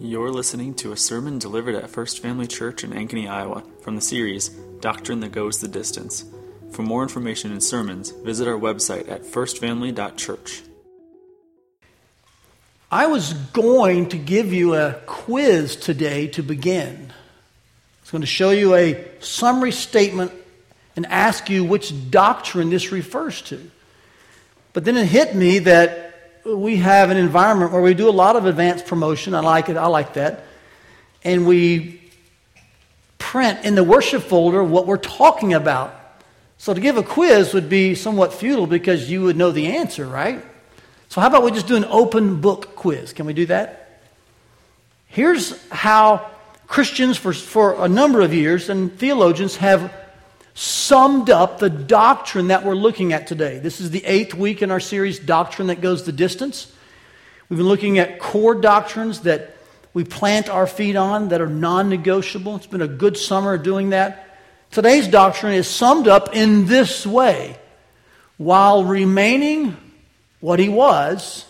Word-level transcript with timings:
You're 0.00 0.30
listening 0.30 0.74
to 0.74 0.92
a 0.92 0.96
sermon 0.96 1.40
delivered 1.40 1.74
at 1.74 1.90
First 1.90 2.20
Family 2.20 2.46
Church 2.46 2.84
in 2.84 2.92
Ankeny, 2.92 3.28
Iowa, 3.28 3.64
from 3.80 3.96
the 3.96 4.00
series 4.00 4.48
Doctrine 4.78 5.18
That 5.18 5.32
Goes 5.32 5.60
the 5.60 5.66
Distance. 5.66 6.24
For 6.70 6.82
more 6.82 7.02
information 7.02 7.50
and 7.50 7.60
sermons, 7.60 8.10
visit 8.10 8.46
our 8.46 8.56
website 8.56 9.10
at 9.10 9.24
firstfamily.church. 9.24 10.62
I 12.92 13.08
was 13.08 13.32
going 13.32 14.10
to 14.10 14.16
give 14.18 14.52
you 14.52 14.76
a 14.76 15.00
quiz 15.04 15.74
today 15.74 16.28
to 16.28 16.44
begin. 16.44 17.10
I 17.10 18.00
was 18.02 18.10
going 18.12 18.20
to 18.20 18.26
show 18.28 18.50
you 18.50 18.76
a 18.76 19.04
summary 19.18 19.72
statement 19.72 20.30
and 20.94 21.06
ask 21.06 21.50
you 21.50 21.64
which 21.64 22.08
doctrine 22.08 22.70
this 22.70 22.92
refers 22.92 23.42
to. 23.42 23.68
But 24.74 24.84
then 24.84 24.96
it 24.96 25.06
hit 25.06 25.34
me 25.34 25.58
that 25.58 26.07
we 26.56 26.76
have 26.76 27.10
an 27.10 27.16
environment 27.16 27.72
where 27.72 27.82
we 27.82 27.94
do 27.94 28.08
a 28.08 28.10
lot 28.10 28.36
of 28.36 28.46
advanced 28.46 28.86
promotion. 28.86 29.34
I 29.34 29.40
like 29.40 29.68
it. 29.68 29.76
I 29.76 29.86
like 29.86 30.14
that. 30.14 30.44
And 31.24 31.46
we 31.46 32.00
print 33.18 33.64
in 33.64 33.74
the 33.74 33.84
worship 33.84 34.22
folder 34.22 34.62
what 34.64 34.86
we're 34.86 34.96
talking 34.96 35.52
about. 35.52 35.94
So 36.56 36.74
to 36.74 36.80
give 36.80 36.96
a 36.96 37.02
quiz 37.02 37.54
would 37.54 37.68
be 37.68 37.94
somewhat 37.94 38.32
futile 38.32 38.66
because 38.66 39.10
you 39.10 39.22
would 39.22 39.36
know 39.36 39.50
the 39.50 39.76
answer, 39.76 40.06
right? 40.06 40.44
So 41.08 41.20
how 41.20 41.26
about 41.26 41.42
we 41.42 41.50
just 41.50 41.66
do 41.66 41.76
an 41.76 41.84
open 41.84 42.40
book 42.40 42.74
quiz? 42.76 43.12
Can 43.12 43.26
we 43.26 43.32
do 43.32 43.46
that? 43.46 44.00
Here's 45.06 45.66
how 45.68 46.30
Christians 46.66 47.16
for, 47.16 47.32
for 47.32 47.84
a 47.84 47.88
number 47.88 48.20
of 48.20 48.34
years 48.34 48.68
and 48.68 48.96
theologians 48.98 49.56
have 49.56 49.92
summed 50.58 51.30
up 51.30 51.60
the 51.60 51.70
doctrine 51.70 52.48
that 52.48 52.64
we're 52.64 52.74
looking 52.74 53.12
at 53.12 53.28
today. 53.28 53.60
This 53.60 53.80
is 53.80 53.92
the 53.92 54.04
eighth 54.04 54.34
week 54.34 54.60
in 54.60 54.72
our 54.72 54.80
series, 54.80 55.20
Doctrine 55.20 55.68
That 55.68 55.80
Goes 55.80 56.02
the 56.02 56.10
Distance. 56.10 56.72
We've 57.48 57.58
been 57.58 57.68
looking 57.68 58.00
at 58.00 58.18
core 58.18 58.56
doctrines 58.56 59.20
that 59.20 59.54
we 59.94 60.02
plant 60.02 60.48
our 60.48 60.66
feet 60.66 60.96
on 60.96 61.28
that 61.28 61.40
are 61.40 61.48
non 61.48 61.88
negotiable. 61.88 62.56
It's 62.56 62.66
been 62.66 62.82
a 62.82 62.88
good 62.88 63.16
summer 63.16 63.56
doing 63.56 63.90
that. 63.90 64.36
Today's 64.72 65.06
doctrine 65.06 65.52
is 65.52 65.68
summed 65.68 66.08
up 66.08 66.34
in 66.34 66.66
this 66.66 67.06
way 67.06 67.56
while 68.36 68.82
remaining 68.82 69.76
what 70.40 70.58
he 70.58 70.68
was, 70.68 71.46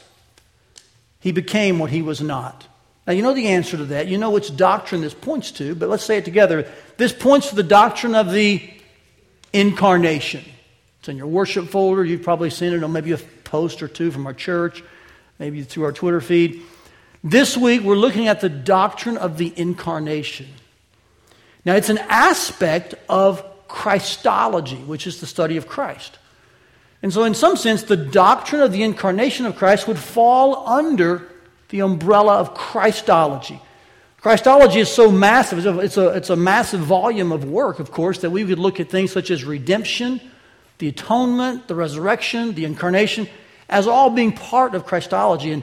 he 1.18 1.32
became 1.32 1.78
what 1.78 1.90
he 1.90 2.02
was 2.02 2.20
not. 2.20 2.66
Now, 3.06 3.14
you 3.14 3.22
know 3.22 3.32
the 3.32 3.48
answer 3.48 3.78
to 3.78 3.86
that. 3.86 4.06
You 4.08 4.18
know 4.18 4.30
which 4.30 4.54
doctrine 4.54 5.00
this 5.00 5.14
points 5.14 5.50
to, 5.52 5.74
but 5.74 5.88
let's 5.88 6.04
say 6.04 6.18
it 6.18 6.26
together. 6.26 6.70
This 6.98 7.14
points 7.14 7.48
to 7.48 7.54
the 7.54 7.62
doctrine 7.62 8.14
of 8.14 8.32
the 8.32 8.70
incarnation. 9.52 10.44
It's 11.00 11.08
in 11.08 11.16
your 11.16 11.26
worship 11.26 11.68
folder. 11.68 12.04
You've 12.04 12.22
probably 12.22 12.50
seen 12.50 12.72
it 12.72 12.82
on 12.82 12.92
maybe 12.92 13.12
a 13.12 13.18
post 13.18 13.82
or 13.82 13.88
two 13.88 14.10
from 14.10 14.26
our 14.26 14.34
church, 14.34 14.82
maybe 15.38 15.62
through 15.62 15.84
our 15.84 15.92
Twitter 15.92 16.20
feed. 16.20 16.62
This 17.24 17.56
week, 17.56 17.82
we're 17.82 17.96
looking 17.96 18.28
at 18.28 18.40
the 18.40 18.48
doctrine 18.48 19.16
of 19.16 19.38
the 19.38 19.52
incarnation. 19.56 20.46
Now, 21.64 21.74
it's 21.74 21.88
an 21.90 21.98
aspect 21.98 22.94
of 23.08 23.44
Christology, 23.68 24.76
which 24.76 25.06
is 25.06 25.20
the 25.20 25.26
study 25.26 25.56
of 25.56 25.66
Christ. 25.66 26.18
And 27.02 27.12
so, 27.12 27.24
in 27.24 27.34
some 27.34 27.56
sense, 27.56 27.82
the 27.82 27.96
doctrine 27.96 28.62
of 28.62 28.72
the 28.72 28.82
incarnation 28.82 29.46
of 29.46 29.56
Christ 29.56 29.86
would 29.86 29.98
fall 29.98 30.66
under 30.66 31.28
the 31.68 31.80
umbrella 31.80 32.38
of 32.38 32.54
Christology. 32.54 33.60
Christology 34.20 34.80
is 34.80 34.88
so 34.88 35.12
massive, 35.12 35.64
it's 35.64 35.96
a, 35.96 36.08
it's, 36.08 36.30
a, 36.30 36.36
massive 36.36 36.80
volume 36.80 37.30
of 37.30 37.44
work, 37.44 37.78
of 37.78 37.92
course, 37.92 38.18
that 38.18 38.30
we 38.30 38.42
would 38.42 38.58
look 38.58 38.80
at 38.80 38.90
things 38.90 39.12
such 39.12 39.30
as 39.30 39.44
redemption, 39.44 40.20
the 40.78 40.88
atonement, 40.88 41.68
the 41.68 41.76
resurrection, 41.76 42.52
the 42.54 42.64
incarnation, 42.64 43.28
as 43.68 43.86
all 43.86 44.10
being 44.10 44.32
part 44.32 44.74
of 44.74 44.84
Christology. 44.84 45.52
And 45.52 45.62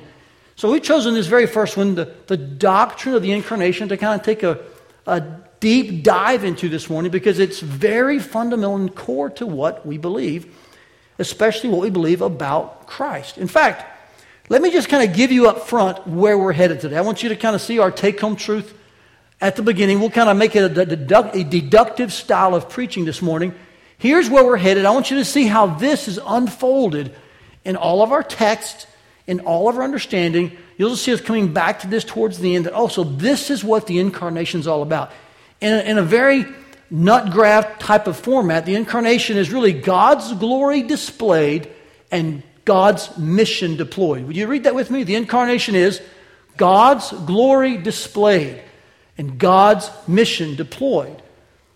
so 0.55 0.71
we've 0.71 0.81
chosen 0.81 1.15
this 1.15 1.27
very 1.27 1.47
first 1.47 1.75
one, 1.75 1.95
the, 1.95 2.13
the 2.27 2.37
doctrine 2.37 3.13
of 3.13 3.21
the 3.21 3.33
incarnation, 3.33 3.89
to 3.89 3.97
kind 3.97 4.17
of 4.17 4.25
take 4.25 4.41
a, 4.43 4.63
a 5.05 5.21
deep 5.59 6.01
dive 6.01 6.45
into 6.45 6.69
this 6.69 6.89
morning 6.89 7.11
because 7.11 7.39
it's 7.39 7.59
very 7.59 8.19
fundamental 8.19 8.77
and 8.77 8.95
core 8.95 9.29
to 9.31 9.45
what 9.45 9.85
we 9.85 9.97
believe, 9.97 10.55
especially 11.19 11.69
what 11.69 11.81
we 11.81 11.89
believe 11.89 12.21
about 12.21 12.87
Christ. 12.87 13.37
In 13.37 13.49
fact, 13.49 13.94
let 14.47 14.61
me 14.61 14.71
just 14.71 14.89
kind 14.89 15.07
of 15.09 15.15
give 15.15 15.31
you 15.31 15.47
up 15.49 15.67
front 15.67 16.05
where 16.07 16.37
we're 16.37 16.53
headed 16.53 16.79
today. 16.79 16.97
I 16.97 17.01
want 17.01 17.23
you 17.23 17.29
to 17.29 17.35
kind 17.35 17.55
of 17.55 17.61
see 17.61 17.79
our 17.79 17.89
take 17.89 18.19
home 18.19 18.35
truth 18.35 18.73
at 19.41 19.55
the 19.55 19.63
beginning. 19.63 19.99
We'll 19.99 20.11
kind 20.11 20.29
of 20.29 20.37
make 20.37 20.55
it 20.55 20.77
a, 20.77 20.85
deduct, 20.85 21.35
a 21.35 21.43
deductive 21.43 22.13
style 22.13 22.53
of 22.53 22.69
preaching 22.69 23.05
this 23.05 23.21
morning. 23.21 23.55
Here's 23.97 24.29
where 24.29 24.45
we're 24.45 24.57
headed. 24.57 24.85
I 24.85 24.91
want 24.91 25.09
you 25.09 25.17
to 25.17 25.25
see 25.25 25.45
how 25.45 25.67
this 25.67 26.07
is 26.07 26.19
unfolded 26.23 27.15
in 27.63 27.75
all 27.75 28.03
of 28.03 28.11
our 28.11 28.21
text, 28.21 28.87
in 29.25 29.39
all 29.41 29.67
of 29.67 29.77
our 29.77 29.83
understanding. 29.83 30.55
You'll 30.77 30.95
see 30.95 31.13
us 31.13 31.21
coming 31.21 31.51
back 31.51 31.79
to 31.79 31.87
this 31.87 32.03
towards 32.03 32.37
the 32.37 32.55
end. 32.55 32.67
That 32.67 32.73
also, 32.73 33.03
this 33.03 33.49
is 33.49 33.63
what 33.63 33.87
the 33.87 33.97
incarnation 33.97 34.59
is 34.59 34.67
all 34.67 34.83
about. 34.83 35.11
In 35.59 35.73
a, 35.73 35.79
in 35.79 35.97
a 35.97 36.03
very 36.03 36.45
nut 36.91 37.31
graft 37.31 37.81
type 37.81 38.05
of 38.05 38.15
format, 38.15 38.67
the 38.67 38.75
incarnation 38.75 39.37
is 39.37 39.51
really 39.51 39.73
God's 39.73 40.33
glory 40.33 40.83
displayed 40.83 41.71
and 42.11 42.43
God's 42.65 43.15
mission 43.17 43.77
deployed. 43.77 44.25
Would 44.25 44.35
you 44.35 44.47
read 44.47 44.63
that 44.63 44.75
with 44.75 44.91
me? 44.91 45.03
The 45.03 45.15
incarnation 45.15 45.75
is 45.75 46.01
God's 46.57 47.11
glory 47.11 47.77
displayed 47.77 48.61
and 49.17 49.37
God's 49.37 49.89
mission 50.07 50.55
deployed. 50.55 51.21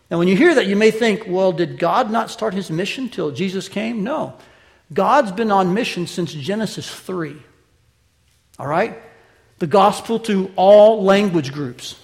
Now, 0.09 0.17
when 0.17 0.27
you 0.27 0.35
hear 0.35 0.55
that, 0.55 0.65
you 0.65 0.75
may 0.75 0.91
think, 0.91 1.25
well, 1.27 1.51
did 1.51 1.77
God 1.77 2.09
not 2.09 2.31
start 2.31 2.53
his 2.53 2.71
mission 2.71 3.09
till 3.09 3.31
Jesus 3.31 3.69
came? 3.69 4.03
No. 4.03 4.33
God's 4.91 5.31
been 5.31 5.51
on 5.51 5.75
mission 5.75 6.07
since 6.07 6.33
Genesis 6.33 6.89
3. 6.89 7.35
All 8.57 8.67
right? 8.67 8.97
The 9.59 9.67
gospel 9.67 10.19
to 10.21 10.51
all 10.55 11.03
language 11.03 11.53
groups. 11.53 11.95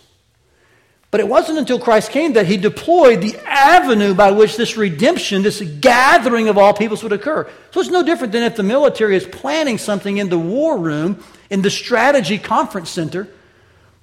But 1.16 1.22
it 1.22 1.30
wasn't 1.30 1.59
until 1.59 1.80
Christ 1.80 2.12
came 2.12 2.34
that 2.34 2.46
he 2.46 2.58
deployed 2.58 3.22
the 3.22 3.38
avenue 3.46 4.14
by 4.14 4.31
which 4.31 4.58
this 4.58 4.76
redemption, 4.76 5.44
this 5.44 5.62
gathering 5.62 6.50
of 6.50 6.58
all 6.58 6.74
peoples 6.74 7.03
would 7.03 7.14
occur. 7.14 7.50
So 7.72 7.80
it's 7.80 7.90
no 7.90 8.03
different 8.03 8.34
than 8.34 8.44
if 8.44 8.58
the 8.58 8.64
military 8.64 9.16
is 9.16 9.26
planning 9.26 9.78
something 9.78 10.18
in 10.18 10.28
the 10.28 10.38
war 10.38 10.78
room, 10.78 11.24
in 11.50 11.62
the 11.62 11.70
strategy 11.70 12.38
conference 12.38 12.90
center, 12.90 13.30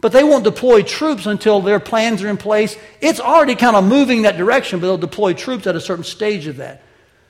but 0.00 0.12
they 0.12 0.24
won't 0.24 0.42
deploy 0.42 0.80
troops 0.80 1.26
until 1.26 1.60
their 1.60 1.80
plans 1.80 2.22
are 2.22 2.28
in 2.28 2.38
place. 2.38 2.78
It's 3.02 3.20
already 3.20 3.56
kind 3.56 3.76
of 3.76 3.84
moving 3.84 4.22
that 4.22 4.38
direction, 4.38 4.80
but 4.80 4.86
they'll 4.86 4.96
deploy 4.96 5.34
troops 5.34 5.66
at 5.66 5.76
a 5.76 5.82
certain 5.82 6.04
stage 6.04 6.46
of 6.46 6.56
that. 6.56 6.82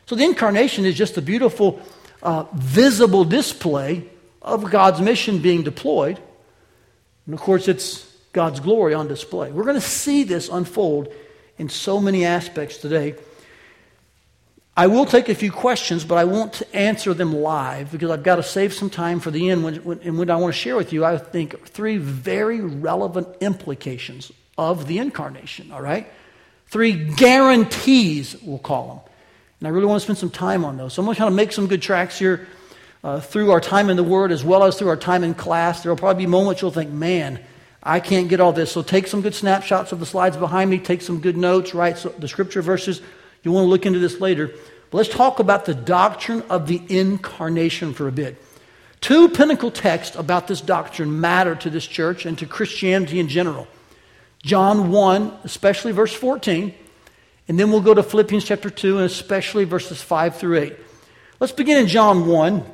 So 0.06 0.14
the 0.14 0.22
incarnation 0.22 0.84
is 0.84 0.94
just 0.94 1.18
a 1.18 1.22
beautiful, 1.22 1.82
uh, 2.22 2.44
visible 2.52 3.24
display 3.24 4.08
of 4.42 4.70
God's 4.70 5.00
mission 5.00 5.40
being 5.40 5.64
deployed. 5.64 6.20
And 7.26 7.34
of 7.34 7.40
course, 7.40 7.66
it's 7.66 8.11
God's 8.32 8.60
glory 8.60 8.94
on 8.94 9.08
display. 9.08 9.52
We're 9.52 9.64
going 9.64 9.76
to 9.76 9.80
see 9.80 10.24
this 10.24 10.48
unfold 10.48 11.12
in 11.58 11.68
so 11.68 12.00
many 12.00 12.24
aspects 12.24 12.78
today. 12.78 13.14
I 14.74 14.86
will 14.86 15.04
take 15.04 15.28
a 15.28 15.34
few 15.34 15.52
questions, 15.52 16.02
but 16.02 16.16
I 16.16 16.24
won't 16.24 16.62
answer 16.72 17.12
them 17.12 17.34
live 17.34 17.92
because 17.92 18.10
I've 18.10 18.22
got 18.22 18.36
to 18.36 18.42
save 18.42 18.72
some 18.72 18.88
time 18.88 19.20
for 19.20 19.30
the 19.30 19.50
end. 19.50 19.64
When, 19.64 19.76
when, 19.84 20.00
and 20.00 20.18
when 20.18 20.30
I 20.30 20.36
want 20.36 20.54
to 20.54 20.58
share 20.58 20.76
with 20.76 20.94
you, 20.94 21.04
I 21.04 21.18
think 21.18 21.66
three 21.66 21.98
very 21.98 22.60
relevant 22.60 23.28
implications 23.42 24.32
of 24.56 24.86
the 24.86 24.96
incarnation, 24.96 25.72
all 25.72 25.82
right? 25.82 26.10
Three 26.68 26.92
guarantees, 26.92 28.40
we'll 28.42 28.58
call 28.58 28.88
them. 28.88 29.00
And 29.60 29.68
I 29.68 29.70
really 29.70 29.86
want 29.86 30.00
to 30.00 30.04
spend 30.04 30.18
some 30.18 30.30
time 30.30 30.64
on 30.64 30.78
those. 30.78 30.94
So 30.94 31.02
I'm 31.02 31.06
going 31.06 31.16
to 31.16 31.18
kind 31.18 31.28
of 31.28 31.36
make 31.36 31.52
some 31.52 31.66
good 31.66 31.82
tracks 31.82 32.18
here 32.18 32.48
uh, 33.04 33.20
through 33.20 33.50
our 33.50 33.60
time 33.60 33.90
in 33.90 33.98
the 33.98 34.02
Word 34.02 34.32
as 34.32 34.42
well 34.42 34.64
as 34.64 34.78
through 34.78 34.88
our 34.88 34.96
time 34.96 35.22
in 35.22 35.34
class. 35.34 35.82
There 35.82 35.92
will 35.92 35.98
probably 35.98 36.24
be 36.24 36.26
moments 36.26 36.62
you'll 36.62 36.70
think, 36.70 36.90
man, 36.90 37.40
I 37.82 38.00
can't 38.00 38.28
get 38.28 38.40
all 38.40 38.52
this. 38.52 38.70
So 38.70 38.82
take 38.82 39.06
some 39.06 39.22
good 39.22 39.34
snapshots 39.34 39.92
of 39.92 40.00
the 40.00 40.06
slides 40.06 40.36
behind 40.36 40.70
me, 40.70 40.78
take 40.78 41.02
some 41.02 41.20
good 41.20 41.36
notes, 41.36 41.74
write 41.74 42.04
the 42.18 42.28
scripture 42.28 42.62
verses. 42.62 43.02
You 43.42 43.50
want 43.52 43.64
to 43.64 43.68
look 43.68 43.86
into 43.86 43.98
this 43.98 44.20
later. 44.20 44.48
But 44.90 44.98
let's 44.98 45.08
talk 45.08 45.40
about 45.40 45.64
the 45.64 45.74
doctrine 45.74 46.42
of 46.48 46.66
the 46.66 46.82
incarnation 46.88 47.94
for 47.94 48.06
a 48.06 48.12
bit. 48.12 48.40
Two 49.00 49.28
pinnacle 49.28 49.72
texts 49.72 50.14
about 50.14 50.46
this 50.46 50.60
doctrine 50.60 51.20
matter 51.20 51.56
to 51.56 51.70
this 51.70 51.86
church 51.86 52.24
and 52.24 52.38
to 52.38 52.46
Christianity 52.46 53.18
in 53.18 53.28
general. 53.28 53.66
John 54.44 54.90
1, 54.92 55.38
especially 55.42 55.92
verse 55.92 56.12
14, 56.12 56.72
and 57.48 57.58
then 57.58 57.70
we'll 57.70 57.80
go 57.80 57.94
to 57.94 58.02
Philippians 58.02 58.44
chapter 58.44 58.70
2, 58.70 58.98
and 58.98 59.06
especially 59.06 59.64
verses 59.64 60.00
5 60.00 60.36
through 60.36 60.58
8. 60.58 60.76
Let's 61.40 61.52
begin 61.52 61.78
in 61.78 61.88
John 61.88 62.26
1. 62.26 62.64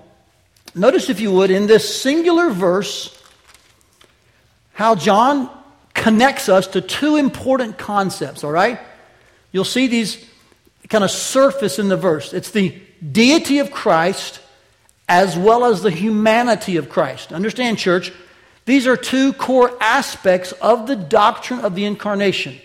Notice, 0.74 1.08
if 1.08 1.20
you 1.20 1.32
would, 1.32 1.50
in 1.50 1.66
this 1.66 2.00
singular 2.00 2.50
verse, 2.50 3.17
how 4.78 4.94
John 4.94 5.50
connects 5.92 6.48
us 6.48 6.68
to 6.68 6.80
two 6.80 7.16
important 7.16 7.78
concepts, 7.78 8.44
all 8.44 8.52
right? 8.52 8.78
You'll 9.50 9.64
see 9.64 9.88
these 9.88 10.24
kind 10.88 11.02
of 11.02 11.10
surface 11.10 11.80
in 11.80 11.88
the 11.88 11.96
verse. 11.96 12.32
It's 12.32 12.52
the 12.52 12.80
deity 13.02 13.58
of 13.58 13.72
Christ 13.72 14.40
as 15.08 15.36
well 15.36 15.64
as 15.64 15.82
the 15.82 15.90
humanity 15.90 16.76
of 16.76 16.88
Christ. 16.88 17.32
Understand, 17.32 17.78
church, 17.78 18.12
these 18.66 18.86
are 18.86 18.96
two 18.96 19.32
core 19.32 19.76
aspects 19.80 20.52
of 20.52 20.86
the 20.86 20.94
doctrine 20.94 21.58
of 21.64 21.74
the 21.74 21.84
incarnation 21.84 22.56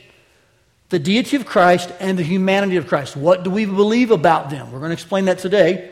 the 0.90 1.00
deity 1.00 1.36
of 1.36 1.48
Christ 1.48 1.92
and 2.00 2.20
the 2.20 2.24
humanity 2.24 2.76
of 2.76 2.86
Christ. 2.86 3.18
What 3.18 3.42
do 3.44 3.50
we 3.50 3.66
believe 3.66 4.12
about 4.12 4.52
them? 4.52 4.72
We're 4.72 4.78
going 4.78 4.90
to 4.90 4.94
explain 4.94 5.26
that 5.26 5.40
today. 5.40 5.90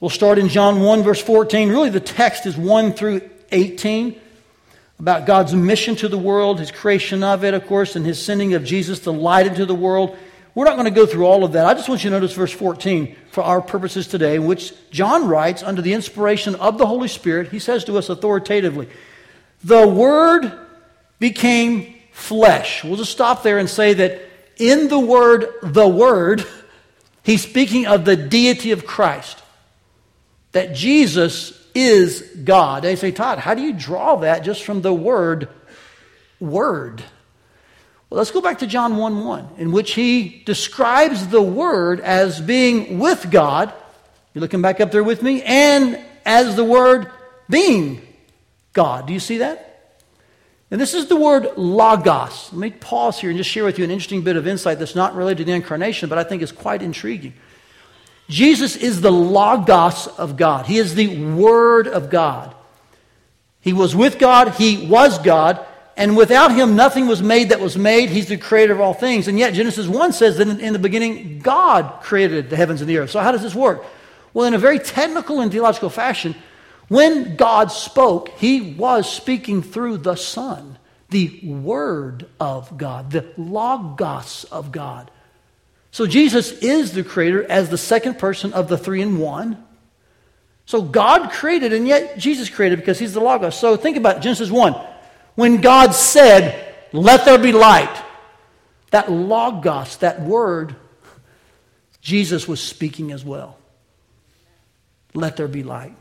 We'll 0.00 0.10
start 0.10 0.36
in 0.36 0.50
John 0.50 0.82
1, 0.82 1.02
verse 1.02 1.22
14. 1.22 1.70
Really, 1.70 1.88
the 1.88 1.98
text 1.98 2.44
is 2.44 2.58
1 2.58 2.92
through 2.92 3.22
18. 3.52 4.20
About 4.98 5.26
God's 5.26 5.54
mission 5.54 5.94
to 5.96 6.08
the 6.08 6.18
world, 6.18 6.58
his 6.58 6.70
creation 6.70 7.22
of 7.22 7.44
it, 7.44 7.54
of 7.54 7.66
course, 7.66 7.96
and 7.96 8.06
his 8.06 8.22
sending 8.22 8.54
of 8.54 8.64
Jesus, 8.64 9.00
the 9.00 9.12
light 9.12 9.46
into 9.46 9.66
the 9.66 9.74
world. 9.74 10.16
We're 10.54 10.64
not 10.64 10.76
going 10.76 10.86
to 10.86 10.90
go 10.90 11.04
through 11.04 11.26
all 11.26 11.44
of 11.44 11.52
that. 11.52 11.66
I 11.66 11.74
just 11.74 11.88
want 11.88 12.02
you 12.02 12.08
to 12.08 12.16
notice 12.16 12.32
verse 12.32 12.52
14 12.52 13.14
for 13.30 13.42
our 13.42 13.60
purposes 13.60 14.06
today, 14.06 14.38
which 14.38 14.72
John 14.90 15.28
writes, 15.28 15.62
under 15.62 15.82
the 15.82 15.92
inspiration 15.92 16.54
of 16.54 16.78
the 16.78 16.86
Holy 16.86 17.08
Spirit, 17.08 17.50
he 17.50 17.58
says 17.58 17.84
to 17.84 17.98
us 17.98 18.08
authoritatively, 18.08 18.88
The 19.62 19.86
Word 19.86 20.50
became 21.18 21.94
flesh. 22.12 22.82
We'll 22.82 22.96
just 22.96 23.12
stop 23.12 23.42
there 23.42 23.58
and 23.58 23.68
say 23.68 23.92
that 23.94 24.22
in 24.56 24.88
the 24.88 24.98
word, 24.98 25.46
the 25.62 25.86
Word, 25.86 26.46
he's 27.22 27.42
speaking 27.42 27.86
of 27.86 28.06
the 28.06 28.16
deity 28.16 28.70
of 28.70 28.86
Christ. 28.86 29.42
That 30.52 30.74
Jesus 30.74 31.65
is 31.76 32.22
God. 32.44 32.82
They 32.82 32.96
say, 32.96 33.12
Todd, 33.12 33.38
how 33.38 33.54
do 33.54 33.62
you 33.62 33.72
draw 33.72 34.16
that 34.16 34.44
just 34.44 34.64
from 34.64 34.82
the 34.82 34.92
word 34.92 35.48
word? 36.40 37.04
Well, 38.08 38.18
let's 38.18 38.30
go 38.30 38.40
back 38.40 38.60
to 38.60 38.66
John 38.66 38.96
1 38.96 39.24
1, 39.24 39.48
in 39.58 39.72
which 39.72 39.94
he 39.94 40.42
describes 40.46 41.26
the 41.26 41.42
Word 41.42 42.00
as 42.00 42.40
being 42.40 43.00
with 43.00 43.30
God. 43.32 43.72
You're 44.32 44.42
looking 44.42 44.62
back 44.62 44.80
up 44.80 44.92
there 44.92 45.02
with 45.02 45.22
me? 45.22 45.42
And 45.42 46.00
as 46.24 46.54
the 46.54 46.64
Word 46.64 47.10
being 47.50 48.00
God. 48.72 49.06
Do 49.08 49.12
you 49.12 49.18
see 49.18 49.38
that? 49.38 49.66
And 50.70 50.80
this 50.80 50.94
is 50.94 51.06
the 51.06 51.16
word 51.16 51.56
logos. 51.56 52.52
Let 52.52 52.58
me 52.58 52.70
pause 52.70 53.20
here 53.20 53.30
and 53.30 53.36
just 53.36 53.50
share 53.50 53.64
with 53.64 53.78
you 53.78 53.84
an 53.84 53.90
interesting 53.90 54.22
bit 54.22 54.36
of 54.36 54.46
insight 54.48 54.78
that's 54.80 54.96
not 54.96 55.14
related 55.14 55.38
to 55.38 55.44
the 55.44 55.52
incarnation, 55.52 56.08
but 56.08 56.18
I 56.18 56.24
think 56.24 56.42
is 56.42 56.50
quite 56.50 56.82
intriguing. 56.82 57.34
Jesus 58.28 58.76
is 58.76 59.00
the 59.00 59.12
logos 59.12 60.06
of 60.06 60.36
God, 60.36 60.66
He 60.66 60.78
is 60.78 60.94
the 60.94 61.34
Word 61.34 61.88
of 61.88 62.10
God. 62.10 62.54
He 63.60 63.72
was 63.72 63.96
with 63.96 64.18
God, 64.18 64.54
He 64.54 64.86
was 64.86 65.18
God, 65.18 65.64
and 65.96 66.16
without 66.16 66.54
him, 66.54 66.76
nothing 66.76 67.06
was 67.06 67.22
made 67.22 67.48
that 67.48 67.60
was 67.60 67.78
made. 67.78 68.10
He's 68.10 68.28
the 68.28 68.36
creator 68.36 68.74
of 68.74 68.80
all 68.80 68.92
things. 68.92 69.28
And 69.28 69.38
yet, 69.38 69.54
Genesis 69.54 69.86
1 69.86 70.12
says 70.12 70.36
that 70.36 70.46
in, 70.46 70.72
the 70.74 70.78
beginning, 70.78 71.38
God 71.38 72.02
created 72.02 72.50
the 72.50 72.56
heavens 72.56 72.82
and 72.82 72.90
the 72.90 72.98
earth. 72.98 73.10
So, 73.10 73.20
how 73.20 73.32
does 73.32 73.42
this 73.42 73.54
work? 73.54 73.82
Well, 74.34 74.46
in 74.46 74.52
a 74.52 74.58
very 74.58 74.78
technical 74.78 75.40
and 75.40 75.50
theological 75.50 75.88
fashion, 75.88 76.34
when 76.88 77.36
God 77.36 77.72
spoke, 77.72 78.28
he 78.36 78.74
was 78.74 79.10
speaking 79.10 79.62
through 79.62 79.98
the 79.98 80.16
Son, 80.16 80.78
the 81.08 81.40
Word 81.42 82.26
of 82.38 82.76
God, 82.76 83.10
the 83.10 83.24
Logos 83.38 84.44
of 84.52 84.72
God. 84.72 85.10
So, 85.96 86.06
Jesus 86.06 86.52
is 86.52 86.92
the 86.92 87.02
creator 87.02 87.50
as 87.50 87.70
the 87.70 87.78
second 87.78 88.18
person 88.18 88.52
of 88.52 88.68
the 88.68 88.76
three 88.76 89.00
in 89.00 89.16
one. 89.16 89.64
So, 90.66 90.82
God 90.82 91.30
created, 91.30 91.72
and 91.72 91.88
yet 91.88 92.18
Jesus 92.18 92.50
created 92.50 92.78
because 92.80 92.98
he's 92.98 93.14
the 93.14 93.20
Logos. 93.20 93.58
So, 93.58 93.78
think 93.78 93.96
about. 93.96 94.20
Genesis 94.20 94.50
1 94.50 94.74
when 95.36 95.62
God 95.62 95.94
said, 95.94 96.74
Let 96.92 97.24
there 97.24 97.38
be 97.38 97.52
light, 97.52 97.96
that 98.90 99.10
logos, 99.10 99.96
that 99.98 100.20
word, 100.20 100.76
Jesus 102.02 102.46
was 102.46 102.60
speaking 102.60 103.10
as 103.10 103.24
well. 103.24 103.56
Let 105.14 105.38
there 105.38 105.48
be 105.48 105.62
light. 105.62 105.96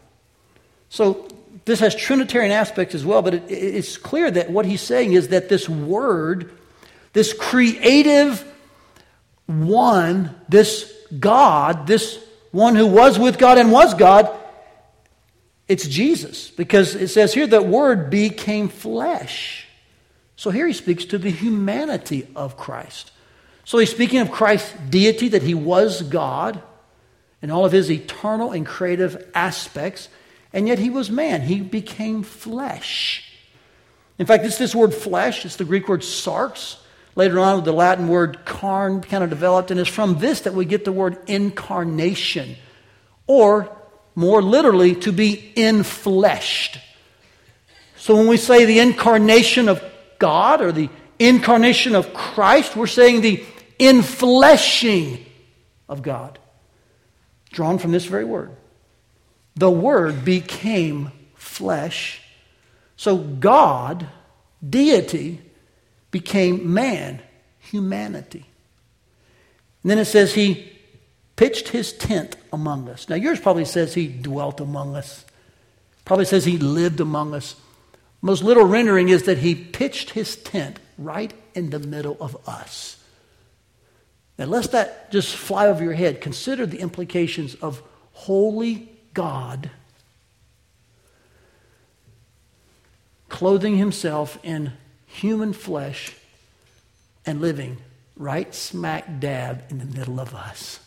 So 0.89 1.25
this 1.63 1.79
has 1.79 1.95
Trinitarian 1.95 2.51
aspects 2.51 2.95
as 2.95 3.05
well, 3.05 3.21
but 3.21 3.33
it, 3.33 3.43
it's 3.49 3.95
clear 3.95 4.29
that 4.29 4.49
what 4.49 4.65
he's 4.65 4.81
saying 4.81 5.13
is 5.13 5.29
that 5.29 5.47
this 5.47 5.69
word, 5.69 6.51
this 7.13 7.31
creative 7.31 8.45
one, 9.47 10.35
this 10.49 10.91
God, 11.19 11.87
this 11.87 12.19
one 12.51 12.75
who 12.75 12.87
was 12.87 13.19
with 13.19 13.37
God 13.37 13.57
and 13.57 13.71
was 13.71 13.93
God, 13.93 14.29
it's 15.67 15.87
Jesus, 15.87 16.49
because 16.51 16.95
it 16.95 17.07
says 17.07 17.33
here 17.33 17.47
that 17.47 17.65
word 17.65 18.09
became 18.09 18.69
flesh. 18.69 19.67
So 20.35 20.51
here 20.51 20.67
he 20.67 20.73
speaks 20.73 21.05
to 21.05 21.17
the 21.17 21.31
humanity 21.31 22.27
of 22.35 22.57
Christ. 22.57 23.11
So 23.63 23.79
he's 23.79 23.89
speaking 23.89 24.19
of 24.19 24.31
Christ's 24.31 24.73
deity, 24.89 25.29
that 25.29 25.41
he 25.41 25.55
was 25.55 26.03
God 26.03 26.61
and 27.41 27.51
all 27.51 27.65
of 27.65 27.71
his 27.71 27.91
eternal 27.91 28.51
and 28.51 28.65
creative 28.65 29.29
aspects, 29.33 30.09
and 30.53 30.67
yet 30.67 30.79
he 30.79 30.89
was 30.89 31.09
man. 31.09 31.41
He 31.41 31.61
became 31.61 32.23
flesh. 32.23 33.31
In 34.17 34.25
fact, 34.25 34.45
it's 34.45 34.57
this 34.57 34.75
word 34.75 34.93
flesh, 34.93 35.45
it's 35.45 35.57
the 35.57 35.65
Greek 35.65 35.87
word 35.87 36.01
sarx. 36.01 36.77
Later 37.15 37.39
on, 37.39 37.63
the 37.63 37.71
Latin 37.71 38.07
word 38.09 38.45
carn 38.45 39.01
kind 39.01 39.23
of 39.23 39.29
developed, 39.29 39.71
and 39.71 39.79
it's 39.79 39.89
from 39.89 40.19
this 40.19 40.41
that 40.41 40.53
we 40.53 40.65
get 40.65 40.83
the 40.85 40.91
word 40.91 41.17
incarnation, 41.27 42.55
or 43.25 43.75
more 44.15 44.41
literally, 44.41 44.95
to 44.95 45.11
be 45.11 45.53
infleshed. 45.55 46.79
So 47.97 48.15
when 48.15 48.27
we 48.27 48.37
say 48.37 48.65
the 48.65 48.79
incarnation 48.79 49.69
of 49.69 49.81
God 50.19 50.61
or 50.61 50.71
the 50.71 50.89
incarnation 51.17 51.95
of 51.95 52.13
Christ, 52.13 52.75
we're 52.75 52.87
saying 52.87 53.21
the 53.21 53.43
infleshing 53.79 55.25
of 55.87 56.01
God, 56.01 56.39
drawn 57.51 57.77
from 57.77 57.91
this 57.91 58.05
very 58.05 58.25
word. 58.25 58.51
The 59.55 59.71
Word 59.71 60.25
became 60.25 61.11
flesh. 61.35 62.21
So 62.97 63.17
God, 63.17 64.07
deity, 64.67 65.41
became 66.15 66.73
man, 66.73 67.21
humanity. 67.59 68.45
And 69.83 69.91
then 69.91 69.99
it 69.99 70.05
says 70.05 70.33
he 70.33 70.71
pitched 71.35 71.67
his 71.67 71.91
tent 71.91 72.37
among 72.53 72.87
us. 72.87 73.09
Now, 73.09 73.17
yours 73.17 73.41
probably 73.41 73.65
says 73.65 73.93
he 73.93 74.07
dwelt 74.07 74.61
among 74.61 74.95
us, 74.95 75.25
probably 76.05 76.23
says 76.23 76.45
he 76.45 76.57
lived 76.57 77.01
among 77.01 77.33
us. 77.33 77.57
Most 78.21 78.45
literal 78.45 78.65
rendering 78.65 79.09
is 79.09 79.23
that 79.23 79.39
he 79.39 79.55
pitched 79.55 80.11
his 80.11 80.37
tent 80.37 80.79
right 80.97 81.33
in 81.53 81.69
the 81.71 81.79
middle 81.79 82.15
of 82.21 82.37
us. 82.47 82.95
Now, 84.39 84.45
lest 84.45 84.71
that 84.71 85.11
just 85.11 85.35
fly 85.35 85.67
over 85.67 85.83
your 85.83 85.91
head, 85.91 86.21
consider 86.21 86.65
the 86.65 86.79
implications 86.79 87.55
of 87.55 87.83
holy 88.13 88.89
God 89.13 89.69
clothing 93.27 93.75
himself 93.75 94.39
in 94.43 94.71
human 95.15 95.53
flesh 95.53 96.13
and 97.25 97.41
living 97.41 97.77
right 98.17 98.53
smack 98.53 99.19
dab 99.19 99.63
in 99.69 99.79
the 99.79 99.85
middle 99.85 100.19
of 100.19 100.33
us 100.33 100.79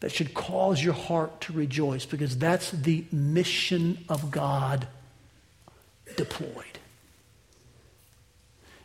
that 0.00 0.10
should 0.10 0.34
cause 0.34 0.82
your 0.82 0.94
heart 0.94 1.40
to 1.40 1.52
rejoice 1.52 2.04
because 2.04 2.36
that's 2.36 2.72
the 2.72 3.04
mission 3.12 3.98
of 4.08 4.32
God 4.32 4.88
deployed. 6.16 6.78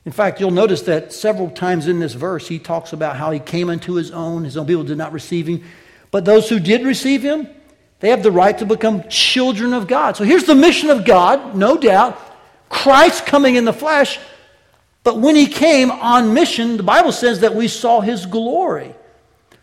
In 0.06 0.12
fact, 0.12 0.39
you'll 0.39 0.51
notice 0.51 0.84
that 0.84 1.12
several 1.12 1.50
times 1.50 1.88
in 1.88 2.00
this 2.00 2.13
verse, 2.13 2.48
he 2.48 2.60
talks 2.60 2.94
about 2.94 3.18
how 3.18 3.32
he 3.32 3.39
came 3.39 3.70
unto 3.70 3.94
his 3.94 4.12
own, 4.12 4.44
his 4.44 4.56
own 4.56 4.68
people 4.68 4.84
did 4.84 4.98
not 4.98 5.12
receive 5.12 5.48
him. 5.48 5.63
But 6.12 6.24
those 6.24 6.48
who 6.48 6.60
did 6.60 6.86
receive 6.86 7.24
him, 7.24 7.50
they 8.00 8.10
have 8.12 8.22
the 8.22 8.32
right 8.32 8.58
to 8.60 8.66
become 8.66 9.04
children 9.10 9.74
of 9.74 9.88
God. 9.88 10.16
So 10.16 10.24
here's 10.24 10.46
the 10.46 10.56
mission 10.56 10.92
of 10.92 11.04
God, 11.04 11.56
no 11.56 11.77
doubt. 11.77 12.26
Christ 12.69 13.25
coming 13.25 13.55
in 13.55 13.65
the 13.65 13.74
flesh. 13.74 14.19
But 15.03 15.19
when 15.19 15.36
he 15.36 15.47
came 15.47 15.89
on 15.89 16.33
mission, 16.33 16.77
the 16.77 16.83
Bible 16.83 17.12
says 17.12 17.39
that 17.41 17.55
we 17.55 17.67
saw 17.67 18.01
his 18.01 18.25
glory. 18.25 18.93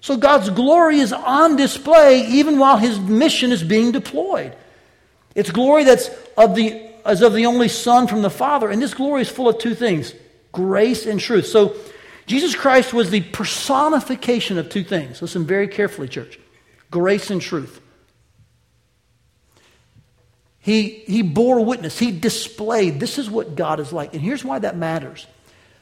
So 0.00 0.16
God's 0.16 0.50
glory 0.50 0.98
is 0.98 1.12
on 1.12 1.56
display 1.56 2.26
even 2.26 2.58
while 2.58 2.76
his 2.76 2.98
mission 2.98 3.52
is 3.52 3.62
being 3.62 3.92
deployed. 3.92 4.54
It's 5.34 5.50
glory 5.50 5.84
that's 5.84 6.08
of 6.36 6.54
the, 6.54 6.88
as 7.04 7.22
of 7.22 7.34
the 7.34 7.46
only 7.46 7.68
Son 7.68 8.06
from 8.06 8.22
the 8.22 8.30
Father. 8.30 8.70
And 8.70 8.80
this 8.80 8.94
glory 8.94 9.22
is 9.22 9.28
full 9.28 9.48
of 9.48 9.58
two 9.58 9.74
things 9.74 10.14
grace 10.52 11.06
and 11.06 11.18
truth. 11.18 11.46
So 11.46 11.74
Jesus 12.26 12.54
Christ 12.54 12.94
was 12.94 13.10
the 13.10 13.20
personification 13.20 14.56
of 14.56 14.68
two 14.68 14.84
things. 14.84 15.20
Listen 15.20 15.44
very 15.44 15.68
carefully, 15.68 16.08
church 16.08 16.38
grace 16.90 17.30
and 17.30 17.42
truth. 17.42 17.80
He, 20.64 21.04
he 21.06 21.20
bore 21.20 21.62
witness, 21.62 21.98
he 21.98 22.10
displayed 22.10 22.98
this 22.98 23.18
is 23.18 23.28
what 23.28 23.54
God 23.54 23.80
is 23.80 23.92
like. 23.92 24.14
And 24.14 24.22
here's 24.22 24.42
why 24.42 24.58
that 24.60 24.78
matters 24.78 25.26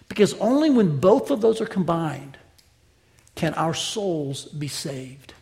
because 0.09 0.35
only 0.35 0.71
when 0.71 0.99
both 0.99 1.31
of 1.31 1.41
those 1.41 1.61
are 1.61 1.67
combined 1.67 2.37
can 3.37 3.55
our 3.55 3.75
souls 3.75 4.47
be 4.47 4.67
saved. 4.67 5.35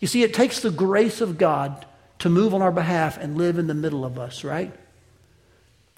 You 0.00 0.08
see, 0.08 0.24
it 0.24 0.34
takes 0.34 0.58
the 0.58 0.72
grace 0.72 1.20
of 1.20 1.38
God 1.38 1.86
to 2.18 2.28
move 2.28 2.52
on 2.52 2.62
our 2.62 2.72
behalf 2.72 3.16
and 3.16 3.38
live 3.38 3.58
in 3.58 3.68
the 3.68 3.74
middle 3.74 4.04
of 4.04 4.18
us, 4.18 4.42
right? 4.42 4.74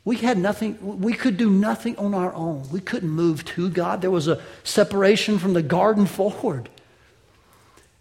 We 0.05 0.17
had 0.17 0.37
nothing, 0.37 1.01
we 1.01 1.15
could 1.15 1.39
do 1.39 1.49
nothing 1.49 1.97
on 1.97 2.13
our 2.13 2.35
own. 2.35 2.69
We 2.71 2.81
couldn't 2.81 3.09
move 3.09 3.43
to 3.47 3.71
God. 3.71 4.03
There 4.03 4.11
was 4.11 4.29
a 4.29 4.43
separation 4.65 5.39
from 5.39 5.55
the 5.55 5.63
garden 5.63 6.05
forward. 6.19 6.69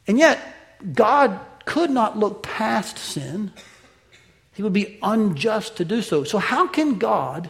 And 0.05 0.19
yet, 0.19 0.38
God 0.93 1.39
could 1.63 1.91
not 1.91 2.17
look 2.17 2.43
past 2.43 2.98
sin. 2.98 3.51
He 4.60 4.63
would 4.63 4.74
be 4.74 5.00
unjust 5.01 5.78
to 5.78 5.86
do 5.86 6.01
so. 6.01 6.25
So, 6.25 6.38
how 6.38 6.68
can 6.68 6.98
God 6.98 7.50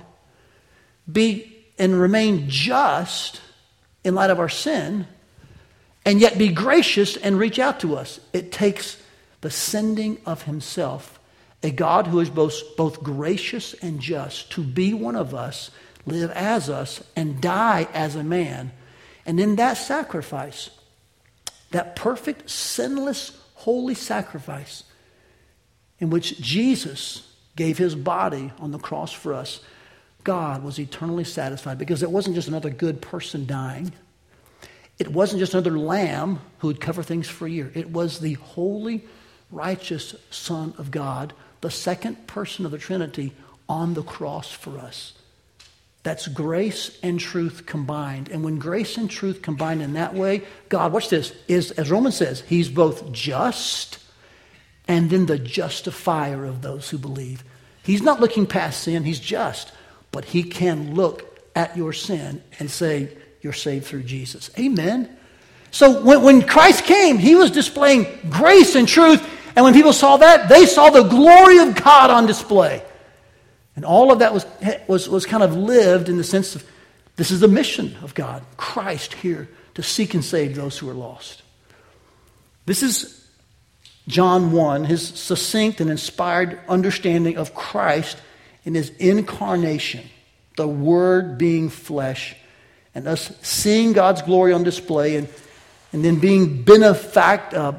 be 1.12 1.66
and 1.80 2.00
remain 2.00 2.48
just 2.48 3.42
in 4.04 4.14
light 4.14 4.30
of 4.30 4.38
our 4.38 4.48
sin 4.48 5.08
and 6.06 6.22
yet 6.22 6.38
be 6.38 6.50
gracious 6.50 7.18
and 7.18 7.40
reach 7.40 7.58
out 7.58 7.80
to 7.80 7.96
us. 7.96 8.20
It 8.32 8.52
takes 8.52 9.02
the 9.42 9.50
sending 9.50 10.20
of 10.24 10.44
Himself 10.44 11.20
a 11.64 11.72
God 11.72 12.06
who 12.06 12.20
is 12.20 12.30
both, 12.30 12.78
both 12.78 13.02
gracious 13.02 13.74
and 13.74 14.00
just, 14.00 14.52
to 14.52 14.64
be 14.64 14.94
one 14.94 15.16
of 15.16 15.34
us, 15.34 15.72
live 16.06 16.30
as 16.30 16.70
us, 16.70 17.04
and 17.16 17.42
die 17.42 17.88
as 17.92 18.16
a 18.16 18.24
man. 18.24 18.72
And 19.26 19.40
in 19.40 19.56
that 19.56 19.78
sacrifice, 19.78 20.70
that 21.72 21.96
perfect, 21.96 22.52
sinless, 22.52 23.36
holy 23.56 23.96
sacrifice, 23.96 24.84
in 26.00 26.10
which 26.10 26.40
Jesus 26.40 27.28
gave 27.56 27.78
his 27.78 27.96
body 27.96 28.52
on 28.60 28.72
the 28.72 28.80
cross 28.80 29.12
for 29.12 29.34
us, 29.34 29.62
God 30.24 30.64
was 30.64 30.80
eternally 30.80 31.24
satisfied 31.24 31.78
because 31.78 32.04
it 32.04 32.12
wasn't 32.12 32.36
just 32.36 32.48
another 32.48 32.70
good 32.70 33.02
person 33.02 33.46
dying. 33.46 33.92
It 34.98 35.10
wasn't 35.10 35.40
just 35.40 35.54
another 35.54 35.78
lamb 35.78 36.40
who 36.60 36.68
would 36.68 36.82
cover 36.82 37.04
things 37.04 37.28
for 37.28 37.48
a 37.48 37.50
year. 37.50 37.72
It 37.74 37.90
was 37.90 38.20
the 38.20 38.34
holy, 38.34 39.06
righteous 39.50 40.16
Son 40.30 40.74
of 40.78 40.92
God, 40.92 41.34
the 41.62 41.72
second 41.72 42.28
person 42.28 42.66
of 42.66 42.72
the 42.72 42.78
Trinity, 42.78 43.34
on 43.68 43.94
the 43.94 44.04
cross 44.04 44.52
for 44.52 44.78
us. 44.78 45.14
That's 46.04 46.28
grace 46.28 46.98
and 47.04 47.20
truth 47.20 47.66
combined. 47.66 48.30
And 48.30 48.44
when 48.44 48.58
grace 48.58 48.98
and 48.98 49.10
truth 49.10 49.42
combine 49.42 49.82
in 49.82 49.94
that 49.94 50.14
way, 50.14 50.44
God, 50.70 50.94
watch 50.94 51.10
this, 51.10 51.34
is, 51.48 51.72
as 51.72 51.92
Romans 51.92 52.16
says, 52.16 52.42
He's 52.42 52.70
both 52.70 53.12
just 53.12 54.00
and 54.90 55.12
then 55.12 55.28
the 55.28 55.38
justifier 55.38 56.44
of 56.44 56.64
those 56.64 56.90
who 56.90 56.98
believe. 56.98 57.44
He's 57.84 58.02
not 58.02 58.20
looking 58.20 58.48
past 58.48 58.84
sin, 58.84 59.06
He's 59.06 59.20
just, 59.20 59.72
but 60.12 60.26
He 60.26 60.44
can 60.44 60.96
look 60.96 61.40
at 61.56 61.78
your 61.78 61.94
sin 61.94 62.44
and 62.60 62.70
say, 62.70 63.16
You're 63.42 63.54
saved 63.54 63.86
through 63.86 64.04
Jesus. 64.04 64.50
Amen. 64.60 65.16
So 65.72 66.02
when, 66.02 66.24
when 66.24 66.42
Christ 66.42 66.84
came, 66.84 67.20
He 67.20 67.36
was 67.36 67.52
displaying 67.52 68.08
grace 68.30 68.76
and 68.76 68.88
truth. 68.88 69.26
And 69.56 69.64
when 69.64 69.74
people 69.74 69.94
saw 69.94 70.18
that, 70.18 70.50
they 70.50 70.66
saw 70.66 70.90
the 70.90 71.04
glory 71.04 71.60
of 71.60 71.76
God 71.76 72.10
on 72.10 72.26
display. 72.26 72.84
And 73.76 73.86
all 73.86 74.12
of 74.12 74.20
that 74.20 74.34
was, 74.34 74.46
was, 74.88 75.08
was 75.08 75.26
kind 75.26 75.44
of 75.44 75.56
lived 75.56 76.10
in 76.10 76.18
the 76.18 76.24
sense 76.24 76.56
of 76.56 76.66
this 77.16 77.32
is 77.32 77.42
the 77.42 77.48
mission 77.48 77.96
of 78.02 78.14
God, 78.14 78.44
Christ 78.58 79.14
here 79.14 79.50
to 79.76 79.84
seek 79.84 80.14
and 80.14 80.24
save 80.24 80.56
those 80.56 80.78
who 80.78 80.90
are 80.90 80.94
lost. 80.94 81.44
This 82.66 82.82
is 82.82 83.19
John 84.10 84.52
1, 84.52 84.86
his 84.86 85.08
succinct 85.08 85.80
and 85.80 85.90
inspired 85.92 86.60
understanding 86.68 87.38
of 87.38 87.54
Christ 87.54 88.18
in 88.66 88.74
his 88.74 88.90
incarnation, 88.98 90.04
the 90.58 90.68
Word 90.68 91.38
being 91.38 91.70
flesh, 91.70 92.36
and 92.96 93.08
us 93.08 93.32
seeing 93.44 93.94
God's 93.94 94.24
glory 94.24 94.52
on 94.52 94.64
display 94.64 95.16
and, 95.16 95.30
and 95.94 96.04
then 96.04 96.20
being 96.20 96.64
benefact, 96.64 97.54
uh, 97.54 97.74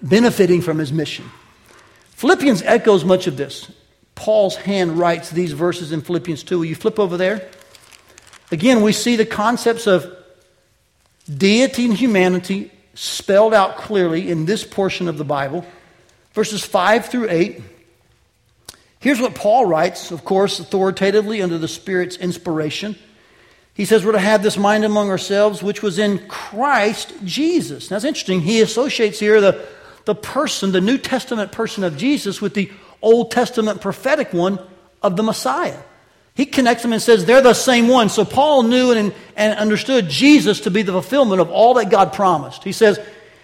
benefiting 0.00 0.62
from 0.62 0.78
his 0.78 0.92
mission. 0.92 1.28
Philippians 2.12 2.62
echoes 2.62 3.04
much 3.04 3.26
of 3.26 3.36
this. 3.36 3.72
Paul's 4.14 4.54
hand 4.54 5.00
writes 5.00 5.30
these 5.30 5.50
verses 5.50 5.90
in 5.90 6.00
Philippians 6.00 6.44
2. 6.44 6.58
Will 6.60 6.64
you 6.64 6.76
flip 6.76 7.00
over 7.00 7.16
there? 7.16 7.48
Again, 8.52 8.82
we 8.82 8.92
see 8.92 9.16
the 9.16 9.26
concepts 9.26 9.88
of 9.88 10.06
deity 11.28 11.86
and 11.86 11.94
humanity 11.94 12.70
spelled 12.94 13.54
out 13.54 13.76
clearly 13.76 14.30
in 14.30 14.46
this 14.46 14.64
portion 14.64 15.08
of 15.08 15.18
the 15.18 15.24
Bible, 15.24 15.64
verses 16.32 16.64
5 16.64 17.06
through 17.06 17.28
8. 17.30 17.62
Here's 18.98 19.20
what 19.20 19.34
Paul 19.34 19.66
writes, 19.66 20.10
of 20.10 20.24
course, 20.24 20.60
authoritatively 20.60 21.40
under 21.40 21.58
the 21.58 21.68
Spirit's 21.68 22.16
inspiration. 22.16 22.96
He 23.72 23.86
says, 23.86 24.04
We're 24.04 24.12
to 24.12 24.18
have 24.18 24.42
this 24.42 24.58
mind 24.58 24.84
among 24.84 25.08
ourselves, 25.08 25.62
which 25.62 25.82
was 25.82 25.98
in 25.98 26.26
Christ 26.28 27.14
Jesus. 27.24 27.90
Now, 27.90 27.96
it's 27.96 28.04
interesting. 28.04 28.42
He 28.42 28.60
associates 28.60 29.18
here 29.18 29.40
the, 29.40 29.66
the 30.04 30.14
person, 30.14 30.72
the 30.72 30.82
New 30.82 30.98
Testament 30.98 31.50
person 31.50 31.82
of 31.84 31.96
Jesus, 31.96 32.42
with 32.42 32.52
the 32.52 32.70
Old 33.00 33.30
Testament 33.30 33.80
prophetic 33.80 34.34
one 34.34 34.58
of 35.02 35.16
the 35.16 35.22
Messiah. 35.22 35.78
He 36.34 36.46
connects 36.46 36.82
them 36.82 36.92
and 36.92 37.02
says 37.02 37.24
they're 37.24 37.40
the 37.40 37.54
same 37.54 37.88
one. 37.88 38.08
So 38.08 38.24
Paul 38.24 38.62
knew 38.62 38.92
and, 38.92 39.14
and 39.36 39.58
understood 39.58 40.08
Jesus 40.08 40.60
to 40.60 40.70
be 40.70 40.82
the 40.82 40.92
fulfillment 40.92 41.40
of 41.40 41.50
all 41.50 41.74
that 41.74 41.90
God 41.90 42.12
promised. 42.12 42.64
He 42.64 42.72
says, 42.72 42.98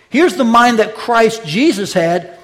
Here's 0.09 0.37
the 0.37 0.45
mind 0.45 0.79
that 0.79 0.95
Christ 0.95 1.45
Jesus 1.45 1.93
had, 1.93 2.39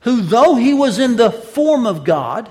who, 0.00 0.20
though 0.20 0.56
he 0.56 0.74
was 0.74 0.98
in 0.98 1.16
the 1.16 1.30
form 1.30 1.86
of 1.86 2.04
God, 2.04 2.50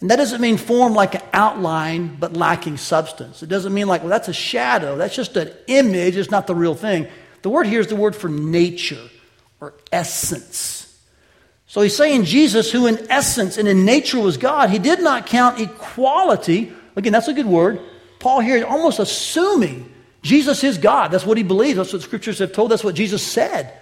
and 0.00 0.10
that 0.10 0.16
doesn't 0.16 0.40
mean 0.40 0.56
form 0.56 0.94
like 0.94 1.14
an 1.16 1.22
outline 1.32 2.16
but 2.18 2.34
lacking 2.34 2.76
substance. 2.76 3.42
It 3.42 3.48
doesn't 3.48 3.74
mean 3.74 3.88
like, 3.88 4.02
well, 4.02 4.10
that's 4.10 4.28
a 4.28 4.32
shadow. 4.32 4.96
That's 4.96 5.16
just 5.16 5.36
an 5.36 5.52
image. 5.66 6.16
It's 6.16 6.30
not 6.30 6.46
the 6.46 6.54
real 6.54 6.76
thing. 6.76 7.08
The 7.42 7.48
word 7.48 7.66
here 7.66 7.80
is 7.80 7.88
the 7.88 7.96
word 7.96 8.14
for 8.14 8.28
nature 8.28 9.08
or 9.60 9.74
essence. 9.90 10.77
So 11.68 11.82
he's 11.82 11.94
saying 11.94 12.24
Jesus, 12.24 12.72
who 12.72 12.86
in 12.86 13.10
essence 13.10 13.58
and 13.58 13.68
in 13.68 13.84
nature 13.84 14.18
was 14.18 14.38
God, 14.38 14.70
he 14.70 14.78
did 14.78 15.00
not 15.00 15.26
count 15.26 15.60
equality. 15.60 16.72
Again, 16.96 17.12
that's 17.12 17.28
a 17.28 17.34
good 17.34 17.46
word. 17.46 17.80
Paul 18.18 18.40
here 18.40 18.56
is 18.56 18.64
almost 18.64 18.98
assuming 18.98 19.92
Jesus 20.22 20.64
is 20.64 20.78
God. 20.78 21.10
That's 21.10 21.26
what 21.26 21.36
he 21.36 21.44
believes. 21.44 21.76
That's 21.76 21.92
what 21.92 22.02
scriptures 22.02 22.38
have 22.38 22.52
told. 22.52 22.70
That's 22.70 22.82
what 22.82 22.94
Jesus 22.94 23.22
said. 23.22 23.72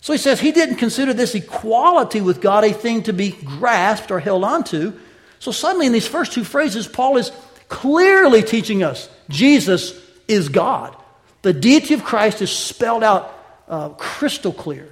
So 0.00 0.14
he 0.14 0.18
says 0.18 0.40
he 0.40 0.52
didn't 0.52 0.76
consider 0.76 1.12
this 1.12 1.34
equality 1.34 2.22
with 2.22 2.40
God 2.40 2.64
a 2.64 2.72
thing 2.72 3.02
to 3.04 3.12
be 3.12 3.32
grasped 3.32 4.10
or 4.10 4.20
held 4.20 4.42
onto. 4.42 4.98
So 5.38 5.52
suddenly, 5.52 5.86
in 5.86 5.92
these 5.92 6.06
first 6.06 6.32
two 6.32 6.44
phrases, 6.44 6.88
Paul 6.88 7.18
is 7.18 7.30
clearly 7.68 8.42
teaching 8.42 8.82
us 8.82 9.08
Jesus 9.28 10.00
is 10.26 10.48
God. 10.48 10.96
The 11.42 11.52
deity 11.52 11.94
of 11.94 12.04
Christ 12.04 12.40
is 12.40 12.50
spelled 12.50 13.04
out 13.04 13.34
uh, 13.68 13.90
crystal 13.90 14.52
clear. 14.52 14.88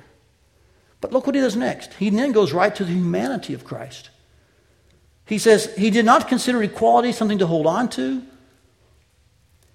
But 1.01 1.13
look 1.13 1.27
what 1.27 1.35
he 1.35 1.41
does 1.41 1.57
next. 1.57 1.95
He 1.95 2.11
then 2.11 2.33
goes 2.33 2.53
right 2.53 2.75
to 2.75 2.85
the 2.85 2.93
humanity 2.93 3.55
of 3.55 3.65
Christ. 3.65 4.11
He 5.27 5.39
says 5.39 5.75
he 5.77 5.91
did 5.91 6.05
not 6.05 6.29
consider 6.29 6.63
equality 6.63 7.13
something 7.13 7.39
to 7.39 7.47
hold 7.47 7.67
on 7.67 7.89
to. 7.91 8.23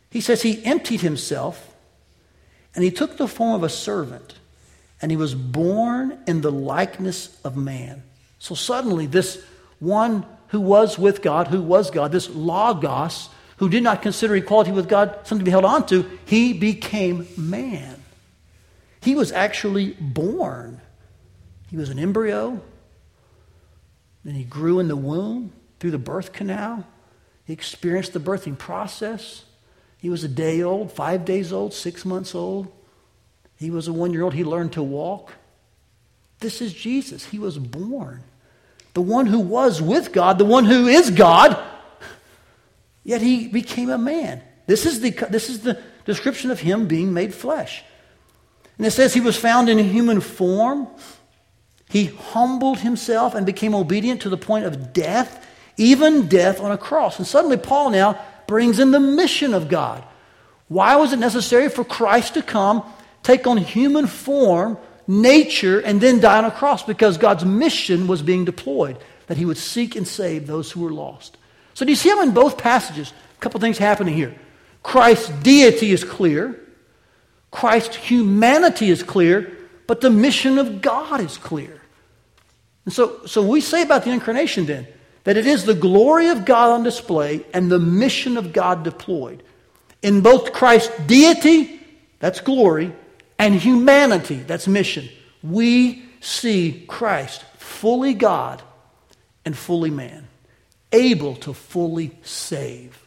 He 0.09 0.21
says 0.21 0.41
he 0.41 0.63
emptied 0.65 1.01
himself 1.01 1.75
and 2.73 2.83
he 2.83 2.91
took 2.91 3.17
the 3.17 3.27
form 3.27 3.53
of 3.53 3.63
a 3.63 3.69
servant 3.69 4.35
and 5.01 5.11
he 5.11 5.17
was 5.17 5.35
born 5.35 6.19
in 6.27 6.41
the 6.41 6.51
likeness 6.51 7.39
of 7.43 7.57
man. 7.57 8.03
So 8.39 8.55
suddenly, 8.55 9.05
this 9.05 9.43
one 9.79 10.25
who 10.47 10.59
was 10.59 10.97
with 10.97 11.21
God, 11.21 11.47
who 11.47 11.61
was 11.61 11.91
God, 11.91 12.11
this 12.11 12.29
Logos, 12.29 13.29
who 13.57 13.69
did 13.69 13.83
not 13.83 14.01
consider 14.01 14.35
equality 14.35 14.71
with 14.71 14.89
God 14.89 15.19
something 15.23 15.39
to 15.39 15.45
be 15.45 15.51
held 15.51 15.65
on 15.65 15.85
to, 15.87 16.19
he 16.25 16.53
became 16.53 17.27
man. 17.37 18.01
He 19.01 19.15
was 19.15 19.31
actually 19.31 19.95
born. 19.99 20.80
He 21.71 21.77
was 21.77 21.89
an 21.89 21.97
embryo. 21.97 22.61
Then 24.25 24.35
he 24.35 24.43
grew 24.43 24.79
in 24.79 24.89
the 24.89 24.97
womb 24.97 25.53
through 25.79 25.91
the 25.91 25.97
birth 25.97 26.33
canal. 26.33 26.85
He 27.45 27.53
experienced 27.53 28.11
the 28.11 28.19
birthing 28.19 28.57
process. 28.57 29.45
He 29.97 30.09
was 30.09 30.25
a 30.25 30.27
day 30.27 30.61
old, 30.61 30.91
five 30.91 31.23
days 31.23 31.53
old, 31.53 31.73
six 31.73 32.03
months 32.03 32.35
old. 32.35 32.67
He 33.55 33.71
was 33.71 33.87
a 33.87 33.93
one 33.93 34.11
year 34.11 34.23
old. 34.23 34.33
He 34.33 34.43
learned 34.43 34.73
to 34.73 34.83
walk. 34.83 35.31
This 36.41 36.61
is 36.61 36.73
Jesus. 36.73 37.25
He 37.27 37.39
was 37.39 37.57
born. 37.57 38.21
The 38.93 39.01
one 39.01 39.25
who 39.25 39.39
was 39.39 39.81
with 39.81 40.11
God, 40.11 40.39
the 40.39 40.45
one 40.45 40.65
who 40.65 40.87
is 40.87 41.09
God, 41.09 41.57
yet 43.05 43.21
he 43.21 43.47
became 43.47 43.89
a 43.89 43.97
man. 43.97 44.41
This 44.67 44.85
is 44.85 44.99
the, 44.99 45.11
this 45.29 45.49
is 45.49 45.61
the 45.61 45.79
description 46.03 46.51
of 46.51 46.59
him 46.59 46.87
being 46.87 47.13
made 47.13 47.33
flesh. 47.33 47.81
And 48.77 48.85
it 48.85 48.91
says 48.91 49.13
he 49.13 49.21
was 49.21 49.37
found 49.37 49.69
in 49.69 49.79
human 49.79 50.19
form. 50.19 50.89
He 51.91 52.05
humbled 52.05 52.79
himself 52.79 53.35
and 53.35 53.45
became 53.45 53.75
obedient 53.75 54.21
to 54.21 54.29
the 54.29 54.37
point 54.37 54.63
of 54.63 54.93
death, 54.93 55.45
even 55.75 56.29
death 56.29 56.61
on 56.61 56.71
a 56.71 56.77
cross. 56.77 57.17
And 57.17 57.27
suddenly, 57.27 57.57
Paul 57.57 57.89
now 57.89 58.17
brings 58.47 58.79
in 58.79 58.91
the 58.91 58.99
mission 59.01 59.53
of 59.53 59.67
God. 59.67 60.01
Why 60.69 60.95
was 60.95 61.11
it 61.11 61.19
necessary 61.19 61.67
for 61.67 61.83
Christ 61.83 62.35
to 62.35 62.41
come, 62.41 62.83
take 63.23 63.45
on 63.45 63.57
human 63.57 64.07
form, 64.07 64.77
nature, 65.05 65.81
and 65.81 65.99
then 65.99 66.21
die 66.21 66.37
on 66.37 66.45
a 66.45 66.51
cross? 66.51 66.81
Because 66.81 67.17
God's 67.17 67.43
mission 67.43 68.07
was 68.07 68.21
being 68.21 68.45
deployed, 68.45 68.97
that 69.27 69.35
he 69.35 69.43
would 69.43 69.57
seek 69.57 69.97
and 69.97 70.07
save 70.07 70.47
those 70.47 70.71
who 70.71 70.79
were 70.79 70.93
lost. 70.93 71.35
So, 71.73 71.83
do 71.83 71.91
you 71.91 71.97
see 71.97 72.07
how 72.07 72.21
in 72.21 72.31
both 72.31 72.57
passages, 72.57 73.11
a 73.35 73.39
couple 73.41 73.59
things 73.59 73.77
happening 73.77 74.15
here? 74.15 74.33
Christ's 74.81 75.27
deity 75.27 75.91
is 75.91 76.05
clear, 76.05 76.57
Christ's 77.51 77.97
humanity 77.97 78.89
is 78.89 79.03
clear, 79.03 79.57
but 79.87 79.99
the 79.99 80.09
mission 80.09 80.57
of 80.57 80.81
God 80.81 81.19
is 81.19 81.37
clear. 81.37 81.80
And 82.85 82.93
so, 82.93 83.25
so 83.25 83.41
we 83.45 83.61
say 83.61 83.81
about 83.81 84.03
the 84.03 84.11
incarnation 84.11 84.65
then 84.65 84.87
that 85.23 85.37
it 85.37 85.45
is 85.45 85.65
the 85.65 85.75
glory 85.75 86.29
of 86.29 86.45
God 86.45 86.71
on 86.71 86.83
display 86.83 87.45
and 87.53 87.71
the 87.71 87.79
mission 87.79 88.37
of 88.37 88.53
God 88.53 88.83
deployed. 88.83 89.43
In 90.01 90.21
both 90.21 90.51
Christ's 90.51 90.97
deity, 91.05 91.79
that's 92.19 92.39
glory, 92.39 92.91
and 93.37 93.53
humanity, 93.53 94.37
that's 94.37 94.67
mission. 94.67 95.09
We 95.43 96.03
see 96.21 96.85
Christ 96.87 97.43
fully 97.57 98.13
God 98.13 98.61
and 99.45 99.55
fully 99.55 99.91
man, 99.91 100.27
able 100.91 101.35
to 101.37 101.53
fully 101.53 102.17
save. 102.23 102.97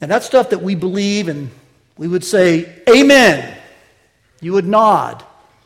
And 0.00 0.10
that's 0.10 0.26
stuff 0.26 0.50
that 0.50 0.62
we 0.62 0.74
believe, 0.74 1.28
and 1.28 1.50
we 1.96 2.08
would 2.08 2.24
say, 2.24 2.82
Amen. 2.88 3.56
You 4.40 4.52
would 4.52 4.66
nod. 4.66 5.24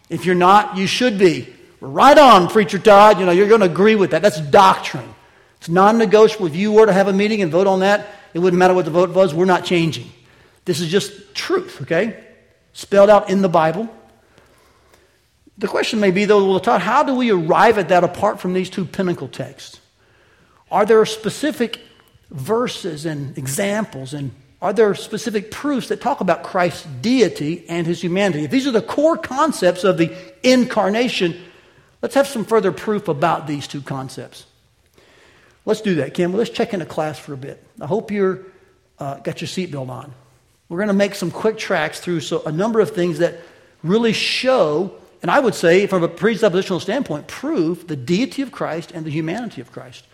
If 0.09 0.25
you're 0.25 0.35
not, 0.35 0.77
you 0.77 0.87
should 0.87 1.19
be. 1.19 1.53
Right 1.81 2.19
on, 2.19 2.49
Preacher 2.49 2.79
Todd. 2.79 3.21
You 3.21 3.27
know, 3.27 3.33
you're 3.33 3.49
going 3.49 3.61
to 3.61 3.67
agree 3.67 3.95
with 3.95 4.11
that. 4.11 4.23
That's 4.23 4.41
doctrine. 4.41 5.15
It's 5.59 5.69
non 5.69 5.99
negotiable. 5.99 6.47
If 6.47 6.57
you 6.57 6.73
were 6.73 6.87
to 6.87 6.93
have 6.93 7.09
a 7.09 7.13
meeting 7.13 7.43
and 7.43 7.51
vote 7.51 7.67
on 7.67 7.81
that, 7.81 8.07
it 8.35 8.39
wouldn't 8.41 8.59
matter 8.59 8.75
what 8.75 8.85
the 8.85 8.91
vote 8.91 9.11
was. 9.11 9.35
We're 9.35 9.45
not 9.45 9.65
changing. 9.65 10.11
This 10.65 10.81
is 10.81 10.89
just 10.89 11.35
truth, 11.35 11.83
okay? 11.83 12.23
Spelled 12.73 13.11
out 13.11 13.31
in 13.31 13.43
the 13.43 13.49
Bible. 13.49 13.89
The 15.57 15.67
question 15.67 15.99
may 15.99 16.11
be, 16.11 16.25
though, 16.25 16.49
well, 16.49 16.61
Todd, 16.61 16.81
how 16.81 17.03
do 17.03 17.15
we 17.15 17.31
arrive 17.31 17.79
at 17.79 17.89
that 17.89 18.05
apart 18.05 18.39
from 18.39 18.55
these 18.55 18.71
two 18.71 18.85
pinnacle 18.85 19.29
texts? 19.29 19.81
Are 20.71 20.85
there 20.85 21.05
specific 21.07 21.81
verses 22.31 23.07
and 23.07 23.37
examples 23.39 24.15
and 24.15 24.33
are 24.61 24.73
there 24.73 24.95
specific 24.95 25.51
proofs 25.51 25.89
that 25.89 26.01
talk 26.01 26.21
about 26.21 26.43
Christ's 26.43 26.85
deity 27.01 27.65
and 27.69 27.87
his 27.87 28.03
humanity? 28.03 28.45
If 28.45 28.51
these 28.51 28.67
are 28.67 28.73
the 28.73 28.83
core 28.83 29.17
concepts 29.17 29.85
of 29.85 29.99
the 29.99 30.15
incarnation, 30.43 31.41
let's 32.03 32.15
have 32.15 32.27
some 32.27 32.45
further 32.45 32.73
proof 32.73 33.09
about 33.09 33.47
these 33.47 33.67
two 33.67 33.81
concepts. 33.81 34.47
Let's 35.65 35.81
do 35.81 35.97
that, 35.97 36.15
Kim. 36.15 36.33
Let's 36.33 36.51
check 36.51 36.73
into 36.73 36.87
class 36.87 37.19
for 37.19 37.35
a 37.35 37.37
bit. 37.37 37.63
I 37.81 37.87
hope 37.87 38.11
you're 38.11 38.41
uh, 38.99 39.19
got 39.21 39.41
your 39.41 39.49
seatbelt 39.49 39.89
on. 39.89 40.13
We're 40.69 40.79
going 40.79 40.89
to 40.89 40.95
make 40.95 41.15
some 41.15 41.31
quick 41.31 41.59
tracks 41.59 42.01
through 42.01 42.21
so 42.21 42.43
a 42.45 42.53
number 42.53 42.81
of 42.81 42.91
things 42.91 43.19
that 43.19 43.41
really 43.83 44.13
show, 44.13 44.93
and 45.23 45.31
I 45.31 45.41
would 45.41 45.55
say, 45.55 45.87
from 45.87 46.03
a 46.03 46.09
presuppositional 46.09 46.81
standpoint, 46.81 47.27
prove 47.27 47.87
the 47.87 47.97
deity 47.97 48.43
of 48.43 48.53
Christ 48.53 48.93
and 48.93 49.07
the 49.07 49.11
humanity 49.11 49.61
of 49.61 49.73
Christ. 49.73 50.05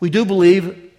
We 0.00 0.10
do 0.10 0.24
believe 0.24 0.92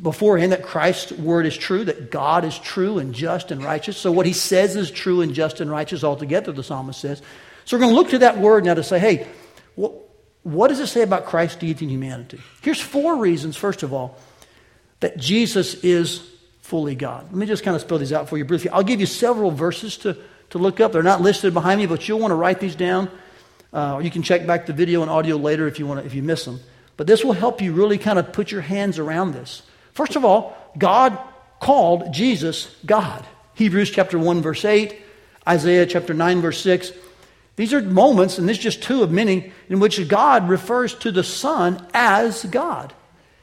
beforehand 0.00 0.52
that 0.52 0.62
Christ's 0.62 1.12
word 1.12 1.46
is 1.46 1.56
true, 1.56 1.84
that 1.84 2.10
God 2.10 2.44
is 2.44 2.58
true 2.58 2.98
and 2.98 3.14
just 3.14 3.50
and 3.50 3.62
righteous. 3.62 3.96
So 3.96 4.10
what 4.10 4.26
he 4.26 4.32
says 4.32 4.74
is 4.76 4.90
true 4.90 5.20
and 5.20 5.34
just 5.34 5.60
and 5.60 5.70
righteous 5.70 6.02
altogether, 6.02 6.52
the 6.52 6.62
psalmist 6.62 7.00
says. 7.00 7.22
So 7.64 7.76
we're 7.76 7.82
going 7.82 7.92
to 7.92 7.96
look 7.96 8.10
to 8.10 8.18
that 8.20 8.38
word 8.38 8.64
now 8.64 8.74
to 8.74 8.82
say, 8.82 8.98
hey, 8.98 9.28
what, 10.42 10.68
does 10.68 10.80
it 10.80 10.86
say 10.86 11.02
about 11.02 11.26
Christ's 11.26 11.56
deity 11.56 11.84
and 11.84 11.92
humanity? 11.92 12.40
Here's 12.62 12.80
four 12.80 13.16
reasons, 13.16 13.56
first 13.56 13.82
of 13.82 13.92
all, 13.92 14.18
that 15.00 15.18
Jesus 15.18 15.74
is 15.84 16.26
fully 16.62 16.94
God. 16.94 17.24
Let 17.24 17.34
me 17.34 17.46
just 17.46 17.62
kind 17.62 17.74
of 17.74 17.80
spell 17.82 17.98
these 17.98 18.12
out 18.12 18.28
for 18.28 18.38
you 18.38 18.44
briefly. 18.44 18.70
I'll 18.70 18.82
give 18.82 19.00
you 19.00 19.06
several 19.06 19.50
verses 19.50 19.96
to, 19.98 20.16
to 20.50 20.58
look 20.58 20.80
up. 20.80 20.92
They're 20.92 21.02
not 21.02 21.20
listed 21.20 21.52
behind 21.52 21.80
me, 21.80 21.86
but 21.86 22.08
you'll 22.08 22.20
want 22.20 22.30
to 22.30 22.36
write 22.36 22.60
these 22.60 22.74
down. 22.74 23.10
Uh, 23.72 23.94
or 23.94 24.02
you 24.02 24.10
can 24.10 24.22
check 24.22 24.46
back 24.46 24.66
the 24.66 24.72
video 24.72 25.02
and 25.02 25.10
audio 25.10 25.36
later 25.36 25.66
if 25.66 25.78
you, 25.78 25.86
want 25.86 26.00
to, 26.00 26.06
if 26.06 26.14
you 26.14 26.22
miss 26.22 26.44
them. 26.44 26.60
But 26.96 27.06
this 27.06 27.24
will 27.24 27.32
help 27.32 27.60
you 27.60 27.72
really 27.72 27.98
kind 27.98 28.18
of 28.18 28.32
put 28.32 28.50
your 28.50 28.60
hands 28.60 28.98
around 28.98 29.32
this. 29.32 29.62
First 29.92 30.16
of 30.16 30.24
all, 30.24 30.56
God 30.76 31.18
called 31.60 32.12
Jesus 32.12 32.74
God. 32.86 33.24
Hebrews 33.54 33.90
chapter 33.90 34.18
1, 34.18 34.42
verse 34.42 34.64
8, 34.64 34.96
Isaiah 35.46 35.86
chapter 35.86 36.14
9, 36.14 36.40
verse 36.40 36.60
6. 36.62 36.92
These 37.60 37.74
are 37.74 37.82
moments, 37.82 38.38
and 38.38 38.48
this 38.48 38.56
is 38.56 38.62
just 38.62 38.82
two 38.82 39.02
of 39.02 39.10
many, 39.10 39.52
in 39.68 39.80
which 39.80 40.08
God 40.08 40.48
refers 40.48 40.94
to 40.94 41.12
the 41.12 41.22
Son 41.22 41.86
as 41.92 42.42
God. 42.46 42.94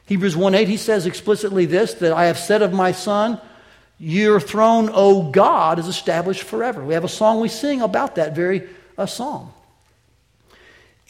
Hebrews 0.06 0.36
1 0.36 0.56
8, 0.56 0.66
he 0.66 0.76
says 0.76 1.06
explicitly 1.06 1.66
this 1.66 1.94
that 1.94 2.12
I 2.12 2.24
have 2.24 2.36
said 2.36 2.60
of 2.60 2.72
my 2.72 2.90
Son, 2.90 3.40
Your 3.96 4.40
throne, 4.40 4.90
O 4.92 5.30
God, 5.30 5.78
is 5.78 5.86
established 5.86 6.42
forever. 6.42 6.84
We 6.84 6.94
have 6.94 7.04
a 7.04 7.08
song 7.08 7.38
we 7.38 7.46
sing 7.46 7.80
about 7.80 8.16
that 8.16 8.34
very 8.34 8.68
uh, 8.98 9.06
song. 9.06 9.54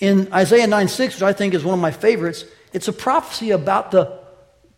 In 0.00 0.30
Isaiah 0.30 0.66
9 0.66 0.88
6, 0.88 1.14
which 1.14 1.22
I 1.22 1.32
think 1.32 1.54
is 1.54 1.64
one 1.64 1.78
of 1.78 1.80
my 1.80 1.92
favorites, 1.92 2.44
it's 2.74 2.88
a 2.88 2.92
prophecy 2.92 3.52
about 3.52 3.90
the 3.90 4.18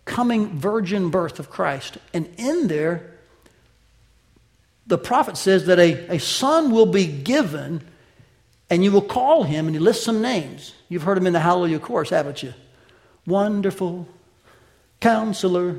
coming 0.05 0.57
virgin 0.57 1.11
birth 1.11 1.41
of 1.41 1.51
Christ. 1.51 1.99
And 2.15 2.33
in 2.37 2.69
there, 2.69 3.11
the 4.87 4.99
prophet 4.99 5.37
says 5.37 5.67
that 5.67 5.81
a, 5.81 6.15
a 6.15 6.21
son 6.21 6.71
will 6.71 6.87
be 6.87 7.09
given 7.09 7.83
and 8.71 8.85
you 8.85 8.93
will 8.93 9.03
call 9.03 9.43
him, 9.43 9.67
and 9.67 9.75
he 9.75 9.81
lists 9.81 10.05
some 10.05 10.23
names. 10.23 10.75
You've 10.89 11.03
heard 11.03 11.19
him 11.19 11.27
in 11.27 11.33
the 11.33 11.41
Hallelujah 11.41 11.81
chorus, 11.81 12.11
haven't 12.11 12.43
you? 12.43 12.55
Wonderful, 13.27 14.09
Counselor, 15.01 15.77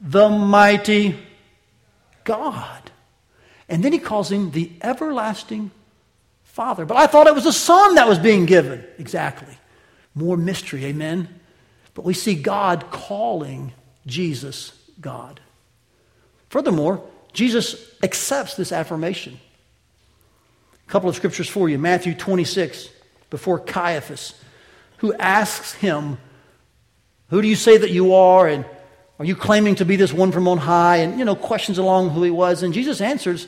the 0.00 0.28
Mighty 0.28 1.18
God. 2.24 2.90
And 3.68 3.84
then 3.84 3.92
he 3.92 3.98
calls 3.98 4.30
him 4.30 4.52
the 4.52 4.70
Everlasting 4.80 5.72
Father. 6.44 6.84
But 6.84 6.96
I 6.96 7.06
thought 7.06 7.26
it 7.26 7.34
was 7.34 7.46
a 7.46 7.52
son 7.52 7.96
that 7.96 8.08
was 8.08 8.18
being 8.18 8.46
given. 8.46 8.84
Exactly. 8.98 9.56
More 10.14 10.36
mystery, 10.36 10.84
amen? 10.86 11.28
But 11.94 12.04
we 12.04 12.14
see 12.14 12.34
God 12.34 12.90
calling 12.90 13.72
Jesus 14.06 14.72
God. 15.00 15.40
Furthermore, 16.48 17.04
Jesus 17.32 17.94
accepts 18.02 18.54
this 18.54 18.72
affirmation. 18.72 19.38
A 20.90 20.92
couple 20.92 21.08
of 21.08 21.14
scriptures 21.14 21.48
for 21.48 21.68
you 21.68 21.78
Matthew 21.78 22.16
26, 22.16 22.88
before 23.30 23.60
Caiaphas, 23.60 24.34
who 24.96 25.14
asks 25.14 25.72
him, 25.72 26.18
Who 27.28 27.40
do 27.40 27.46
you 27.46 27.54
say 27.54 27.78
that 27.78 27.92
you 27.92 28.12
are? 28.12 28.48
And 28.48 28.64
are 29.20 29.24
you 29.24 29.36
claiming 29.36 29.76
to 29.76 29.84
be 29.84 29.94
this 29.94 30.12
one 30.12 30.32
from 30.32 30.48
on 30.48 30.58
high? 30.58 30.96
And, 30.96 31.16
you 31.16 31.24
know, 31.24 31.36
questions 31.36 31.78
along 31.78 32.10
who 32.10 32.24
he 32.24 32.32
was. 32.32 32.64
And 32.64 32.74
Jesus 32.74 33.00
answers 33.00 33.46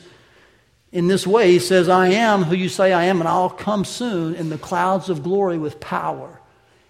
in 0.93 1.09
this 1.09 1.27
way 1.27 1.51
He 1.51 1.59
says, 1.59 1.89
I 1.89 2.07
am 2.07 2.43
who 2.43 2.55
you 2.55 2.69
say 2.69 2.93
I 2.93 3.03
am, 3.03 3.19
and 3.19 3.27
I'll 3.27 3.49
come 3.49 3.83
soon 3.83 4.35
in 4.35 4.47
the 4.47 4.57
clouds 4.57 5.09
of 5.09 5.21
glory 5.21 5.57
with 5.57 5.81
power. 5.81 6.39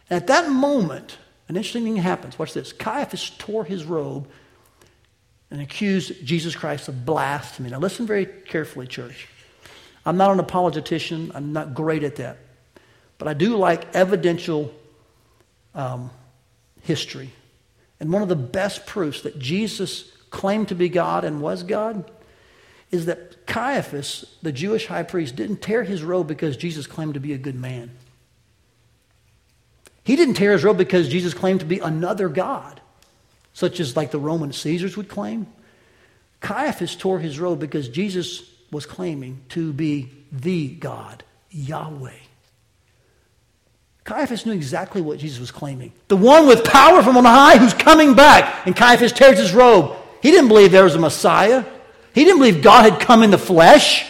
And 0.08 0.22
at 0.22 0.28
that 0.28 0.52
moment, 0.52 1.18
an 1.48 1.56
interesting 1.56 1.84
thing 1.84 1.96
happens. 1.96 2.38
Watch 2.38 2.54
this. 2.54 2.74
Caiaphas 2.74 3.32
tore 3.40 3.66
his 3.66 3.86
robe 3.86 4.30
and 5.50 5.60
accused 5.60 6.24
Jesus 6.24 6.56
Christ 6.56 6.90
of 6.90 7.08
blasphemy. 7.08 7.72
Now, 7.72 7.80
listen 7.80 8.06
very 8.06 8.28
carefully, 8.28 8.86
church. 8.86 9.30
I'm 10.06 10.18
not 10.18 10.32
an 10.32 10.40
apologetian, 10.40 11.32
I'm 11.34 11.54
not 11.54 11.74
great 11.74 12.04
at 12.04 12.18
that. 12.18 12.38
But 13.18 13.28
I 13.28 13.34
do 13.34 13.56
like 13.56 13.96
evidential 13.96 14.74
um, 15.74 16.10
history. 16.82 17.32
And 18.00 18.12
one 18.12 18.22
of 18.22 18.28
the 18.28 18.36
best 18.36 18.86
proofs 18.86 19.22
that 19.22 19.40
Jesus 19.40 20.12
claimed 20.30 20.70
to 20.70 20.76
be 20.76 20.90
God 20.90 21.24
and 21.24 21.42
was 21.42 21.64
God 21.64 22.10
is 22.92 23.06
that 23.06 23.48
Caiaphas, 23.48 24.26
the 24.42 24.52
Jewish 24.52 24.88
high 24.88 25.04
priest, 25.04 25.36
didn't 25.36 25.62
tear 25.62 25.84
his 25.84 26.04
robe 26.04 26.28
because 26.28 26.58
Jesus 26.58 26.86
claimed 26.86 27.14
to 27.14 27.20
be 27.20 27.34
a 27.34 27.38
good 27.38 27.56
man. 27.56 27.92
He 30.04 30.16
didn't 30.16 30.36
tear 30.36 30.52
his 30.52 30.64
robe 30.64 30.78
because 30.78 31.08
Jesus 31.08 31.34
claimed 31.34 31.62
to 31.62 31.66
be 31.66 31.80
another 31.80 32.28
God, 32.28 32.82
such 33.54 33.80
as 33.80 33.96
like 33.96 34.12
the 34.12 34.20
Roman 34.20 34.52
Caesars 34.52 34.98
would 34.98 35.08
claim. 35.08 35.48
Caiaphas 36.42 36.96
tore 36.96 37.20
his 37.20 37.40
robe 37.40 37.60
because 37.60 37.88
Jesus 37.88 38.53
was 38.74 38.86
claiming 38.86 39.42
to 39.50 39.72
be 39.72 40.10
the 40.32 40.68
God, 40.68 41.24
Yahweh. 41.52 42.12
Caiaphas 44.04 44.46
knew 44.46 44.52
exactly 44.52 45.02
what 45.02 45.20
Jesus 45.20 45.40
was 45.40 45.52
claiming. 45.52 45.94
The 46.10 46.18
one 46.18 46.48
with 46.48 46.66
power 46.66 47.02
from 47.02 47.16
on 47.16 47.24
high 47.24 47.58
who's 47.58 47.74
coming 47.74 48.16
back. 48.16 48.68
And 48.68 48.76
Caiaphas 48.76 49.14
tears 49.14 49.38
his 49.38 49.54
robe. 49.54 49.96
He 50.22 50.32
didn't 50.32 50.50
believe 50.50 50.72
there 50.72 50.84
was 50.84 50.96
a 50.96 51.00
Messiah. 51.00 51.64
He 52.14 52.26
didn't 52.26 52.40
believe 52.40 52.62
God 52.62 52.92
had 52.92 53.00
come 53.00 53.24
in 53.24 53.32
the 53.32 53.38
flesh. 53.38 54.06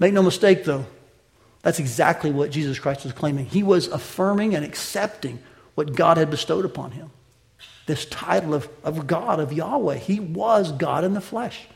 Make 0.00 0.12
no 0.12 0.22
mistake, 0.22 0.64
though. 0.64 0.86
That's 1.62 1.78
exactly 1.78 2.32
what 2.32 2.50
Jesus 2.50 2.78
Christ 2.78 3.04
was 3.04 3.12
claiming. 3.12 3.46
He 3.46 3.62
was 3.62 3.86
affirming 3.86 4.56
and 4.56 4.64
accepting 4.64 5.38
what 5.76 5.94
God 5.94 6.16
had 6.16 6.30
bestowed 6.30 6.64
upon 6.64 6.92
him 6.92 7.10
this 7.86 8.06
title 8.06 8.54
of, 8.54 8.68
of 8.84 9.06
God, 9.06 9.40
of 9.40 9.52
Yahweh. 9.52 9.96
He 9.96 10.20
was 10.20 10.70
God 10.70 11.02
in 11.02 11.12
the 11.12 11.20
flesh. 11.20 11.66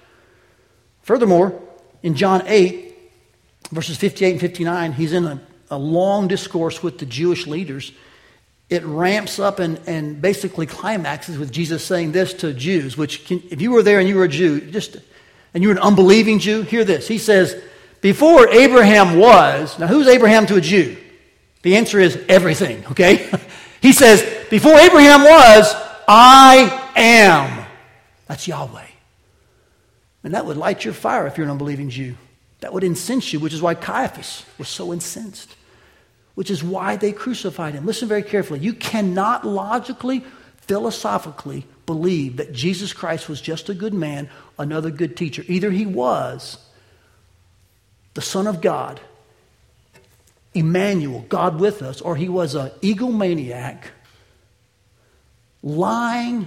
Furthermore, 1.04 1.60
in 2.02 2.16
John 2.16 2.42
8, 2.46 2.98
verses 3.70 3.96
58 3.96 4.32
and 4.32 4.40
59, 4.40 4.92
he's 4.92 5.12
in 5.12 5.24
a, 5.24 5.40
a 5.70 5.78
long 5.78 6.28
discourse 6.28 6.82
with 6.82 6.98
the 6.98 7.06
Jewish 7.06 7.46
leaders. 7.46 7.92
It 8.70 8.82
ramps 8.84 9.38
up 9.38 9.58
and, 9.58 9.78
and 9.86 10.20
basically 10.20 10.66
climaxes 10.66 11.38
with 11.38 11.52
Jesus 11.52 11.84
saying 11.84 12.12
this 12.12 12.32
to 12.34 12.52
Jews, 12.54 12.96
which, 12.96 13.26
can, 13.26 13.42
if 13.50 13.60
you 13.60 13.70
were 13.70 13.82
there 13.82 14.00
and 14.00 14.08
you 14.08 14.16
were 14.16 14.24
a 14.24 14.28
Jew, 14.28 14.60
just 14.70 14.96
and 15.52 15.62
you 15.62 15.68
were 15.68 15.74
an 15.74 15.80
unbelieving 15.80 16.40
Jew, 16.40 16.62
hear 16.62 16.84
this. 16.84 17.06
He 17.06 17.18
says, 17.18 17.62
before 18.00 18.48
Abraham 18.48 19.18
was, 19.18 19.78
now 19.78 19.86
who's 19.86 20.08
Abraham 20.08 20.46
to 20.46 20.56
a 20.56 20.60
Jew? 20.60 20.96
The 21.62 21.76
answer 21.76 22.00
is 22.00 22.18
everything, 22.28 22.84
okay? 22.86 23.30
he 23.80 23.92
says, 23.92 24.22
before 24.50 24.74
Abraham 24.78 25.22
was, 25.22 25.74
I 26.08 26.92
am. 26.96 27.66
That's 28.26 28.48
Yahweh. 28.48 28.86
And 30.24 30.34
that 30.34 30.46
would 30.46 30.56
light 30.56 30.84
your 30.84 30.94
fire 30.94 31.26
if 31.26 31.36
you're 31.36 31.44
an 31.44 31.50
unbelieving 31.50 31.90
Jew. 31.90 32.16
That 32.60 32.72
would 32.72 32.82
incense 32.82 33.32
you, 33.32 33.40
which 33.40 33.52
is 33.52 33.60
why 33.60 33.74
Caiaphas 33.74 34.44
was 34.58 34.68
so 34.68 34.92
incensed, 34.92 35.54
which 36.34 36.50
is 36.50 36.64
why 36.64 36.96
they 36.96 37.12
crucified 37.12 37.74
him. 37.74 37.84
Listen 37.84 38.08
very 38.08 38.22
carefully. 38.22 38.60
You 38.60 38.72
cannot 38.72 39.46
logically, 39.46 40.24
philosophically 40.56 41.66
believe 41.84 42.38
that 42.38 42.54
Jesus 42.54 42.94
Christ 42.94 43.28
was 43.28 43.42
just 43.42 43.68
a 43.68 43.74
good 43.74 43.92
man, 43.92 44.30
another 44.58 44.90
good 44.90 45.14
teacher. 45.14 45.44
Either 45.46 45.70
he 45.70 45.84
was 45.84 46.56
the 48.14 48.22
Son 48.22 48.46
of 48.46 48.62
God, 48.62 49.00
Emmanuel, 50.54 51.26
God 51.28 51.60
with 51.60 51.82
us, 51.82 52.00
or 52.00 52.16
he 52.16 52.30
was 52.30 52.54
an 52.54 52.70
egomaniac, 52.80 53.82
lying, 55.62 56.46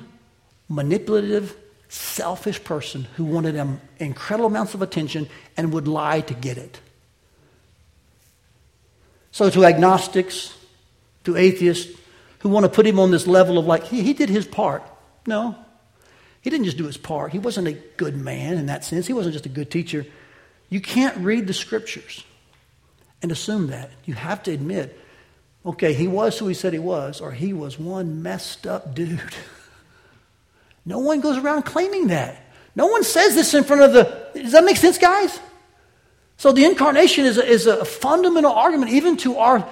manipulative, 0.67 1.55
selfish 1.89 2.63
person 2.63 3.07
who 3.15 3.23
wanted 3.23 3.79
incredible 3.97 4.47
amounts 4.47 4.73
of 4.73 4.81
attention 4.81 5.29
and 5.55 5.73
would 5.73 5.87
lie 5.87 6.21
to 6.21 6.33
get 6.33 6.57
it. 6.57 6.79
So, 9.31 9.49
to 9.49 9.65
agnostics, 9.65 10.57
to 11.25 11.37
atheists 11.37 11.97
who 12.39 12.49
want 12.49 12.65
to 12.65 12.69
put 12.69 12.87
him 12.87 12.99
on 12.99 13.11
this 13.11 13.27
level 13.27 13.57
of 13.57 13.65
like, 13.65 13.83
he, 13.83 14.01
he 14.01 14.13
did 14.13 14.29
his 14.29 14.45
part. 14.45 14.83
No, 15.25 15.55
he 16.41 16.49
didn't 16.49 16.65
just 16.65 16.77
do 16.77 16.85
his 16.85 16.97
part. 16.97 17.31
He 17.31 17.39
wasn't 17.39 17.67
a 17.67 17.73
good 17.73 18.15
man 18.15 18.57
in 18.57 18.67
that 18.67 18.83
sense, 18.83 19.07
he 19.07 19.13
wasn't 19.13 19.33
just 19.33 19.45
a 19.45 19.49
good 19.49 19.69
teacher. 19.69 20.05
You 20.69 20.81
can't 20.81 21.15
read 21.17 21.47
the 21.47 21.53
scriptures 21.53 22.23
and 23.21 23.31
assume 23.31 23.67
that. 23.67 23.91
You 24.05 24.13
have 24.13 24.43
to 24.43 24.51
admit, 24.51 24.99
okay, 25.65 25.93
he 25.93 26.07
was 26.07 26.37
who 26.37 26.47
he 26.47 26.53
said 26.53 26.73
he 26.73 26.79
was, 26.79 27.21
or 27.21 27.31
he 27.31 27.53
was 27.53 27.79
one 27.79 28.21
messed 28.21 28.67
up 28.67 28.93
dude. 28.95 29.21
No 30.87 30.99
one 30.99 31.19
goes 31.19 31.37
around 31.37 31.63
claiming 31.63 32.07
that. 32.07 32.41
No 32.73 32.87
one 32.87 33.03
says 33.03 33.35
this 33.35 33.53
in 33.53 33.65
front 33.65 33.81
of 33.81 33.91
the. 33.91 34.29
Does 34.33 34.53
that 34.53 34.63
make 34.63 34.77
sense, 34.77 34.97
guys? 34.97 35.37
So 36.37 36.53
the 36.53 36.63
incarnation 36.63 37.25
is 37.25 37.37
a, 37.37 37.45
is 37.45 37.67
a 37.67 37.83
fundamental 37.83 38.53
argument 38.53 38.91
even 38.91 39.17
to 39.17 39.37
our, 39.37 39.67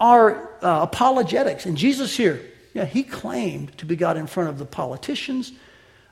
our 0.00 0.50
uh, 0.64 0.82
apologetics. 0.82 1.64
And 1.64 1.76
Jesus 1.76 2.16
here, 2.16 2.40
yeah, 2.74 2.86
he 2.86 3.04
claimed 3.04 3.78
to 3.78 3.86
be 3.86 3.94
God 3.94 4.16
in 4.16 4.26
front 4.26 4.48
of 4.48 4.58
the 4.58 4.64
politicians. 4.64 5.52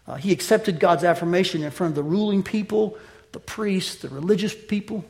Uh, 0.06 0.14
he 0.14 0.30
accepted 0.30 0.78
God's 0.78 1.02
affirmation 1.02 1.64
in 1.64 1.70
front 1.72 1.92
of 1.92 1.94
the 1.96 2.02
ruling 2.04 2.44
people, 2.44 2.96
the 3.32 3.40
priests, 3.40 3.96
the 3.96 4.10
religious 4.10 4.54
people. 4.54 5.04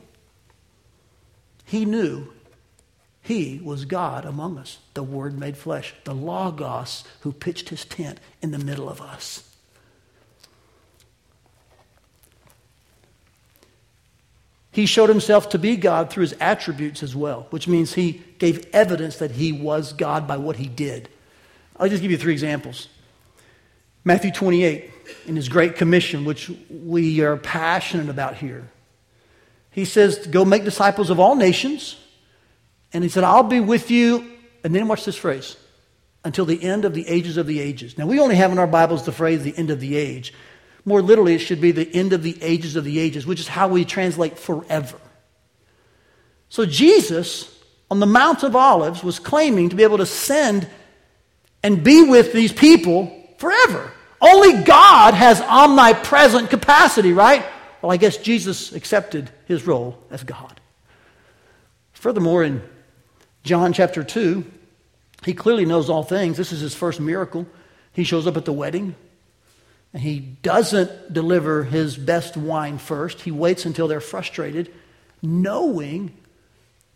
He 1.66 1.84
knew 1.84 2.32
he 3.22 3.60
was 3.62 3.84
God 3.84 4.24
among 4.24 4.58
us, 4.58 4.78
the 4.94 5.02
Word 5.02 5.38
made 5.38 5.56
flesh, 5.56 5.94
the 6.04 6.14
Logos 6.14 7.04
who 7.20 7.32
pitched 7.32 7.68
his 7.68 7.84
tent 7.84 8.18
in 8.42 8.50
the 8.50 8.58
middle 8.58 8.88
of 8.88 9.00
us. 9.00 9.46
He 14.72 14.86
showed 14.86 15.08
himself 15.08 15.48
to 15.50 15.58
be 15.58 15.76
God 15.76 16.10
through 16.10 16.22
his 16.22 16.36
attributes 16.40 17.02
as 17.02 17.14
well, 17.16 17.46
which 17.50 17.66
means 17.66 17.94
he 17.94 18.22
gave 18.38 18.68
evidence 18.72 19.16
that 19.16 19.32
he 19.32 19.52
was 19.52 19.92
God 19.92 20.28
by 20.28 20.36
what 20.36 20.56
he 20.56 20.68
did. 20.68 21.08
I'll 21.76 21.88
just 21.88 22.02
give 22.02 22.10
you 22.10 22.18
three 22.18 22.32
examples. 22.32 22.88
Matthew 24.04 24.30
28, 24.30 24.90
in 25.26 25.36
his 25.36 25.48
Great 25.48 25.76
Commission, 25.76 26.24
which 26.24 26.50
we 26.70 27.20
are 27.20 27.36
passionate 27.36 28.08
about 28.08 28.36
here, 28.36 28.68
he 29.72 29.84
says, 29.84 30.26
Go 30.26 30.44
make 30.44 30.64
disciples 30.64 31.10
of 31.10 31.18
all 31.18 31.34
nations. 31.34 31.96
And 32.92 33.04
he 33.04 33.10
said, 33.10 33.24
I'll 33.24 33.42
be 33.42 33.60
with 33.60 33.90
you. 33.90 34.30
And 34.64 34.74
then 34.74 34.88
watch 34.88 35.04
this 35.04 35.16
phrase 35.16 35.56
until 36.24 36.44
the 36.44 36.62
end 36.62 36.84
of 36.84 36.92
the 36.92 37.06
ages 37.08 37.36
of 37.36 37.46
the 37.46 37.60
ages. 37.60 37.96
Now, 37.96 38.06
we 38.06 38.20
only 38.20 38.36
have 38.36 38.52
in 38.52 38.58
our 38.58 38.66
Bibles 38.66 39.04
the 39.04 39.12
phrase 39.12 39.42
the 39.42 39.56
end 39.56 39.70
of 39.70 39.80
the 39.80 39.96
age. 39.96 40.34
More 40.84 41.02
literally, 41.02 41.34
it 41.34 41.38
should 41.38 41.60
be 41.60 41.72
the 41.72 41.88
end 41.94 42.12
of 42.12 42.22
the 42.22 42.36
ages 42.42 42.76
of 42.76 42.84
the 42.84 42.98
ages, 42.98 43.26
which 43.26 43.40
is 43.40 43.48
how 43.48 43.68
we 43.68 43.84
translate 43.84 44.38
forever. 44.38 44.98
So, 46.48 46.66
Jesus 46.66 47.56
on 47.90 48.00
the 48.00 48.06
Mount 48.06 48.42
of 48.42 48.54
Olives 48.54 49.02
was 49.02 49.18
claiming 49.18 49.68
to 49.70 49.76
be 49.76 49.82
able 49.82 49.98
to 49.98 50.06
send 50.06 50.68
and 51.62 51.82
be 51.82 52.04
with 52.04 52.32
these 52.32 52.52
people 52.52 53.12
forever. 53.38 53.92
Only 54.20 54.62
God 54.62 55.14
has 55.14 55.40
omnipresent 55.40 56.50
capacity, 56.50 57.12
right? 57.12 57.44
Well, 57.82 57.90
I 57.90 57.96
guess 57.96 58.16
Jesus 58.16 58.72
accepted 58.72 59.30
his 59.46 59.66
role 59.66 59.98
as 60.10 60.22
God. 60.22 60.60
Furthermore, 61.92 62.44
in 62.44 62.62
John 63.42 63.72
chapter 63.72 64.04
2, 64.04 64.44
he 65.24 65.34
clearly 65.34 65.64
knows 65.64 65.90
all 65.90 66.02
things. 66.02 66.36
This 66.36 66.52
is 66.52 66.60
his 66.60 66.74
first 66.74 67.00
miracle. 67.00 67.46
He 67.92 68.04
shows 68.04 68.26
up 68.26 68.36
at 68.36 68.44
the 68.44 68.52
wedding, 68.52 68.94
and 69.92 70.02
he 70.02 70.20
doesn't 70.20 71.12
deliver 71.12 71.64
his 71.64 71.96
best 71.96 72.36
wine 72.36 72.78
first. 72.78 73.22
He 73.22 73.30
waits 73.30 73.66
until 73.66 73.88
they're 73.88 74.00
frustrated, 74.00 74.72
knowing 75.22 76.14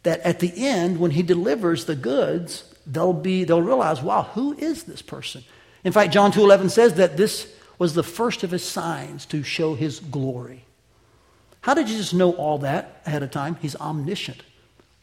that 0.04 0.20
at 0.20 0.40
the 0.40 0.52
end, 0.57 1.00
when 1.00 1.11
he 1.11 1.22
delivers 1.22 1.87
the 1.87 1.96
goods, 1.96 2.64
they'll, 2.87 3.12
be, 3.12 3.44
they'll 3.44 3.62
realize, 3.62 4.02
wow, 4.02 4.22
who 4.35 4.52
is 4.54 4.85
this 4.85 5.02
person? 5.02 5.42
In 5.83 5.92
fact, 5.92 6.12
John 6.12 6.30
2.11 6.33 6.70
says 6.70 6.94
that 6.94 7.16
this 7.16 7.52
was 7.78 7.94
the 7.94 8.02
first 8.02 8.44
of 8.44 8.50
his 8.50 8.62
signs 8.62 9.26
to 9.26 9.42
show 9.42 9.74
his 9.74 10.00
glory. 10.00 10.64
How 11.62 11.74
did 11.74 11.87
Jesus 11.87 12.12
know 12.12 12.33
all 12.33 12.59
that 12.59 13.02
ahead 13.07 13.22
of 13.22 13.30
time? 13.30 13.57
He's 13.61 13.76
omniscient. 13.76 14.42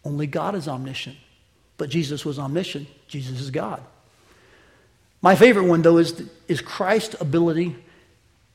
Only 0.06 0.28
God 0.28 0.56
is 0.56 0.68
omniscient. 0.68 1.18
But 1.82 1.90
Jesus 1.90 2.24
was 2.24 2.38
omniscient. 2.38 2.88
Jesus 3.08 3.42
is 3.42 3.50
God. 3.50 3.82
My 5.20 5.34
favorite 5.34 5.64
one, 5.64 5.82
though, 5.82 5.98
is, 5.98 6.24
is 6.48 6.62
Christ's 6.62 7.20
ability 7.20 7.76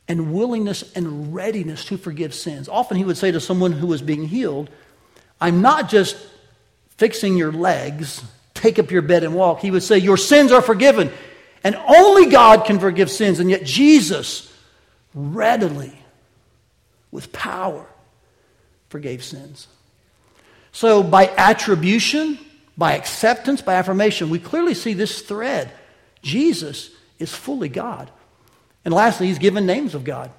and 0.07 0.33
willingness 0.33 0.93
and 0.95 1.35
readiness 1.35 1.85
to 1.87 1.97
forgive 1.97 2.33
sins. 2.33 2.69
Often 2.69 2.99
he 2.99 3.05
would 3.05 3.17
say 3.17 3.33
to 3.33 3.41
someone 3.41 3.73
who 3.73 3.89
was 3.89 4.01
being 4.01 4.29
healed, 4.29 4.71
I'm 5.41 5.61
not 5.61 5.89
just 5.89 6.17
fixing 6.99 7.37
your 7.37 7.51
legs, 7.51 8.23
take 8.55 8.79
up 8.79 8.93
your 8.93 9.03
bed 9.03 9.25
and 9.25 9.35
walk. 9.35 9.59
He 9.59 9.73
would 9.73 9.83
say, 9.83 9.99
Your 9.99 10.17
sins 10.17 10.53
are 10.53 10.63
forgiven. 10.63 11.11
And 11.65 11.75
only 11.75 12.27
God 12.27 12.65
can 12.65 12.79
forgive 12.79 13.11
sins. 13.11 13.41
And 13.41 13.51
yet 13.51 13.65
Jesus 13.65 14.55
readily, 15.17 15.99
with 17.11 17.33
power, 17.33 17.87
forgave 18.89 19.25
sins. 19.25 19.67
So 20.71 21.03
by 21.03 21.27
attribution, 21.37 22.39
by 22.77 22.95
acceptance, 22.95 23.63
by 23.63 23.75
affirmation, 23.75 24.31
we 24.31 24.39
clearly 24.39 24.75
see 24.75 24.93
this 24.93 25.23
thread. 25.23 25.71
Jesus 26.23 26.91
is 27.19 27.35
fully 27.35 27.69
God. 27.69 28.11
And 28.85 28.93
lastly, 28.93 29.29
he's 29.29 29.39
given 29.39 29.67
names 29.67 29.95
of 29.95 30.05
God. 30.05 30.31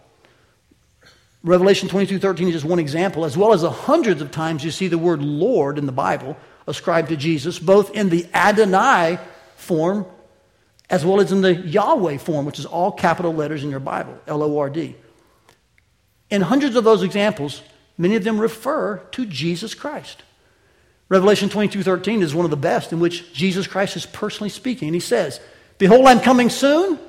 Revelation 1.44 1.90
22 1.90 2.20
13 2.20 2.48
is 2.48 2.54
just 2.54 2.66
one 2.66 2.80
example, 2.80 3.26
as 3.26 3.38
well 3.38 3.54
as 3.54 3.62
the 3.62 3.72
hundreds 3.72 4.22
of 4.22 4.32
times 4.32 4.64
you 4.64 4.72
see 4.72 4.88
the 4.88 4.98
word 4.98 5.22
Lord 5.22 5.78
in 5.78 5.86
the 5.86 5.92
Bible 5.92 6.38
ascribed 6.66 7.10
to 7.10 7.16
Jesus, 7.16 7.60
both 7.60 7.92
in 7.96 8.10
the 8.10 8.28
Adonai 8.34 9.20
form 9.56 10.06
as 10.90 11.06
well 11.06 11.20
as 11.20 11.32
in 11.32 11.42
the 11.42 11.54
Yahweh 11.54 12.18
form, 12.18 12.46
which 12.46 12.60
is 12.60 12.66
all 12.66 12.92
capital 12.92 13.34
letters 13.34 13.64
in 13.64 13.70
your 13.70 13.80
Bible, 13.80 14.18
L 14.28 14.44
O 14.44 14.58
R 14.58 14.70
D. 14.70 14.96
In 16.30 16.42
hundreds 16.42 16.76
of 16.76 16.84
those 16.84 17.04
examples, 17.04 17.62
many 17.98 18.16
of 18.16 18.24
them 18.24 18.40
refer 18.40 18.98
to 19.12 19.26
Jesus 19.26 19.74
Christ. 19.74 20.24
Revelation 21.10 21.50
22 21.50 21.84
13 21.84 22.22
is 22.22 22.36
one 22.36 22.46
of 22.46 22.52
the 22.52 22.58
best 22.58 22.92
in 22.92 23.00
which 23.00 23.34
Jesus 23.34 23.68
Christ 23.68 23.96
is 23.96 24.06
personally 24.06 24.50
speaking. 24.50 24.90
And 24.90 24.96
he 24.96 25.00
says, 25.02 25.40
Behold, 25.78 26.06
I'm 26.06 26.20
coming 26.20 26.50
soon. 26.50 27.00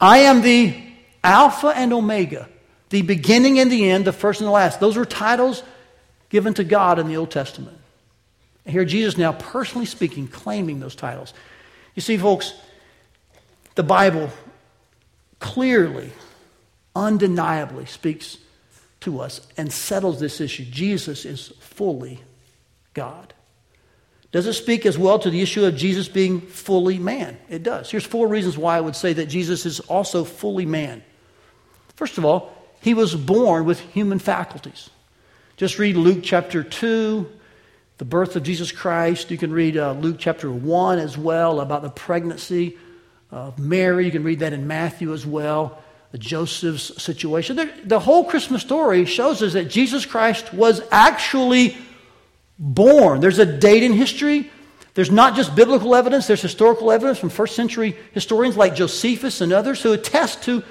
I 0.00 0.18
am 0.18 0.42
the 0.42 0.76
Alpha 1.22 1.68
and 1.68 1.92
Omega, 1.92 2.48
the 2.90 3.02
beginning 3.02 3.58
and 3.58 3.70
the 3.70 3.90
end, 3.90 4.04
the 4.04 4.12
first 4.12 4.40
and 4.40 4.46
the 4.46 4.52
last. 4.52 4.80
Those 4.80 4.96
were 4.96 5.04
titles 5.04 5.62
given 6.30 6.54
to 6.54 6.64
God 6.64 6.98
in 6.98 7.06
the 7.06 7.16
Old 7.16 7.30
Testament. 7.30 7.78
And 8.64 8.72
here 8.72 8.84
Jesus 8.84 9.18
now 9.18 9.32
personally 9.32 9.86
speaking, 9.86 10.26
claiming 10.26 10.80
those 10.80 10.94
titles. 10.94 11.34
You 11.94 12.02
see, 12.02 12.16
folks, 12.16 12.54
the 13.74 13.82
Bible 13.82 14.30
clearly, 15.38 16.10
undeniably 16.96 17.86
speaks 17.86 18.38
to 19.00 19.20
us 19.20 19.46
and 19.56 19.72
settles 19.72 20.18
this 20.18 20.40
issue. 20.40 20.64
Jesus 20.64 21.24
is 21.24 21.48
fully 21.60 22.20
God. 22.94 23.34
Does 24.34 24.48
it 24.48 24.54
speak 24.54 24.84
as 24.84 24.98
well 24.98 25.18
to 25.20 25.30
the 25.30 25.42
issue 25.42 25.64
of 25.64 25.76
Jesus 25.76 26.08
being 26.08 26.40
fully 26.40 26.98
man? 26.98 27.38
It 27.48 27.62
does. 27.62 27.88
Here's 27.88 28.04
four 28.04 28.26
reasons 28.26 28.58
why 28.58 28.76
I 28.76 28.80
would 28.80 28.96
say 28.96 29.12
that 29.12 29.26
Jesus 29.26 29.64
is 29.64 29.78
also 29.80 30.24
fully 30.24 30.66
man. 30.66 31.04
First 31.94 32.18
of 32.18 32.24
all, 32.24 32.52
he 32.80 32.94
was 32.94 33.14
born 33.14 33.64
with 33.64 33.78
human 33.78 34.18
faculties. 34.18 34.90
Just 35.56 35.78
read 35.78 35.96
Luke 35.96 36.20
chapter 36.24 36.64
2, 36.64 37.30
the 37.98 38.04
birth 38.04 38.34
of 38.34 38.42
Jesus 38.42 38.72
Christ. 38.72 39.30
You 39.30 39.38
can 39.38 39.52
read 39.52 39.76
uh, 39.76 39.92
Luke 39.92 40.16
chapter 40.18 40.50
1 40.50 40.98
as 40.98 41.16
well 41.16 41.60
about 41.60 41.82
the 41.82 41.90
pregnancy 41.90 42.76
of 43.30 43.56
Mary. 43.56 44.06
You 44.06 44.10
can 44.10 44.24
read 44.24 44.40
that 44.40 44.52
in 44.52 44.66
Matthew 44.66 45.12
as 45.12 45.24
well, 45.24 45.80
Joseph's 46.18 47.00
situation. 47.00 47.54
The, 47.54 47.72
the 47.84 48.00
whole 48.00 48.24
Christmas 48.24 48.62
story 48.62 49.04
shows 49.04 49.42
us 49.42 49.52
that 49.52 49.66
Jesus 49.66 50.04
Christ 50.04 50.52
was 50.52 50.82
actually 50.90 51.76
born. 52.58 53.20
There's 53.20 53.38
a 53.38 53.46
date 53.46 53.82
in 53.82 53.92
history. 53.92 54.50
There's 54.94 55.10
not 55.10 55.34
just 55.34 55.56
biblical 55.56 55.94
evidence, 55.94 56.28
there's 56.28 56.40
historical 56.40 56.92
evidence 56.92 57.18
from 57.18 57.30
first 57.30 57.56
century 57.56 57.96
historians 58.12 58.56
like 58.56 58.76
Josephus 58.76 59.40
and 59.40 59.52
others 59.52 59.82
who 59.82 59.92
attest 59.92 60.44
to 60.44 60.62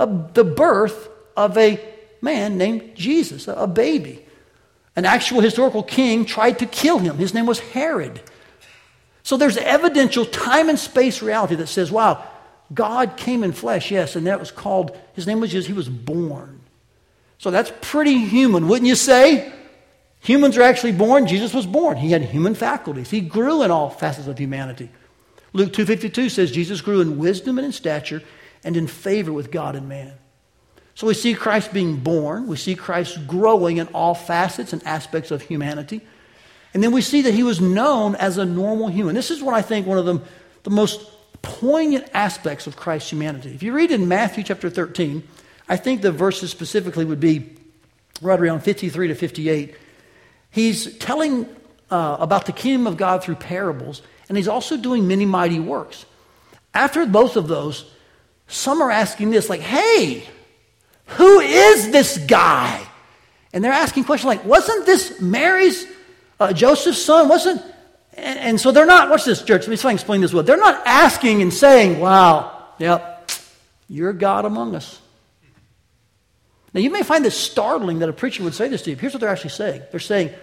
a, 0.00 0.06
the 0.34 0.42
birth 0.42 1.08
of 1.36 1.56
a 1.56 1.80
man 2.20 2.58
named 2.58 2.96
Jesus, 2.96 3.46
a, 3.46 3.52
a 3.52 3.66
baby 3.68 4.24
an 4.98 5.04
actual 5.04 5.40
historical 5.40 5.84
king 5.84 6.24
tried 6.24 6.58
to 6.58 6.66
kill 6.66 6.98
him. 6.98 7.18
His 7.18 7.32
name 7.32 7.46
was 7.46 7.60
Herod. 7.60 8.20
So 9.22 9.36
there's 9.36 9.56
evidential 9.56 10.26
time 10.26 10.68
and 10.68 10.76
space 10.76 11.22
reality 11.22 11.54
that 11.54 11.68
says, 11.68 11.92
wow, 11.92 12.26
God 12.74 13.16
came 13.16 13.44
in 13.44 13.52
flesh, 13.52 13.92
yes, 13.92 14.16
and 14.16 14.26
that 14.26 14.40
was 14.40 14.50
called, 14.50 14.98
his 15.12 15.24
name 15.24 15.38
was 15.38 15.52
Jesus, 15.52 15.68
he 15.68 15.72
was 15.72 15.88
born. 15.88 16.58
So 17.38 17.52
that's 17.52 17.72
pretty 17.80 18.18
human, 18.18 18.66
wouldn't 18.66 18.88
you 18.88 18.96
say? 18.96 19.52
Humans 20.28 20.58
are 20.58 20.62
actually 20.62 20.92
born. 20.92 21.26
Jesus 21.26 21.54
was 21.54 21.64
born. 21.64 21.96
He 21.96 22.10
had 22.10 22.20
human 22.20 22.54
faculties. 22.54 23.08
He 23.08 23.22
grew 23.22 23.62
in 23.62 23.70
all 23.70 23.88
facets 23.88 24.28
of 24.28 24.36
humanity. 24.36 24.90
Luke 25.54 25.72
2.52 25.72 26.30
says 26.30 26.52
Jesus 26.52 26.82
grew 26.82 27.00
in 27.00 27.16
wisdom 27.16 27.56
and 27.56 27.64
in 27.64 27.72
stature 27.72 28.22
and 28.62 28.76
in 28.76 28.86
favor 28.88 29.32
with 29.32 29.50
God 29.50 29.74
and 29.74 29.88
man. 29.88 30.12
So 30.94 31.06
we 31.06 31.14
see 31.14 31.32
Christ 31.32 31.72
being 31.72 31.96
born. 31.96 32.46
We 32.46 32.58
see 32.58 32.74
Christ 32.74 33.26
growing 33.26 33.78
in 33.78 33.86
all 33.94 34.14
facets 34.14 34.74
and 34.74 34.86
aspects 34.86 35.30
of 35.30 35.40
humanity. 35.40 36.02
And 36.74 36.82
then 36.82 36.92
we 36.92 37.00
see 37.00 37.22
that 37.22 37.32
he 37.32 37.42
was 37.42 37.62
known 37.62 38.14
as 38.14 38.36
a 38.36 38.44
normal 38.44 38.88
human. 38.88 39.14
This 39.14 39.30
is 39.30 39.42
what 39.42 39.54
I 39.54 39.62
think 39.62 39.86
one 39.86 39.96
of 39.96 40.04
the, 40.04 40.20
the 40.62 40.70
most 40.70 41.10
poignant 41.40 42.06
aspects 42.12 42.66
of 42.66 42.76
Christ's 42.76 43.12
humanity. 43.12 43.54
If 43.54 43.62
you 43.62 43.72
read 43.72 43.92
in 43.92 44.06
Matthew 44.08 44.44
chapter 44.44 44.68
13, 44.68 45.26
I 45.70 45.78
think 45.78 46.02
the 46.02 46.12
verses 46.12 46.50
specifically 46.50 47.06
would 47.06 47.18
be 47.18 47.56
right 48.20 48.38
around 48.38 48.60
53 48.60 49.08
to 49.08 49.14
58. 49.14 49.74
He's 50.58 50.96
telling 50.98 51.46
uh, 51.88 52.16
about 52.18 52.46
the 52.46 52.52
kingdom 52.52 52.88
of 52.88 52.96
God 52.96 53.22
through 53.22 53.36
parables, 53.36 54.02
and 54.28 54.36
he's 54.36 54.48
also 54.48 54.76
doing 54.76 55.06
many 55.06 55.24
mighty 55.24 55.60
works. 55.60 56.04
After 56.74 57.06
both 57.06 57.36
of 57.36 57.46
those, 57.46 57.88
some 58.48 58.82
are 58.82 58.90
asking 58.90 59.30
this, 59.30 59.48
like, 59.48 59.60
hey, 59.60 60.26
who 61.06 61.38
is 61.38 61.92
this 61.92 62.18
guy? 62.18 62.84
And 63.52 63.62
they're 63.62 63.70
asking 63.70 64.02
questions 64.02 64.26
like, 64.26 64.44
wasn't 64.44 64.84
this 64.84 65.20
Mary's, 65.20 65.86
uh, 66.40 66.52
Joseph's 66.52 67.04
son? 67.04 67.28
Wasn't. 67.28 67.62
And, 68.14 68.38
and, 68.40 68.60
so 68.60 68.72
they're 68.72 68.84
not, 68.84 69.10
watch 69.10 69.24
this, 69.24 69.44
church, 69.44 69.62
let 69.62 69.68
me 69.68 69.76
try 69.76 69.92
and 69.92 69.96
explain 69.96 70.22
this 70.22 70.34
well. 70.34 70.42
They're 70.42 70.56
not 70.56 70.84
asking 70.84 71.40
and 71.40 71.54
saying, 71.54 72.00
wow, 72.00 72.64
yep, 72.80 73.30
you're 73.88 74.12
God 74.12 74.44
among 74.44 74.74
us. 74.74 75.00
Now, 76.74 76.80
you 76.80 76.90
may 76.90 77.04
find 77.04 77.24
this 77.24 77.38
startling 77.38 78.00
that 78.00 78.08
a 78.08 78.12
preacher 78.12 78.42
would 78.42 78.54
say 78.54 78.66
this 78.66 78.82
to 78.82 78.90
you. 78.90 78.96
Here's 78.96 79.14
what 79.14 79.20
they're 79.20 79.30
actually 79.30 79.50
saying 79.50 79.82
they're 79.92 80.00
saying, 80.00 80.34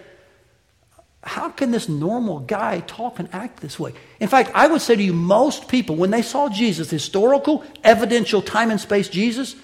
how 1.26 1.48
can 1.48 1.72
this 1.72 1.88
normal 1.88 2.38
guy 2.38 2.80
talk 2.80 3.18
and 3.18 3.28
act 3.32 3.60
this 3.60 3.80
way? 3.80 3.92
In 4.20 4.28
fact, 4.28 4.52
I 4.54 4.68
would 4.68 4.80
say 4.80 4.94
to 4.94 5.02
you, 5.02 5.12
most 5.12 5.66
people, 5.66 5.96
when 5.96 6.10
they 6.10 6.22
saw 6.22 6.48
Jesus, 6.48 6.88
historical, 6.88 7.64
evidential, 7.82 8.40
time 8.40 8.70
and 8.70 8.80
space 8.80 9.08
Jesus, 9.08 9.56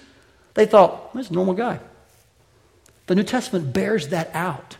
they 0.55 0.65
thought, 0.65 1.13
this 1.13 1.27
is 1.27 1.31
a 1.31 1.33
normal 1.33 1.53
guy. 1.53 1.79
The 3.07 3.15
New 3.15 3.23
Testament 3.23 3.73
bears 3.73 4.09
that 4.09 4.29
out. 4.33 4.75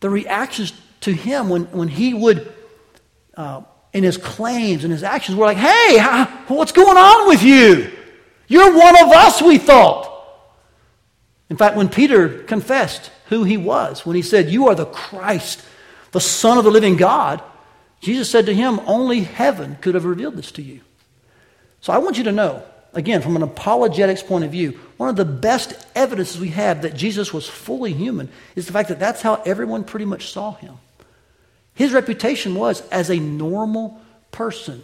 The 0.00 0.08
reactions 0.08 0.72
to 1.00 1.12
him 1.12 1.48
when, 1.48 1.64
when 1.72 1.88
he 1.88 2.14
would, 2.14 2.52
uh, 3.36 3.62
in 3.92 4.04
his 4.04 4.18
claims 4.18 4.84
and 4.84 4.92
his 4.92 5.02
actions, 5.02 5.36
were 5.36 5.46
like, 5.46 5.56
hey, 5.56 5.98
how, 5.98 6.26
what's 6.46 6.72
going 6.72 6.96
on 6.96 7.28
with 7.28 7.42
you? 7.42 7.90
You're 8.46 8.76
one 8.76 9.02
of 9.02 9.10
us, 9.10 9.42
we 9.42 9.58
thought. 9.58 10.12
In 11.50 11.56
fact, 11.56 11.76
when 11.76 11.88
Peter 11.88 12.28
confessed 12.44 13.10
who 13.28 13.44
he 13.44 13.56
was, 13.56 14.04
when 14.04 14.16
he 14.16 14.22
said, 14.22 14.50
You 14.50 14.68
are 14.68 14.74
the 14.74 14.86
Christ, 14.86 15.62
the 16.12 16.20
Son 16.20 16.58
of 16.58 16.64
the 16.64 16.70
living 16.70 16.96
God, 16.96 17.42
Jesus 18.00 18.30
said 18.30 18.46
to 18.46 18.54
him, 18.54 18.80
Only 18.86 19.20
heaven 19.20 19.76
could 19.80 19.94
have 19.94 20.04
revealed 20.04 20.36
this 20.36 20.52
to 20.52 20.62
you. 20.62 20.80
So 21.80 21.92
I 21.92 21.98
want 21.98 22.18
you 22.18 22.24
to 22.24 22.32
know, 22.32 22.62
again, 22.94 23.22
from 23.22 23.36
an 23.36 23.42
apologetics 23.42 24.22
point 24.22 24.44
of 24.44 24.50
view, 24.50 24.78
one 24.96 25.08
of 25.08 25.16
the 25.16 25.24
best 25.24 25.86
evidences 25.94 26.40
we 26.40 26.50
have 26.50 26.82
that 26.82 26.94
Jesus 26.94 27.32
was 27.32 27.48
fully 27.48 27.92
human 27.92 28.28
is 28.54 28.66
the 28.66 28.72
fact 28.72 28.88
that 28.88 28.98
that's 28.98 29.22
how 29.22 29.42
everyone 29.46 29.84
pretty 29.84 30.04
much 30.04 30.32
saw 30.32 30.54
him. 30.54 30.78
His 31.74 31.92
reputation 31.92 32.54
was 32.54 32.80
as 32.88 33.10
a 33.10 33.18
normal 33.18 34.00
person, 34.30 34.82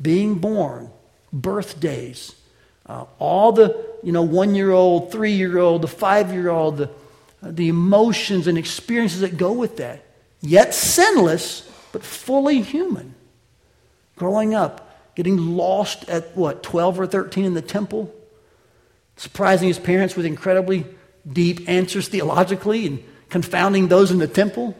being 0.00 0.36
born, 0.36 0.90
birthdays, 1.32 2.34
uh, 2.86 3.04
all 3.18 3.52
the 3.52 3.84
you 4.02 4.12
know 4.12 4.22
one 4.22 4.54
year 4.54 4.70
old, 4.70 5.10
three 5.10 5.32
year 5.32 5.58
old, 5.58 5.82
the 5.82 5.88
five 5.88 6.32
year 6.32 6.50
old, 6.50 6.78
the, 6.78 6.90
the 7.46 7.68
emotions 7.68 8.46
and 8.46 8.56
experiences 8.56 9.20
that 9.20 9.36
go 9.36 9.52
with 9.52 9.76
that. 9.78 10.04
Yet 10.40 10.74
sinless, 10.74 11.68
but 11.92 12.02
fully 12.02 12.60
human. 12.60 13.14
Growing 14.16 14.54
up, 14.54 15.14
getting 15.14 15.56
lost 15.56 16.08
at 16.08 16.36
what, 16.36 16.62
12 16.62 17.00
or 17.00 17.06
13 17.06 17.44
in 17.44 17.54
the 17.54 17.62
temple, 17.62 18.14
surprising 19.16 19.68
his 19.68 19.78
parents 19.78 20.16
with 20.16 20.26
incredibly 20.26 20.86
deep 21.30 21.68
answers 21.68 22.08
theologically 22.08 22.86
and 22.86 23.04
confounding 23.28 23.88
those 23.88 24.10
in 24.10 24.18
the 24.18 24.28
temple. 24.28 24.76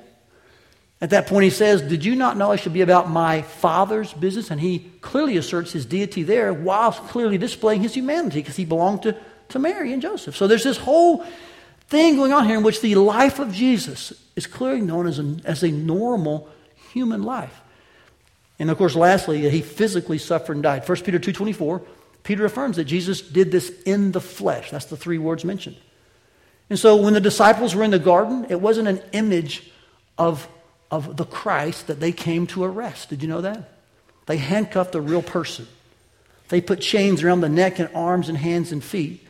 At 1.00 1.10
that 1.10 1.26
point, 1.26 1.44
he 1.44 1.50
says, 1.50 1.82
Did 1.82 2.04
you 2.04 2.14
not 2.14 2.36
know 2.36 2.52
I 2.52 2.56
should 2.56 2.72
be 2.72 2.80
about 2.80 3.10
my 3.10 3.42
Father's 3.42 4.12
business? 4.12 4.50
And 4.50 4.60
he 4.60 4.90
clearly 5.00 5.36
asserts 5.36 5.72
his 5.72 5.84
deity 5.86 6.22
there 6.22 6.52
while 6.52 6.92
clearly 6.92 7.38
displaying 7.38 7.82
his 7.82 7.94
humanity 7.94 8.40
because 8.40 8.56
he 8.56 8.64
belonged 8.64 9.02
to, 9.02 9.16
to 9.50 9.58
Mary 9.58 9.92
and 9.92 10.00
Joseph. 10.00 10.36
So 10.36 10.46
there's 10.46 10.64
this 10.64 10.78
whole 10.78 11.24
thing 11.94 12.16
going 12.16 12.32
on 12.32 12.46
here 12.46 12.56
in 12.56 12.62
which 12.62 12.80
the 12.80 12.94
life 12.96 13.38
of 13.38 13.52
Jesus 13.52 14.12
is 14.36 14.46
clearly 14.46 14.80
known 14.80 15.06
as 15.06 15.18
a, 15.18 15.36
as 15.44 15.62
a 15.62 15.70
normal 15.70 16.48
human 16.92 17.22
life. 17.22 17.60
And 18.58 18.70
of 18.70 18.78
course, 18.78 18.94
lastly, 18.94 19.48
he 19.48 19.62
physically 19.62 20.18
suffered 20.18 20.56
and 20.56 20.62
died. 20.62 20.88
1 20.88 20.98
Peter 21.02 21.18
2.24, 21.18 21.84
Peter 22.22 22.44
affirms 22.44 22.76
that 22.76 22.84
Jesus 22.84 23.20
did 23.20 23.52
this 23.52 23.70
in 23.82 24.12
the 24.12 24.20
flesh. 24.20 24.70
That's 24.70 24.86
the 24.86 24.96
three 24.96 25.18
words 25.18 25.44
mentioned. 25.44 25.76
And 26.70 26.78
so 26.78 26.96
when 26.96 27.12
the 27.12 27.20
disciples 27.20 27.74
were 27.74 27.84
in 27.84 27.90
the 27.90 27.98
garden, 27.98 28.46
it 28.48 28.60
wasn't 28.60 28.88
an 28.88 29.02
image 29.12 29.70
of 30.18 30.48
of 30.94 31.16
the 31.16 31.24
Christ 31.24 31.88
that 31.88 31.98
they 31.98 32.12
came 32.12 32.46
to 32.48 32.62
arrest. 32.62 33.08
Did 33.08 33.22
you 33.22 33.28
know 33.28 33.40
that? 33.40 33.72
They 34.26 34.36
handcuffed 34.36 34.94
a 34.94 35.00
real 35.00 35.22
person. 35.22 35.66
They 36.48 36.60
put 36.60 36.80
chains 36.80 37.22
around 37.22 37.40
the 37.40 37.48
neck 37.48 37.80
and 37.80 37.88
arms 37.94 38.28
and 38.28 38.38
hands 38.38 38.70
and 38.70 38.82
feet 38.82 39.26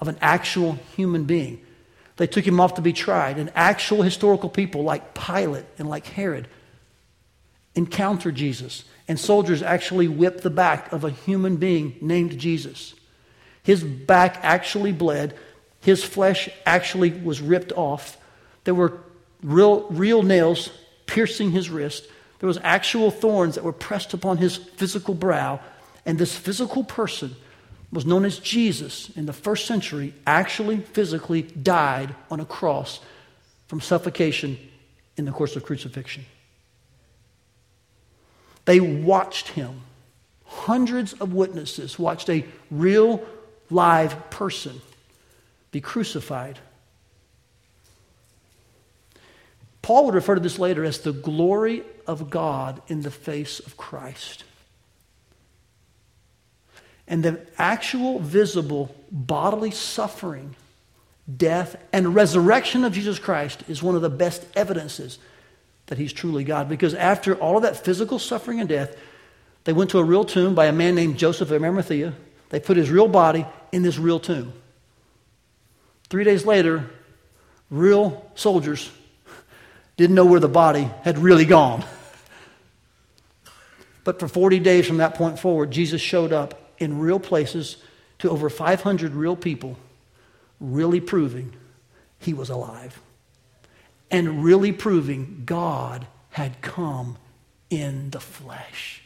of 0.00 0.08
an 0.08 0.18
actual 0.20 0.78
human 0.96 1.24
being. 1.24 1.64
They 2.22 2.28
took 2.28 2.46
him 2.46 2.60
off 2.60 2.74
to 2.74 2.80
be 2.82 2.92
tried. 2.92 3.36
And 3.40 3.50
actual 3.56 4.02
historical 4.02 4.48
people 4.48 4.84
like 4.84 5.12
Pilate 5.12 5.64
and 5.76 5.88
like 5.88 6.06
Herod 6.06 6.46
encountered 7.74 8.36
Jesus. 8.36 8.84
And 9.08 9.18
soldiers 9.18 9.60
actually 9.60 10.06
whipped 10.06 10.44
the 10.44 10.48
back 10.48 10.92
of 10.92 11.02
a 11.02 11.10
human 11.10 11.56
being 11.56 11.96
named 12.00 12.38
Jesus. 12.38 12.94
His 13.64 13.82
back 13.82 14.38
actually 14.42 14.92
bled. 14.92 15.36
His 15.80 16.04
flesh 16.04 16.48
actually 16.64 17.10
was 17.10 17.40
ripped 17.40 17.72
off. 17.72 18.16
There 18.62 18.74
were 18.76 19.00
real, 19.42 19.88
real 19.88 20.22
nails 20.22 20.70
piercing 21.06 21.50
his 21.50 21.70
wrist. 21.70 22.06
There 22.38 22.46
was 22.46 22.60
actual 22.62 23.10
thorns 23.10 23.56
that 23.56 23.64
were 23.64 23.72
pressed 23.72 24.14
upon 24.14 24.36
his 24.36 24.56
physical 24.56 25.14
brow. 25.14 25.58
And 26.06 26.20
this 26.20 26.36
physical 26.36 26.84
person 26.84 27.34
was 27.92 28.06
known 28.06 28.24
as 28.24 28.38
Jesus 28.38 29.10
in 29.16 29.26
the 29.26 29.32
first 29.32 29.66
century, 29.66 30.14
actually 30.26 30.78
physically 30.78 31.42
died 31.42 32.14
on 32.30 32.40
a 32.40 32.44
cross 32.44 33.00
from 33.66 33.80
suffocation 33.80 34.58
in 35.16 35.24
the 35.26 35.32
course 35.32 35.56
of 35.56 35.62
crucifixion. 35.62 36.24
They 38.64 38.80
watched 38.80 39.48
him. 39.48 39.82
Hundreds 40.44 41.12
of 41.14 41.34
witnesses 41.34 41.98
watched 41.98 42.30
a 42.30 42.44
real 42.70 43.24
live 43.70 44.30
person 44.30 44.80
be 45.70 45.80
crucified 45.80 46.58
Paul 49.82 50.06
would 50.06 50.14
refer 50.14 50.36
to 50.36 50.40
this 50.40 50.60
later 50.60 50.84
as 50.84 51.00
the 51.00 51.12
glory 51.12 51.82
of 52.06 52.30
God 52.30 52.80
in 52.86 53.02
the 53.02 53.10
face 53.10 53.58
of 53.58 53.76
Christ. 53.76 54.44
And 57.12 57.22
the 57.22 57.38
actual 57.58 58.20
visible 58.20 58.94
bodily 59.10 59.70
suffering, 59.70 60.56
death, 61.36 61.76
and 61.92 62.14
resurrection 62.14 62.84
of 62.84 62.94
Jesus 62.94 63.18
Christ 63.18 63.62
is 63.68 63.82
one 63.82 63.94
of 63.94 64.00
the 64.00 64.08
best 64.08 64.42
evidences 64.56 65.18
that 65.88 65.98
he's 65.98 66.14
truly 66.14 66.42
God. 66.42 66.70
Because 66.70 66.94
after 66.94 67.34
all 67.34 67.58
of 67.58 67.64
that 67.64 67.76
physical 67.76 68.18
suffering 68.18 68.60
and 68.60 68.68
death, 68.68 68.96
they 69.64 69.74
went 69.74 69.90
to 69.90 69.98
a 69.98 70.02
real 70.02 70.24
tomb 70.24 70.54
by 70.54 70.64
a 70.64 70.72
man 70.72 70.94
named 70.94 71.18
Joseph 71.18 71.50
of 71.50 71.62
Arimathea. 71.62 72.14
They 72.48 72.60
put 72.60 72.78
his 72.78 72.88
real 72.88 73.08
body 73.08 73.44
in 73.72 73.82
this 73.82 73.98
real 73.98 74.18
tomb. 74.18 74.54
Three 76.08 76.24
days 76.24 76.46
later, 76.46 76.88
real 77.68 78.26
soldiers 78.36 78.90
didn't 79.98 80.16
know 80.16 80.24
where 80.24 80.40
the 80.40 80.48
body 80.48 80.90
had 81.02 81.18
really 81.18 81.44
gone. 81.44 81.84
But 84.02 84.18
for 84.18 84.28
40 84.28 84.60
days 84.60 84.86
from 84.86 84.96
that 84.96 85.14
point 85.14 85.38
forward, 85.38 85.70
Jesus 85.70 86.00
showed 86.00 86.32
up 86.32 86.58
in 86.82 86.98
real 86.98 87.20
places 87.20 87.76
to 88.18 88.30
over 88.30 88.50
500 88.50 89.14
real 89.14 89.36
people, 89.36 89.78
really 90.60 91.00
proving 91.00 91.52
he 92.18 92.34
was 92.34 92.50
alive 92.50 93.00
and 94.10 94.44
really 94.44 94.72
proving 94.72 95.42
God 95.46 96.06
had 96.30 96.60
come 96.60 97.16
in 97.70 98.10
the 98.10 98.20
flesh. 98.20 99.02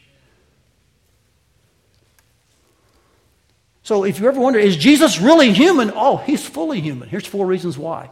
So 3.84 4.02
if 4.02 4.18
you 4.18 4.26
ever 4.26 4.40
wonder, 4.40 4.58
is 4.58 4.76
Jesus 4.76 5.20
really 5.20 5.52
human? 5.52 5.92
Oh, 5.94 6.16
he's 6.16 6.44
fully 6.44 6.80
human. 6.80 7.08
Here's 7.08 7.26
four 7.26 7.46
reasons 7.46 7.78
why. 7.78 8.10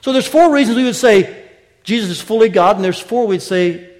So 0.00 0.12
there's 0.12 0.28
four 0.28 0.52
reasons 0.52 0.76
we 0.76 0.84
would 0.84 0.94
say 0.94 1.48
Jesus 1.82 2.10
is 2.10 2.20
fully 2.20 2.48
God, 2.48 2.76
and 2.76 2.84
there's 2.84 3.00
four 3.00 3.26
we'd 3.26 3.42
say, 3.42 3.90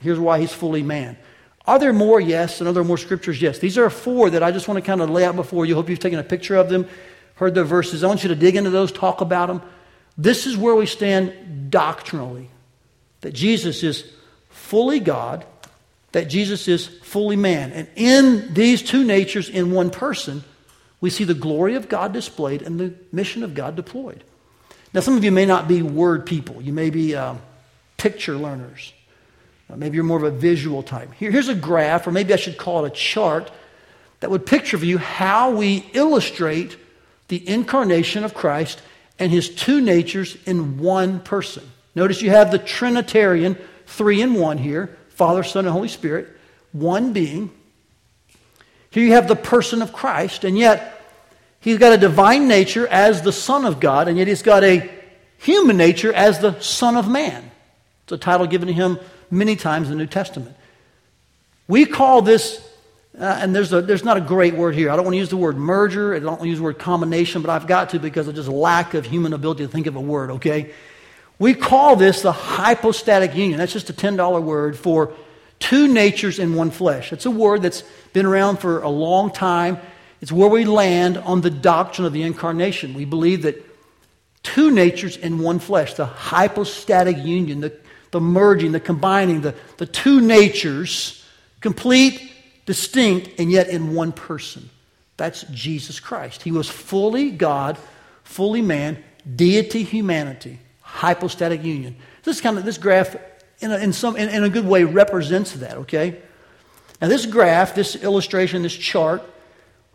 here's 0.00 0.18
why 0.18 0.38
he's 0.38 0.52
fully 0.52 0.84
man. 0.84 1.16
Are 1.70 1.78
there 1.78 1.92
more? 1.92 2.20
Yes. 2.20 2.60
And 2.60 2.68
are 2.68 2.72
there 2.72 2.82
more 2.82 2.98
scriptures? 2.98 3.40
Yes. 3.40 3.60
These 3.60 3.78
are 3.78 3.88
four 3.88 4.28
that 4.30 4.42
I 4.42 4.50
just 4.50 4.66
want 4.66 4.78
to 4.78 4.82
kind 4.84 5.00
of 5.00 5.08
lay 5.08 5.24
out 5.24 5.36
before 5.36 5.64
you. 5.64 5.76
Hope 5.76 5.88
you've 5.88 6.00
taken 6.00 6.18
a 6.18 6.24
picture 6.24 6.56
of 6.56 6.68
them, 6.68 6.88
heard 7.36 7.54
the 7.54 7.62
verses. 7.62 8.02
I 8.02 8.08
want 8.08 8.24
you 8.24 8.28
to 8.30 8.34
dig 8.34 8.56
into 8.56 8.70
those, 8.70 8.90
talk 8.90 9.20
about 9.20 9.46
them. 9.46 9.62
This 10.18 10.48
is 10.48 10.56
where 10.56 10.74
we 10.74 10.86
stand 10.86 11.70
doctrinally 11.70 12.50
that 13.20 13.34
Jesus 13.34 13.84
is 13.84 14.04
fully 14.48 14.98
God, 14.98 15.46
that 16.10 16.24
Jesus 16.24 16.66
is 16.66 16.88
fully 16.88 17.36
man. 17.36 17.70
And 17.70 17.88
in 17.94 18.52
these 18.52 18.82
two 18.82 19.04
natures, 19.04 19.48
in 19.48 19.70
one 19.70 19.90
person, 19.90 20.42
we 21.00 21.08
see 21.08 21.22
the 21.22 21.34
glory 21.34 21.76
of 21.76 21.88
God 21.88 22.12
displayed 22.12 22.62
and 22.62 22.80
the 22.80 22.94
mission 23.12 23.44
of 23.44 23.54
God 23.54 23.76
deployed. 23.76 24.24
Now, 24.92 25.02
some 25.02 25.16
of 25.16 25.22
you 25.22 25.30
may 25.30 25.46
not 25.46 25.68
be 25.68 25.82
word 25.82 26.26
people. 26.26 26.60
You 26.60 26.72
may 26.72 26.90
be 26.90 27.14
uh, 27.14 27.36
picture 27.96 28.34
learners. 28.34 28.92
Maybe 29.76 29.94
you're 29.94 30.04
more 30.04 30.16
of 30.16 30.24
a 30.24 30.30
visual 30.30 30.82
type. 30.82 31.12
Here, 31.14 31.30
here's 31.30 31.48
a 31.48 31.54
graph, 31.54 32.06
or 32.06 32.12
maybe 32.12 32.32
I 32.32 32.36
should 32.36 32.58
call 32.58 32.84
it 32.84 32.88
a 32.88 32.94
chart, 32.94 33.50
that 34.20 34.30
would 34.30 34.46
picture 34.46 34.78
for 34.78 34.84
you 34.84 34.98
how 34.98 35.50
we 35.50 35.86
illustrate 35.92 36.76
the 37.28 37.48
incarnation 37.48 38.24
of 38.24 38.34
Christ 38.34 38.82
and 39.18 39.30
his 39.30 39.48
two 39.48 39.80
natures 39.80 40.36
in 40.46 40.78
one 40.78 41.20
person. 41.20 41.62
Notice 41.94 42.22
you 42.22 42.30
have 42.30 42.50
the 42.50 42.58
Trinitarian 42.58 43.58
three 43.86 44.22
in 44.22 44.34
one 44.34 44.58
here 44.58 44.96
Father, 45.10 45.42
Son, 45.42 45.66
and 45.66 45.72
Holy 45.72 45.88
Spirit, 45.88 46.28
one 46.72 47.12
being. 47.12 47.50
Here 48.90 49.04
you 49.04 49.12
have 49.12 49.28
the 49.28 49.36
person 49.36 49.82
of 49.82 49.92
Christ, 49.92 50.44
and 50.44 50.58
yet 50.58 51.00
he's 51.60 51.78
got 51.78 51.92
a 51.92 51.98
divine 51.98 52.48
nature 52.48 52.86
as 52.88 53.22
the 53.22 53.32
Son 53.32 53.64
of 53.64 53.80
God, 53.80 54.08
and 54.08 54.16
yet 54.16 54.26
he's 54.26 54.42
got 54.42 54.64
a 54.64 54.90
human 55.38 55.76
nature 55.76 56.12
as 56.12 56.38
the 56.40 56.58
Son 56.60 56.96
of 56.96 57.08
Man. 57.08 57.50
It's 58.04 58.12
a 58.12 58.18
title 58.18 58.46
given 58.46 58.68
to 58.68 58.74
him 58.74 58.98
many 59.30 59.56
times 59.56 59.88
in 59.88 59.94
the 59.94 59.98
New 59.98 60.06
Testament. 60.06 60.56
We 61.68 61.86
call 61.86 62.22
this, 62.22 62.60
uh, 63.18 63.24
and 63.24 63.54
there's, 63.54 63.72
a, 63.72 63.80
there's 63.80 64.04
not 64.04 64.16
a 64.16 64.20
great 64.20 64.54
word 64.54 64.74
here. 64.74 64.90
I 64.90 64.96
don't 64.96 65.04
want 65.04 65.14
to 65.14 65.18
use 65.18 65.28
the 65.28 65.36
word 65.36 65.56
merger. 65.56 66.14
I 66.14 66.18
don't 66.18 66.26
want 66.26 66.42
to 66.42 66.48
use 66.48 66.58
the 66.58 66.64
word 66.64 66.78
combination, 66.78 67.42
but 67.42 67.50
I've 67.50 67.66
got 67.66 67.90
to 67.90 67.98
because 67.98 68.28
of 68.28 68.34
just 68.34 68.48
lack 68.48 68.94
of 68.94 69.06
human 69.06 69.32
ability 69.32 69.64
to 69.64 69.70
think 69.70 69.86
of 69.86 69.96
a 69.96 70.00
word, 70.00 70.30
okay? 70.32 70.72
We 71.38 71.54
call 71.54 71.96
this 71.96 72.22
the 72.22 72.32
hypostatic 72.32 73.34
union. 73.34 73.58
That's 73.58 73.72
just 73.72 73.88
a 73.88 73.94
$10 73.94 74.42
word 74.42 74.76
for 74.76 75.14
two 75.60 75.86
natures 75.86 76.38
in 76.38 76.54
one 76.54 76.70
flesh. 76.70 77.12
It's 77.12 77.26
a 77.26 77.30
word 77.30 77.62
that's 77.62 77.82
been 78.12 78.26
around 78.26 78.58
for 78.58 78.82
a 78.82 78.88
long 78.88 79.30
time. 79.30 79.78
It's 80.20 80.32
where 80.32 80.48
we 80.48 80.64
land 80.64 81.16
on 81.18 81.40
the 81.40 81.50
doctrine 81.50 82.06
of 82.06 82.12
the 82.12 82.22
incarnation. 82.22 82.94
We 82.94 83.04
believe 83.04 83.42
that 83.42 83.64
two 84.42 84.70
natures 84.70 85.16
in 85.16 85.38
one 85.38 85.58
flesh, 85.58 85.94
the 85.94 86.06
hypostatic 86.06 87.18
union, 87.18 87.60
the, 87.60 87.76
the 88.10 88.20
merging, 88.20 88.72
the 88.72 88.80
combining, 88.80 89.40
the, 89.40 89.54
the 89.76 89.86
two 89.86 90.20
natures, 90.20 91.24
complete, 91.60 92.32
distinct, 92.66 93.38
and 93.38 93.50
yet 93.50 93.68
in 93.68 93.94
one 93.94 94.12
person. 94.12 94.68
That's 95.16 95.42
Jesus 95.44 96.00
Christ. 96.00 96.42
He 96.42 96.50
was 96.50 96.68
fully 96.68 97.30
God, 97.30 97.78
fully 98.24 98.62
man, 98.62 99.02
deity, 99.36 99.82
humanity, 99.82 100.58
hypostatic 100.80 101.62
union. 101.62 101.96
This 102.22 102.40
kind 102.40 102.58
of 102.58 102.64
this 102.64 102.78
graph, 102.78 103.16
in 103.60 103.70
a, 103.70 103.76
in 103.78 103.92
some 103.92 104.16
in, 104.16 104.28
in 104.28 104.44
a 104.44 104.48
good 104.48 104.66
way, 104.66 104.84
represents 104.84 105.52
that. 105.52 105.76
Okay. 105.78 106.20
Now 107.00 107.08
this 107.08 107.26
graph, 107.26 107.74
this 107.74 107.96
illustration, 107.96 108.62
this 108.62 108.74
chart, 108.74 109.22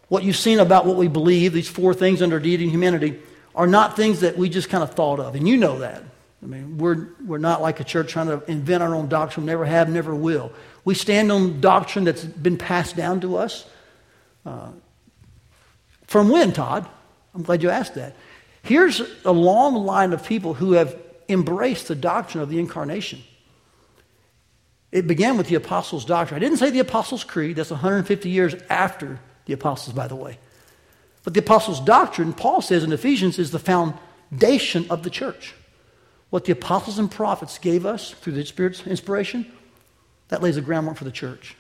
what 0.08 0.23
you've 0.23 0.38
seen 0.38 0.60
about 0.60 0.86
what 0.86 0.95
we 0.95 1.08
believe, 1.08 1.54
these 1.54 1.69
four 1.69 1.93
things 1.93 2.21
under 2.21 2.39
deity 2.39 2.63
and 2.63 2.71
humanity, 2.71 3.19
are 3.56 3.67
not 3.67 3.95
things 3.95 4.21
that 4.21 4.38
we 4.38 4.49
just 4.49 4.69
kind 4.69 4.84
of 4.84 4.93
thought 4.93 5.19
of, 5.19 5.36
and 5.36 5.47
you 5.47 5.58
know 5.58 5.80
that. 5.80 6.04
I 6.46 6.48
mean, 6.48 6.78
we're, 6.78 7.08
we're 7.26 7.40
not 7.40 7.64
like 7.64 7.80
a 7.80 7.84
church 7.84 8.12
trying 8.12 8.28
to 8.28 8.44
invent 8.46 8.84
our 8.84 8.94
own 8.94 9.08
doctrine, 9.08 9.48
never 9.48 9.66
have, 9.66 9.90
never 9.90 10.14
will. 10.14 10.52
We 10.84 10.94
stand 10.94 11.32
on 11.32 11.60
doctrine 11.60 12.06
that's 12.06 12.24
been 12.24 12.60
passed 12.60 12.96
down 12.96 13.22
to 13.22 13.38
us. 13.38 13.68
Uh, 14.46 14.70
from 16.06 16.30
when, 16.30 16.54
Todd? 16.54 16.88
I'm 17.34 17.42
glad 17.42 17.64
you 17.64 17.72
asked 17.72 17.96
that. 17.96 18.16
Here's 18.62 19.02
a 19.26 19.32
long 19.32 19.74
line 19.74 20.14
of 20.14 20.24
people 20.24 20.54
who 20.54 20.74
have 20.74 20.96
embraced 21.28 21.88
the 21.88 21.96
doctrine 21.96 22.44
of 22.44 22.50
the 22.50 22.60
incarnation. 22.60 23.24
It 24.92 25.08
began 25.08 25.38
with 25.38 25.48
the 25.48 25.56
Apostles' 25.56 26.06
doctrine. 26.06 26.38
I 26.38 26.40
didn't 26.40 26.60
say 26.60 26.70
the 26.70 26.78
Apostles' 26.78 27.24
Creed, 27.24 27.56
that's 27.56 27.72
150 27.72 28.30
years 28.30 28.54
after 28.70 29.20
the 29.46 29.54
Apostles, 29.54 29.96
by 29.96 30.08
the 30.08 30.16
way. 30.16 30.38
But 31.24 31.34
the 31.34 31.40
Apostles' 31.40 31.82
doctrine, 31.82 32.34
Paul 32.34 32.62
says 32.62 32.84
in 32.84 32.94
Ephesians, 32.94 33.40
is 33.40 33.50
the 33.50 33.58
foundation 33.58 34.86
of 34.92 35.02
the 35.02 35.10
church. 35.10 35.56
What 36.30 36.46
the 36.46 36.52
apostles 36.52 37.00
and 37.00 37.10
prophets 37.10 37.58
gave 37.58 37.86
us 37.86 38.12
through 38.12 38.34
the 38.34 38.46
Spirit's 38.46 38.86
inspiration, 38.86 39.52
that 40.30 40.42
lays 40.42 40.56
the 40.56 40.62
groundwork 40.62 40.98
for 40.98 41.04
the 41.04 41.12
church. 41.12 41.56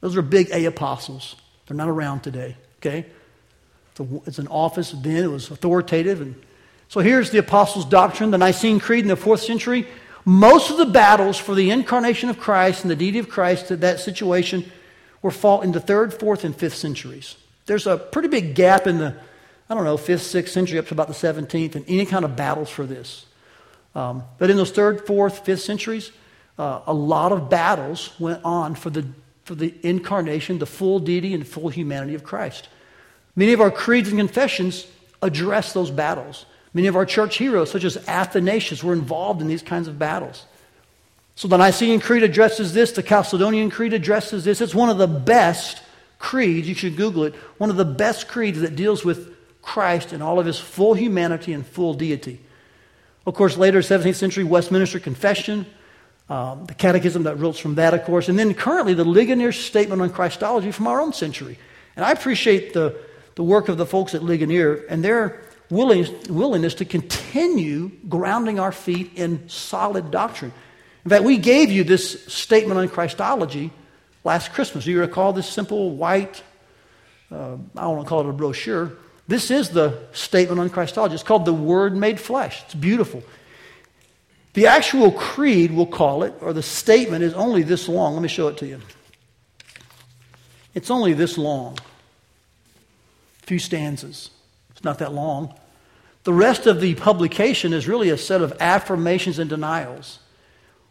Those 0.00 0.16
are 0.16 0.22
big 0.22 0.50
A 0.50 0.64
apostles. 0.64 1.36
They're 1.66 1.76
not 1.76 1.88
around 1.88 2.22
today, 2.22 2.56
okay? 2.78 3.06
It's, 3.92 4.00
a, 4.00 4.20
it's 4.26 4.38
an 4.38 4.48
office. 4.48 4.90
Then 4.90 5.24
it 5.24 5.30
was 5.30 5.50
authoritative. 5.50 6.20
And 6.20 6.34
so 6.88 7.00
here's 7.00 7.30
the 7.30 7.38
apostles' 7.38 7.84
doctrine, 7.84 8.30
the 8.30 8.38
Nicene 8.38 8.80
Creed 8.80 9.04
in 9.04 9.08
the 9.08 9.16
fourth 9.16 9.42
century. 9.42 9.86
Most 10.24 10.70
of 10.70 10.76
the 10.76 10.86
battles 10.86 11.38
for 11.38 11.54
the 11.54 11.70
incarnation 11.70 12.28
of 12.28 12.38
Christ 12.38 12.82
and 12.82 12.90
the 12.90 12.96
deity 12.96 13.18
of 13.18 13.28
Christ, 13.28 13.68
that 13.68 14.00
situation, 14.00 14.70
were 15.22 15.30
fought 15.30 15.64
in 15.64 15.72
the 15.72 15.80
third, 15.80 16.12
fourth, 16.12 16.44
and 16.44 16.56
fifth 16.56 16.74
centuries. 16.74 17.36
There's 17.66 17.86
a 17.86 17.96
pretty 17.96 18.28
big 18.28 18.54
gap 18.54 18.86
in 18.86 18.98
the, 18.98 19.16
I 19.68 19.74
don't 19.74 19.84
know, 19.84 19.96
5th, 19.96 20.42
6th 20.42 20.48
century 20.48 20.78
up 20.78 20.88
to 20.88 20.94
about 20.94 21.08
the 21.08 21.14
17th 21.14 21.74
and 21.74 21.84
any 21.88 22.06
kind 22.06 22.24
of 22.24 22.36
battles 22.36 22.70
for 22.70 22.84
this. 22.84 23.26
Um, 23.94 24.24
but 24.38 24.50
in 24.50 24.56
those 24.56 24.70
third, 24.70 25.06
fourth, 25.06 25.44
fifth 25.44 25.62
centuries, 25.62 26.12
uh, 26.58 26.80
a 26.86 26.94
lot 26.94 27.32
of 27.32 27.50
battles 27.50 28.12
went 28.18 28.44
on 28.44 28.74
for 28.74 28.90
the, 28.90 29.06
for 29.44 29.54
the 29.54 29.74
incarnation, 29.82 30.58
the 30.58 30.66
full 30.66 30.98
deity 30.98 31.34
and 31.34 31.46
full 31.46 31.68
humanity 31.68 32.14
of 32.14 32.22
Christ. 32.22 32.68
Many 33.34 33.52
of 33.52 33.60
our 33.60 33.70
creeds 33.70 34.08
and 34.08 34.18
confessions 34.18 34.86
address 35.22 35.72
those 35.72 35.90
battles. 35.90 36.46
Many 36.72 36.86
of 36.86 36.96
our 36.96 37.06
church 37.06 37.38
heroes, 37.38 37.70
such 37.70 37.84
as 37.84 37.96
Athanasius, 38.08 38.84
were 38.84 38.92
involved 38.92 39.40
in 39.40 39.48
these 39.48 39.62
kinds 39.62 39.88
of 39.88 39.98
battles. 39.98 40.44
So 41.34 41.48
the 41.48 41.56
Nicene 41.56 42.00
Creed 42.00 42.22
addresses 42.22 42.74
this, 42.74 42.92
the 42.92 43.02
Chalcedonian 43.02 43.70
Creed 43.70 43.92
addresses 43.92 44.44
this. 44.44 44.60
It's 44.60 44.74
one 44.74 44.90
of 44.90 44.98
the 44.98 45.08
best 45.08 45.82
creeds, 46.18 46.68
you 46.68 46.74
should 46.74 46.96
Google 46.96 47.24
it, 47.24 47.34
one 47.56 47.70
of 47.70 47.76
the 47.76 47.84
best 47.84 48.28
creeds 48.28 48.60
that 48.60 48.76
deals 48.76 49.04
with 49.04 49.34
Christ 49.62 50.12
and 50.12 50.22
all 50.22 50.38
of 50.38 50.46
his 50.46 50.58
full 50.58 50.94
humanity 50.94 51.52
and 51.52 51.66
full 51.66 51.94
deity. 51.94 52.40
Of 53.26 53.34
course, 53.34 53.56
later, 53.56 53.80
17th 53.80 54.14
century 54.14 54.44
Westminster 54.44 54.98
Confession, 54.98 55.66
um, 56.28 56.64
the 56.66 56.74
catechism 56.74 57.24
that 57.24 57.34
results 57.34 57.58
from 57.58 57.74
that, 57.74 57.92
of 57.92 58.04
course, 58.04 58.28
and 58.28 58.38
then 58.38 58.54
currently 58.54 58.94
the 58.94 59.04
Ligonier 59.04 59.52
Statement 59.52 60.00
on 60.00 60.10
Christology 60.10 60.70
from 60.70 60.86
our 60.86 61.00
own 61.00 61.12
century. 61.12 61.58
And 61.96 62.04
I 62.04 62.12
appreciate 62.12 62.72
the, 62.72 62.96
the 63.34 63.42
work 63.42 63.68
of 63.68 63.76
the 63.76 63.86
folks 63.86 64.14
at 64.14 64.22
Ligonier 64.22 64.84
and 64.88 65.04
their 65.04 65.42
willing, 65.70 66.06
willingness 66.28 66.74
to 66.74 66.84
continue 66.84 67.90
grounding 68.08 68.58
our 68.58 68.72
feet 68.72 69.12
in 69.16 69.48
solid 69.48 70.10
doctrine. 70.10 70.52
In 71.04 71.10
fact, 71.10 71.24
we 71.24 71.38
gave 71.38 71.70
you 71.70 71.84
this 71.84 72.24
statement 72.26 72.78
on 72.78 72.88
Christology 72.88 73.70
last 74.24 74.52
Christmas. 74.52 74.84
Do 74.84 74.90
you 74.90 75.00
recall 75.00 75.32
this 75.32 75.48
simple 75.48 75.96
white, 75.96 76.42
uh, 77.30 77.54
I 77.76 77.82
don't 77.82 77.96
want 77.96 78.06
to 78.06 78.08
call 78.08 78.20
it 78.20 78.28
a 78.28 78.32
brochure. 78.32 78.92
This 79.30 79.52
is 79.52 79.68
the 79.68 79.96
statement 80.10 80.58
on 80.58 80.70
Christology. 80.70 81.14
It's 81.14 81.22
called 81.22 81.44
the 81.44 81.54
Word 81.54 81.96
Made 81.96 82.18
Flesh. 82.18 82.64
It's 82.64 82.74
beautiful. 82.74 83.22
The 84.54 84.66
actual 84.66 85.12
creed, 85.12 85.70
we'll 85.70 85.86
call 85.86 86.24
it, 86.24 86.34
or 86.40 86.52
the 86.52 86.64
statement 86.64 87.22
is 87.22 87.32
only 87.34 87.62
this 87.62 87.88
long. 87.88 88.14
Let 88.14 88.22
me 88.22 88.28
show 88.28 88.48
it 88.48 88.56
to 88.56 88.66
you. 88.66 88.80
It's 90.74 90.90
only 90.90 91.12
this 91.12 91.38
long. 91.38 91.78
A 93.44 93.46
few 93.46 93.60
stanzas. 93.60 94.30
It's 94.72 94.82
not 94.82 94.98
that 94.98 95.12
long. 95.12 95.54
The 96.24 96.32
rest 96.32 96.66
of 96.66 96.80
the 96.80 96.96
publication 96.96 97.72
is 97.72 97.86
really 97.86 98.10
a 98.10 98.18
set 98.18 98.42
of 98.42 98.56
affirmations 98.58 99.38
and 99.38 99.48
denials 99.48 100.18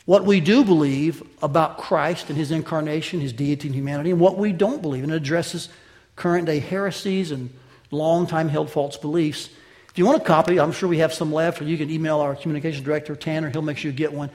what 0.06 0.24
we 0.24 0.40
do 0.40 0.64
believe 0.64 1.22
about 1.44 1.78
Christ 1.78 2.30
and 2.30 2.38
his 2.38 2.52
incarnation, 2.52 3.20
his 3.20 3.34
deity 3.34 3.68
and 3.68 3.76
humanity, 3.76 4.12
and 4.12 4.20
what 4.20 4.38
we 4.38 4.54
don't 4.54 4.82
believe. 4.82 5.04
And 5.04 5.12
it 5.12 5.18
addresses 5.18 5.68
current 6.16 6.48
day 6.48 6.60
heresies 6.60 7.32
and 7.32 7.52
long 7.92 8.28
time 8.28 8.50
held 8.50 8.70
false 8.70 8.98
beliefs. 8.98 9.50
If 9.90 9.98
you 9.98 10.06
want 10.06 10.22
a 10.22 10.26
copy, 10.26 10.60
I'm 10.60 10.72
sure 10.72 10.88
we 10.88 11.00
have 11.00 11.14
some 11.14 11.34
left, 11.34 11.62
or 11.62 11.66
you 11.66 11.78
can 11.78 11.90
email 11.90 12.20
our 12.20 12.36
communications 12.36 12.86
director, 12.86 13.16
Tanner. 13.16 13.50
He'll 13.50 13.62
make 13.62 13.78
sure 13.78 13.92
you 13.92 13.98
get 13.98 14.14
one. 14.14 14.30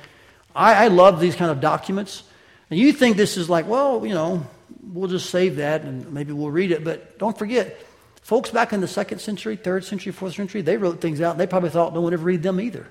I, 0.54 0.84
I 0.84 0.88
love 0.88 1.20
these 1.20 1.36
kind 1.36 1.50
of 1.50 1.60
documents. 1.60 2.22
And 2.70 2.78
you 2.78 2.92
think 2.92 3.16
this 3.16 3.36
is 3.36 3.48
like, 3.48 3.68
well, 3.68 4.04
you 4.06 4.14
know, 4.14 4.46
we'll 4.82 5.08
just 5.08 5.30
save 5.30 5.56
that 5.56 5.82
and 5.82 6.12
maybe 6.12 6.32
we'll 6.32 6.50
read 6.50 6.72
it. 6.72 6.84
But 6.84 7.18
don't 7.18 7.38
forget, 7.38 7.78
folks 8.22 8.50
back 8.50 8.72
in 8.72 8.80
the 8.80 8.88
second 8.88 9.20
century, 9.20 9.56
third 9.56 9.84
century, 9.84 10.12
fourth 10.12 10.34
century, 10.34 10.62
they 10.62 10.76
wrote 10.76 11.00
things 11.00 11.20
out. 11.20 11.38
They 11.38 11.46
probably 11.46 11.70
thought 11.70 11.94
no 11.94 12.00
one 12.00 12.12
ever 12.12 12.24
read 12.24 12.42
them 12.42 12.60
either. 12.60 12.86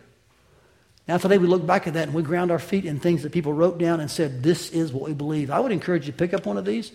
Now, 1.07 1.17
today 1.17 1.37
we 1.37 1.47
look 1.47 1.65
back 1.65 1.85
at 1.85 1.95
that 1.95 2.07
and 2.07 2.13
we 2.13 2.23
ground 2.23 2.49
our 2.49 2.59
feet 2.59 2.85
in 2.85 2.99
things 2.99 3.23
that 3.23 3.33
people 3.33 3.51
wrote 3.51 3.77
down 3.77 3.99
and 3.99 4.09
said, 4.09 4.41
this 4.41 4.69
is 4.69 4.93
what 4.93 5.03
we 5.03 5.13
believe. 5.13 5.51
I 5.51 5.59
would 5.59 5.73
encourage 5.73 6.05
you 6.05 6.13
to 6.13 6.17
pick 6.17 6.33
up 6.33 6.45
one 6.45 6.57
of 6.57 6.63
these. 6.63 6.93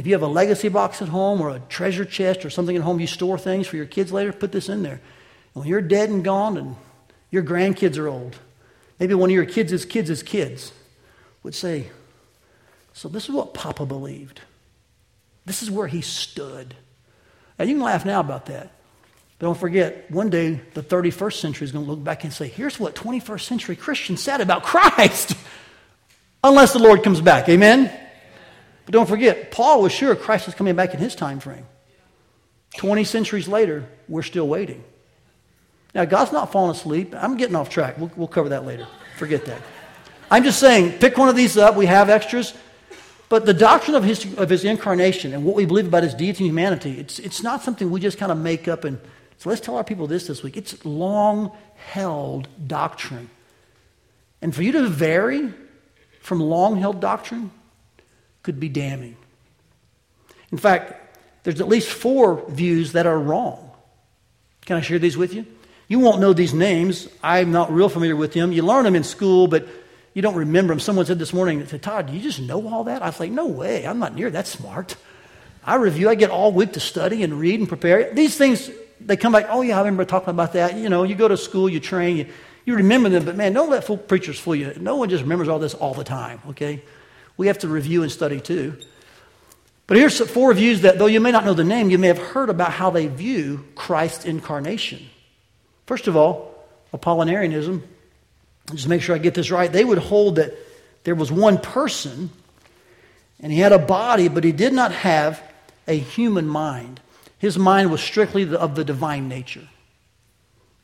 If 0.00 0.06
you 0.06 0.14
have 0.14 0.22
a 0.22 0.28
legacy 0.28 0.70
box 0.70 1.02
at 1.02 1.08
home 1.08 1.42
or 1.42 1.50
a 1.50 1.60
treasure 1.68 2.06
chest 2.06 2.46
or 2.46 2.48
something 2.48 2.74
at 2.74 2.80
home 2.80 3.00
you 3.00 3.06
store 3.06 3.36
things 3.36 3.66
for 3.66 3.76
your 3.76 3.84
kids 3.84 4.10
later, 4.10 4.32
put 4.32 4.50
this 4.50 4.70
in 4.70 4.82
there. 4.82 4.94
And 4.94 5.00
when 5.52 5.68
you're 5.68 5.82
dead 5.82 6.08
and 6.08 6.24
gone 6.24 6.56
and 6.56 6.76
your 7.30 7.42
grandkids 7.42 7.98
are 7.98 8.08
old, 8.08 8.38
maybe 8.98 9.12
one 9.12 9.28
of 9.28 9.34
your 9.34 9.44
kids' 9.44 9.84
kids' 9.84 10.22
kids 10.22 10.72
would 11.42 11.54
say, 11.54 11.90
So 12.94 13.10
this 13.10 13.24
is 13.24 13.30
what 13.34 13.52
Papa 13.52 13.84
believed. 13.84 14.40
This 15.44 15.62
is 15.62 15.70
where 15.70 15.86
he 15.86 16.00
stood. 16.00 16.74
Now 17.58 17.66
you 17.66 17.74
can 17.74 17.82
laugh 17.84 18.06
now 18.06 18.20
about 18.20 18.46
that. 18.46 18.72
But 19.38 19.46
don't 19.48 19.58
forget, 19.58 20.10
one 20.10 20.30
day 20.30 20.62
the 20.72 20.82
31st 20.82 21.40
century 21.40 21.66
is 21.66 21.72
going 21.72 21.84
to 21.84 21.90
look 21.90 22.02
back 22.02 22.24
and 22.24 22.32
say, 22.32 22.48
here's 22.48 22.80
what 22.80 22.94
21st 22.94 23.42
century 23.42 23.76
Christians 23.76 24.22
said 24.22 24.40
about 24.40 24.62
Christ. 24.62 25.34
Unless 26.42 26.72
the 26.72 26.78
Lord 26.78 27.02
comes 27.02 27.20
back. 27.20 27.50
Amen? 27.50 27.99
But 28.84 28.92
don't 28.92 29.08
forget, 29.08 29.50
Paul 29.50 29.82
was 29.82 29.92
sure 29.92 30.14
Christ 30.16 30.46
was 30.46 30.54
coming 30.54 30.74
back 30.74 30.94
in 30.94 31.00
his 31.00 31.14
time 31.14 31.40
frame. 31.40 31.66
20 32.76 33.04
centuries 33.04 33.48
later, 33.48 33.86
we're 34.08 34.22
still 34.22 34.48
waiting. 34.48 34.84
Now, 35.94 36.04
God's 36.04 36.32
not 36.32 36.52
falling 36.52 36.70
asleep. 36.70 37.14
I'm 37.16 37.36
getting 37.36 37.56
off 37.56 37.68
track. 37.68 37.98
We'll, 37.98 38.12
we'll 38.16 38.28
cover 38.28 38.50
that 38.50 38.64
later. 38.64 38.86
Forget 39.16 39.44
that. 39.46 39.60
I'm 40.30 40.44
just 40.44 40.60
saying, 40.60 40.98
pick 40.98 41.18
one 41.18 41.28
of 41.28 41.34
these 41.34 41.56
up. 41.56 41.76
We 41.76 41.86
have 41.86 42.08
extras. 42.08 42.54
But 43.28 43.46
the 43.46 43.54
doctrine 43.54 43.96
of 43.96 44.04
his, 44.04 44.38
of 44.38 44.48
his 44.48 44.64
incarnation 44.64 45.34
and 45.34 45.44
what 45.44 45.56
we 45.56 45.64
believe 45.64 45.86
about 45.86 46.04
his 46.04 46.14
deity 46.14 46.44
and 46.44 46.50
humanity, 46.50 46.98
it's, 46.98 47.18
it's 47.18 47.42
not 47.42 47.62
something 47.62 47.90
we 47.90 48.00
just 48.00 48.18
kind 48.18 48.30
of 48.30 48.38
make 48.38 48.68
up 48.68 48.84
and 48.84 49.00
so 49.40 49.48
let's 49.48 49.62
tell 49.62 49.76
our 49.76 49.84
people 49.84 50.06
this 50.06 50.26
this 50.26 50.42
week. 50.42 50.58
It's 50.58 50.84
long 50.84 51.52
held 51.76 52.46
doctrine. 52.66 53.30
And 54.42 54.54
for 54.54 54.62
you 54.62 54.72
to 54.72 54.86
vary 54.86 55.50
from 56.20 56.40
long 56.40 56.76
held 56.76 57.00
doctrine 57.00 57.50
could 58.42 58.60
be 58.60 58.68
damning. 58.68 59.16
In 60.52 60.58
fact, 60.58 61.16
there's 61.42 61.60
at 61.60 61.68
least 61.68 61.88
four 61.88 62.44
views 62.48 62.92
that 62.92 63.06
are 63.06 63.18
wrong. 63.18 63.70
Can 64.66 64.76
I 64.76 64.80
share 64.80 64.98
these 64.98 65.16
with 65.16 65.32
you? 65.34 65.46
You 65.88 65.98
won't 65.98 66.20
know 66.20 66.32
these 66.32 66.54
names. 66.54 67.08
I'm 67.22 67.50
not 67.50 67.72
real 67.72 67.88
familiar 67.88 68.16
with 68.16 68.32
them. 68.32 68.52
You 68.52 68.62
learn 68.62 68.84
them 68.84 68.94
in 68.94 69.04
school, 69.04 69.48
but 69.48 69.66
you 70.14 70.22
don't 70.22 70.36
remember 70.36 70.72
them. 70.72 70.80
Someone 70.80 71.06
said 71.06 71.18
this 71.18 71.32
morning, 71.32 71.64
said, 71.66 71.82
Todd, 71.82 72.06
do 72.06 72.12
you 72.12 72.20
just 72.20 72.40
know 72.40 72.68
all 72.68 72.84
that? 72.84 73.02
I 73.02 73.06
was 73.06 73.18
like, 73.18 73.30
no 73.30 73.46
way. 73.46 73.86
I'm 73.86 73.98
not 73.98 74.14
near 74.14 74.30
that 74.30 74.46
smart. 74.46 74.96
I 75.64 75.76
review. 75.76 76.08
I 76.08 76.14
get 76.14 76.30
all 76.30 76.52
week 76.52 76.72
to 76.74 76.80
study 76.80 77.22
and 77.22 77.40
read 77.40 77.58
and 77.58 77.68
prepare. 77.68 78.12
These 78.14 78.36
things 78.36 78.70
they 79.00 79.16
come 79.16 79.32
back, 79.32 79.46
oh, 79.48 79.62
yeah, 79.62 79.76
I 79.76 79.80
remember 79.80 80.04
talking 80.04 80.30
about 80.30 80.52
that. 80.52 80.76
You 80.76 80.88
know, 80.88 81.02
you 81.04 81.14
go 81.14 81.28
to 81.28 81.36
school, 81.36 81.68
you 81.68 81.80
train, 81.80 82.18
you, 82.18 82.26
you 82.64 82.76
remember 82.76 83.08
them, 83.08 83.24
but 83.24 83.36
man, 83.36 83.52
don't 83.52 83.70
let 83.70 83.84
fool 83.84 83.96
preachers 83.96 84.38
fool 84.38 84.54
you. 84.54 84.74
No 84.78 84.96
one 84.96 85.08
just 85.08 85.22
remembers 85.22 85.48
all 85.48 85.58
this 85.58 85.74
all 85.74 85.94
the 85.94 86.04
time, 86.04 86.40
okay? 86.50 86.82
We 87.40 87.46
have 87.46 87.60
to 87.60 87.68
review 87.68 88.02
and 88.02 88.12
study 88.12 88.38
too. 88.38 88.76
But 89.86 89.96
here's 89.96 90.20
four 90.28 90.52
views 90.52 90.82
that, 90.82 90.98
though 90.98 91.06
you 91.06 91.20
may 91.20 91.32
not 91.32 91.46
know 91.46 91.54
the 91.54 91.64
name, 91.64 91.88
you 91.88 91.96
may 91.96 92.08
have 92.08 92.18
heard 92.18 92.50
about 92.50 92.70
how 92.70 92.90
they 92.90 93.06
view 93.06 93.64
Christ's 93.74 94.26
incarnation. 94.26 95.08
First 95.86 96.06
of 96.06 96.18
all, 96.18 96.66
Apollinarianism, 96.92 97.80
just 98.74 98.88
make 98.88 99.00
sure 99.00 99.14
I 99.14 99.18
get 99.18 99.32
this 99.32 99.50
right, 99.50 99.72
they 99.72 99.86
would 99.86 99.96
hold 99.96 100.36
that 100.36 100.52
there 101.04 101.14
was 101.14 101.32
one 101.32 101.56
person 101.56 102.28
and 103.40 103.50
he 103.50 103.60
had 103.60 103.72
a 103.72 103.78
body, 103.78 104.28
but 104.28 104.44
he 104.44 104.52
did 104.52 104.74
not 104.74 104.92
have 104.92 105.42
a 105.88 105.94
human 105.94 106.46
mind. 106.46 107.00
His 107.38 107.58
mind 107.58 107.90
was 107.90 108.02
strictly 108.02 108.54
of 108.54 108.74
the 108.74 108.84
divine 108.84 109.30
nature. 109.30 109.66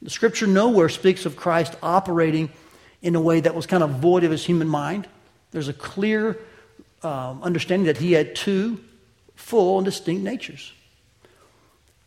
The 0.00 0.08
scripture 0.08 0.46
nowhere 0.46 0.88
speaks 0.88 1.26
of 1.26 1.36
Christ 1.36 1.76
operating 1.82 2.48
in 3.02 3.14
a 3.14 3.20
way 3.20 3.40
that 3.40 3.54
was 3.54 3.66
kind 3.66 3.82
of 3.82 3.90
void 3.90 4.24
of 4.24 4.30
his 4.30 4.46
human 4.46 4.68
mind. 4.68 5.06
There's 5.50 5.68
a 5.68 5.72
clear 5.72 6.38
um, 7.02 7.42
understanding 7.42 7.86
that 7.86 7.98
he 7.98 8.12
had 8.12 8.34
two 8.34 8.80
full 9.34 9.78
and 9.78 9.84
distinct 9.84 10.22
natures. 10.22 10.72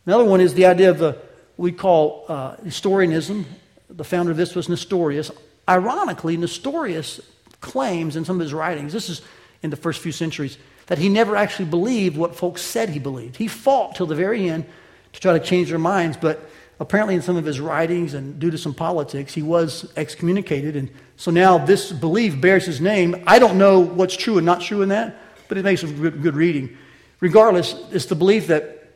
Another 0.06 0.24
one 0.24 0.40
is 0.40 0.54
the 0.54 0.66
idea 0.66 0.90
of 0.90 0.98
the 0.98 1.18
we 1.56 1.72
call 1.72 2.24
uh, 2.26 2.56
Nestorianism. 2.62 3.44
The 3.90 4.04
founder 4.04 4.30
of 4.30 4.38
this 4.38 4.54
was 4.54 4.68
Nestorius. 4.68 5.30
Ironically, 5.68 6.38
Nestorius 6.38 7.20
claims 7.60 8.16
in 8.16 8.24
some 8.24 8.36
of 8.36 8.40
his 8.40 8.54
writings, 8.54 8.94
this 8.94 9.10
is 9.10 9.20
in 9.62 9.68
the 9.68 9.76
first 9.76 10.00
few 10.00 10.10
centuries, 10.10 10.56
that 10.86 10.96
he 10.96 11.10
never 11.10 11.36
actually 11.36 11.66
believed 11.66 12.16
what 12.16 12.34
folks 12.34 12.62
said 12.62 12.88
he 12.88 12.98
believed. 12.98 13.36
He 13.36 13.46
fought 13.46 13.94
till 13.94 14.06
the 14.06 14.14
very 14.14 14.48
end 14.48 14.64
to 15.12 15.20
try 15.20 15.38
to 15.38 15.44
change 15.44 15.68
their 15.68 15.78
minds, 15.78 16.16
but 16.16 16.48
apparently 16.80 17.14
in 17.14 17.20
some 17.20 17.36
of 17.36 17.44
his 17.44 17.60
writings 17.60 18.14
and 18.14 18.40
due 18.40 18.50
to 18.50 18.58
some 18.58 18.72
politics, 18.72 19.34
he 19.34 19.42
was 19.42 19.92
excommunicated. 19.96 20.76
And 20.76 20.90
so 21.20 21.30
now 21.30 21.58
this 21.58 21.92
belief 21.92 22.40
bears 22.40 22.64
his 22.64 22.80
name. 22.80 23.24
I 23.26 23.38
don't 23.38 23.58
know 23.58 23.80
what's 23.80 24.16
true 24.16 24.38
and 24.38 24.46
not 24.46 24.62
true 24.62 24.80
in 24.80 24.88
that, 24.88 25.18
but 25.48 25.58
it 25.58 25.64
makes 25.64 25.82
a 25.82 25.86
good, 25.86 26.22
good 26.22 26.34
reading. 26.34 26.78
Regardless, 27.20 27.74
it's 27.90 28.06
the 28.06 28.14
belief 28.14 28.46
that 28.46 28.90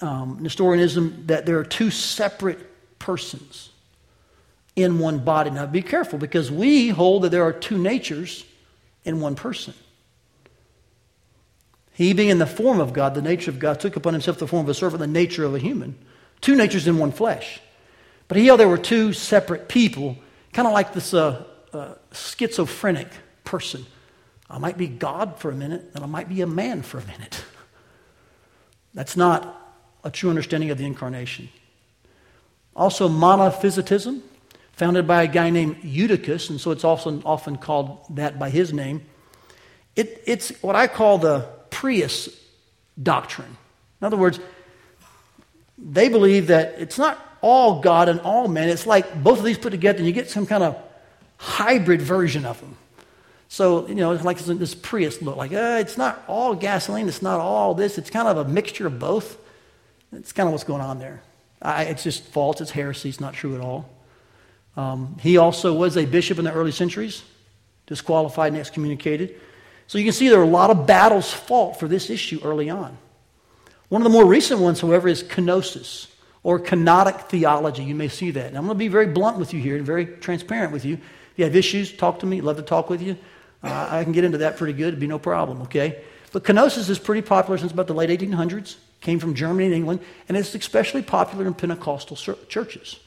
um, 0.00 0.38
Nestorianism, 0.40 1.24
that 1.26 1.44
there 1.44 1.58
are 1.58 1.64
two 1.64 1.90
separate 1.90 2.60
persons 3.00 3.70
in 4.76 5.00
one 5.00 5.18
body. 5.18 5.50
Now 5.50 5.66
be 5.66 5.82
careful 5.82 6.16
because 6.16 6.48
we 6.48 6.90
hold 6.90 7.22
that 7.22 7.30
there 7.30 7.42
are 7.42 7.52
two 7.52 7.76
natures 7.76 8.44
in 9.04 9.20
one 9.20 9.34
person. 9.34 9.74
He, 11.92 12.12
being 12.12 12.28
in 12.28 12.38
the 12.38 12.46
form 12.46 12.78
of 12.78 12.92
God, 12.92 13.16
the 13.16 13.20
nature 13.20 13.50
of 13.50 13.58
God, 13.58 13.80
took 13.80 13.96
upon 13.96 14.12
himself 14.12 14.38
the 14.38 14.46
form 14.46 14.64
of 14.64 14.68
a 14.68 14.74
servant, 14.74 15.00
the 15.00 15.08
nature 15.08 15.44
of 15.44 15.56
a 15.56 15.58
human. 15.58 15.98
Two 16.40 16.54
natures 16.54 16.86
in 16.86 16.98
one 16.98 17.10
flesh. 17.10 17.60
But 18.28 18.36
he 18.36 18.46
held 18.46 18.60
there 18.60 18.68
were 18.68 18.78
two 18.78 19.12
separate 19.12 19.68
people, 19.68 20.18
kind 20.52 20.66
of 20.68 20.74
like 20.74 20.92
this 20.92 21.14
uh, 21.14 21.44
uh, 21.72 21.94
schizophrenic 22.12 23.08
person. 23.44 23.86
I 24.50 24.58
might 24.58 24.76
be 24.76 24.86
God 24.86 25.38
for 25.38 25.50
a 25.50 25.54
minute, 25.54 25.90
and 25.94 26.04
I 26.04 26.06
might 26.06 26.28
be 26.28 26.42
a 26.42 26.46
man 26.46 26.82
for 26.82 26.98
a 26.98 27.04
minute. 27.06 27.44
That's 28.94 29.16
not 29.16 29.58
a 30.04 30.10
true 30.10 30.30
understanding 30.30 30.70
of 30.70 30.78
the 30.78 30.84
incarnation. 30.84 31.48
Also, 32.76 33.08
monophysitism, 33.08 34.20
founded 34.72 35.06
by 35.06 35.22
a 35.22 35.26
guy 35.26 35.50
named 35.50 35.76
Eutychus, 35.82 36.50
and 36.50 36.60
so 36.60 36.70
it's 36.70 36.84
also 36.84 37.22
often 37.24 37.56
called 37.56 38.04
that 38.10 38.38
by 38.38 38.50
his 38.50 38.72
name. 38.72 39.02
It, 39.96 40.22
it's 40.26 40.50
what 40.62 40.76
I 40.76 40.86
call 40.86 41.18
the 41.18 41.48
Prius 41.70 42.28
doctrine. 43.02 43.56
In 44.00 44.06
other 44.06 44.16
words, 44.16 44.40
they 45.78 46.08
believe 46.08 46.48
that 46.48 46.74
it's 46.78 46.98
not 46.98 47.31
all 47.42 47.80
God 47.80 48.08
and 48.08 48.20
all 48.20 48.48
men. 48.48 48.68
It's 48.68 48.86
like 48.86 49.22
both 49.22 49.40
of 49.40 49.44
these 49.44 49.58
put 49.58 49.70
together 49.70 49.98
and 49.98 50.06
you 50.06 50.12
get 50.12 50.30
some 50.30 50.46
kind 50.46 50.62
of 50.62 50.80
hybrid 51.36 52.00
version 52.00 52.46
of 52.46 52.58
them. 52.60 52.76
So, 53.48 53.86
you 53.86 53.96
know, 53.96 54.12
it's 54.12 54.24
like 54.24 54.38
this 54.38 54.74
Prius 54.74 55.20
look 55.20 55.36
like, 55.36 55.52
uh, 55.52 55.76
it's 55.80 55.98
not 55.98 56.22
all 56.26 56.54
gasoline, 56.54 57.06
it's 57.08 57.20
not 57.20 57.38
all 57.38 57.74
this, 57.74 57.98
it's 57.98 58.08
kind 58.08 58.26
of 58.26 58.38
a 58.38 58.48
mixture 58.48 58.86
of 58.86 58.98
both. 58.98 59.36
It's 60.12 60.32
kind 60.32 60.46
of 60.46 60.52
what's 60.52 60.64
going 60.64 60.80
on 60.80 60.98
there. 60.98 61.20
I, 61.60 61.84
it's 61.84 62.02
just 62.02 62.24
false, 62.24 62.60
it's 62.60 62.70
heresy, 62.70 63.10
it's 63.10 63.20
not 63.20 63.34
true 63.34 63.54
at 63.54 63.60
all. 63.60 63.90
Um, 64.76 65.18
he 65.20 65.36
also 65.36 65.74
was 65.74 65.98
a 65.98 66.06
bishop 66.06 66.38
in 66.38 66.44
the 66.44 66.52
early 66.52 66.72
centuries, 66.72 67.22
disqualified 67.86 68.52
and 68.52 68.60
excommunicated. 68.60 69.38
So 69.86 69.98
you 69.98 70.04
can 70.04 70.14
see 70.14 70.28
there 70.28 70.40
are 70.40 70.44
a 70.44 70.46
lot 70.46 70.70
of 70.70 70.86
battles 70.86 71.30
fought 71.30 71.78
for 71.78 71.88
this 71.88 72.08
issue 72.08 72.40
early 72.42 72.70
on. 72.70 72.96
One 73.90 74.00
of 74.00 74.04
the 74.04 74.16
more 74.16 74.24
recent 74.24 74.60
ones, 74.60 74.80
however, 74.80 75.08
is 75.08 75.22
kenosis 75.22 76.06
or 76.42 76.58
kenotic 76.58 77.28
theology. 77.28 77.84
You 77.84 77.94
may 77.94 78.08
see 78.08 78.30
that. 78.32 78.46
And 78.46 78.56
I'm 78.56 78.64
going 78.64 78.76
to 78.76 78.78
be 78.78 78.88
very 78.88 79.06
blunt 79.06 79.38
with 79.38 79.52
you 79.52 79.60
here 79.60 79.76
and 79.76 79.86
very 79.86 80.06
transparent 80.06 80.72
with 80.72 80.84
you. 80.84 80.94
If 80.94 81.32
you 81.36 81.44
have 81.44 81.56
issues, 81.56 81.92
talk 81.92 82.20
to 82.20 82.26
me. 82.26 82.40
Love 82.40 82.56
to 82.56 82.62
talk 82.62 82.90
with 82.90 83.00
you. 83.00 83.16
Uh, 83.62 83.88
I 83.90 84.04
can 84.04 84.12
get 84.12 84.24
into 84.24 84.38
that 84.38 84.56
pretty 84.56 84.72
good. 84.72 84.88
It'd 84.88 85.00
be 85.00 85.06
no 85.06 85.18
problem, 85.18 85.62
okay? 85.62 86.02
But 86.32 86.44
kenosis 86.44 86.90
is 86.90 86.98
pretty 86.98 87.22
popular 87.22 87.58
since 87.58 87.72
about 87.72 87.86
the 87.86 87.94
late 87.94 88.10
1800s. 88.10 88.76
Came 89.00 89.18
from 89.18 89.34
Germany 89.34 89.66
and 89.66 89.74
England, 89.74 90.00
and 90.28 90.36
it's 90.36 90.54
especially 90.54 91.02
popular 91.02 91.46
in 91.46 91.54
Pentecostal 91.54 92.16
churches. 92.16 92.98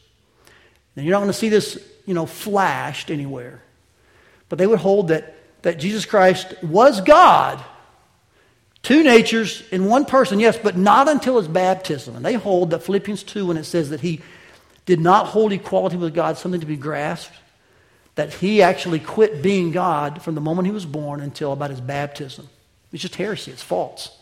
Now, 0.96 1.04
you're 1.04 1.12
not 1.12 1.20
going 1.20 1.30
to 1.30 1.34
see 1.34 1.50
this, 1.50 1.82
you 2.06 2.14
know, 2.14 2.26
flashed 2.26 3.12
anywhere. 3.12 3.62
But 4.50 4.60
they 4.60 4.68
would 4.68 4.80
hold 4.80 5.10
that 5.10 5.36
that 5.66 5.80
Jesus 5.80 6.06
Christ 6.06 6.54
was 6.64 7.02
God, 7.02 7.60
two 8.86 9.02
natures 9.02 9.64
in 9.72 9.86
one 9.86 10.06
person, 10.06 10.40
yes, 10.40 10.58
but 10.62 10.78
not 10.78 11.10
until 11.10 11.38
his 11.38 11.48
baptism. 11.48 12.16
And 12.16 12.24
they 12.24 12.36
hold 12.36 12.70
that 12.70 12.84
Philippians 12.84 13.24
2, 13.24 13.48
when 13.48 13.58
it 13.58 13.64
says 13.64 13.90
that 13.90 14.02
he 14.02 14.22
did 14.86 15.00
not 15.00 15.26
hold 15.26 15.52
equality 15.52 15.98
with 15.98 16.14
God 16.14 16.38
something 16.38 16.62
to 16.62 16.68
be 16.68 16.78
grasped, 16.78 17.34
that 18.14 18.32
he 18.36 18.62
actually 18.62 19.00
quit 19.00 19.42
being 19.42 19.72
God 19.72 20.22
from 20.22 20.36
the 20.36 20.42
moment 20.42 20.68
he 20.68 20.72
was 20.72 20.86
born 20.86 21.20
until 21.20 21.52
about 21.52 21.72
his 21.72 21.82
baptism. 21.82 22.48
It's 22.94 23.02
just 23.02 23.16
heresy, 23.16 23.50
it's 23.50 23.64
false. 23.64 24.16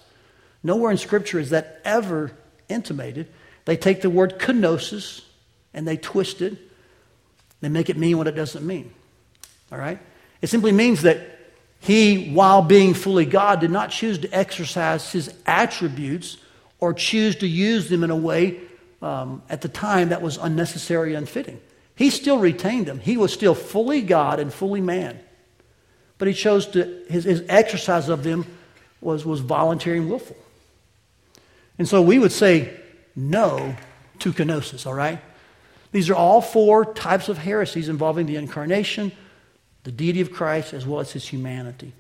Nowhere 0.63 0.91
in 0.91 0.97
Scripture 0.97 1.39
is 1.39 1.49
that 1.49 1.81
ever 1.83 2.31
intimated. 2.69 3.27
They 3.65 3.75
take 3.75 4.01
the 4.01 4.09
word 4.09 4.39
kenosis 4.39 5.25
and 5.73 5.85
they 5.85 5.97
twist 5.97 6.41
it. 6.41 6.57
They 7.59 7.67
make 7.67 7.89
it 7.89 7.97
mean 7.97 8.17
what 8.17 8.27
it 8.27 8.35
doesn't 8.35 8.65
mean. 8.65 8.93
All 9.73 9.77
right? 9.77 9.99
It 10.41 10.47
simply 10.47 10.71
means 10.71 11.01
that 11.01 11.32
he, 11.83 12.29
while 12.29 12.61
being 12.61 12.93
fully 12.93 13.25
God, 13.25 13.59
did 13.59 13.69
not 13.69 13.91
choose 13.91 14.17
to 14.19 14.29
exercise 14.29 15.11
his 15.11 15.33
attributes 15.45 16.37
or 16.79 16.93
choose 16.93 17.35
to 17.37 17.47
use 17.47 17.89
them 17.89 18.05
in 18.05 18.09
a 18.09 18.15
way 18.15 18.61
um, 19.01 19.43
at 19.49 19.59
the 19.59 19.67
time 19.67 20.07
that 20.09 20.21
was 20.21 20.37
unnecessary 20.37 21.09
and 21.13 21.27
unfitting. 21.27 21.59
He 21.95 22.09
still 22.09 22.37
retained 22.37 22.85
them. 22.85 22.99
He 22.99 23.17
was 23.17 23.33
still 23.33 23.53
fully 23.53 24.01
God 24.01 24.39
and 24.39 24.53
fully 24.53 24.79
man. 24.79 25.19
But 26.19 26.29
he 26.29 26.33
chose 26.33 26.67
to, 26.67 27.03
his, 27.09 27.25
his 27.25 27.43
exercise 27.49 28.07
of 28.07 28.23
them 28.23 28.45
was, 29.01 29.25
was 29.25 29.41
voluntary 29.41 29.97
and 29.97 30.09
willful. 30.09 30.37
And 31.77 31.85
so 31.85 32.01
we 32.01 32.17
would 32.17 32.31
say 32.31 32.79
no 33.13 33.75
to 34.19 34.31
kenosis, 34.31 34.87
all 34.87 34.93
right? 34.93 35.19
These 35.91 36.09
are 36.09 36.15
all 36.15 36.39
four 36.39 36.93
types 36.93 37.27
of 37.27 37.39
heresies 37.39 37.89
involving 37.89 38.25
the 38.25 38.37
incarnation, 38.37 39.11
the 39.83 39.91
deity 39.91 40.21
of 40.21 40.31
Christ 40.31 40.73
as 40.73 40.85
well 40.85 40.99
as 40.99 41.11
his 41.11 41.27
humanity. 41.27 41.93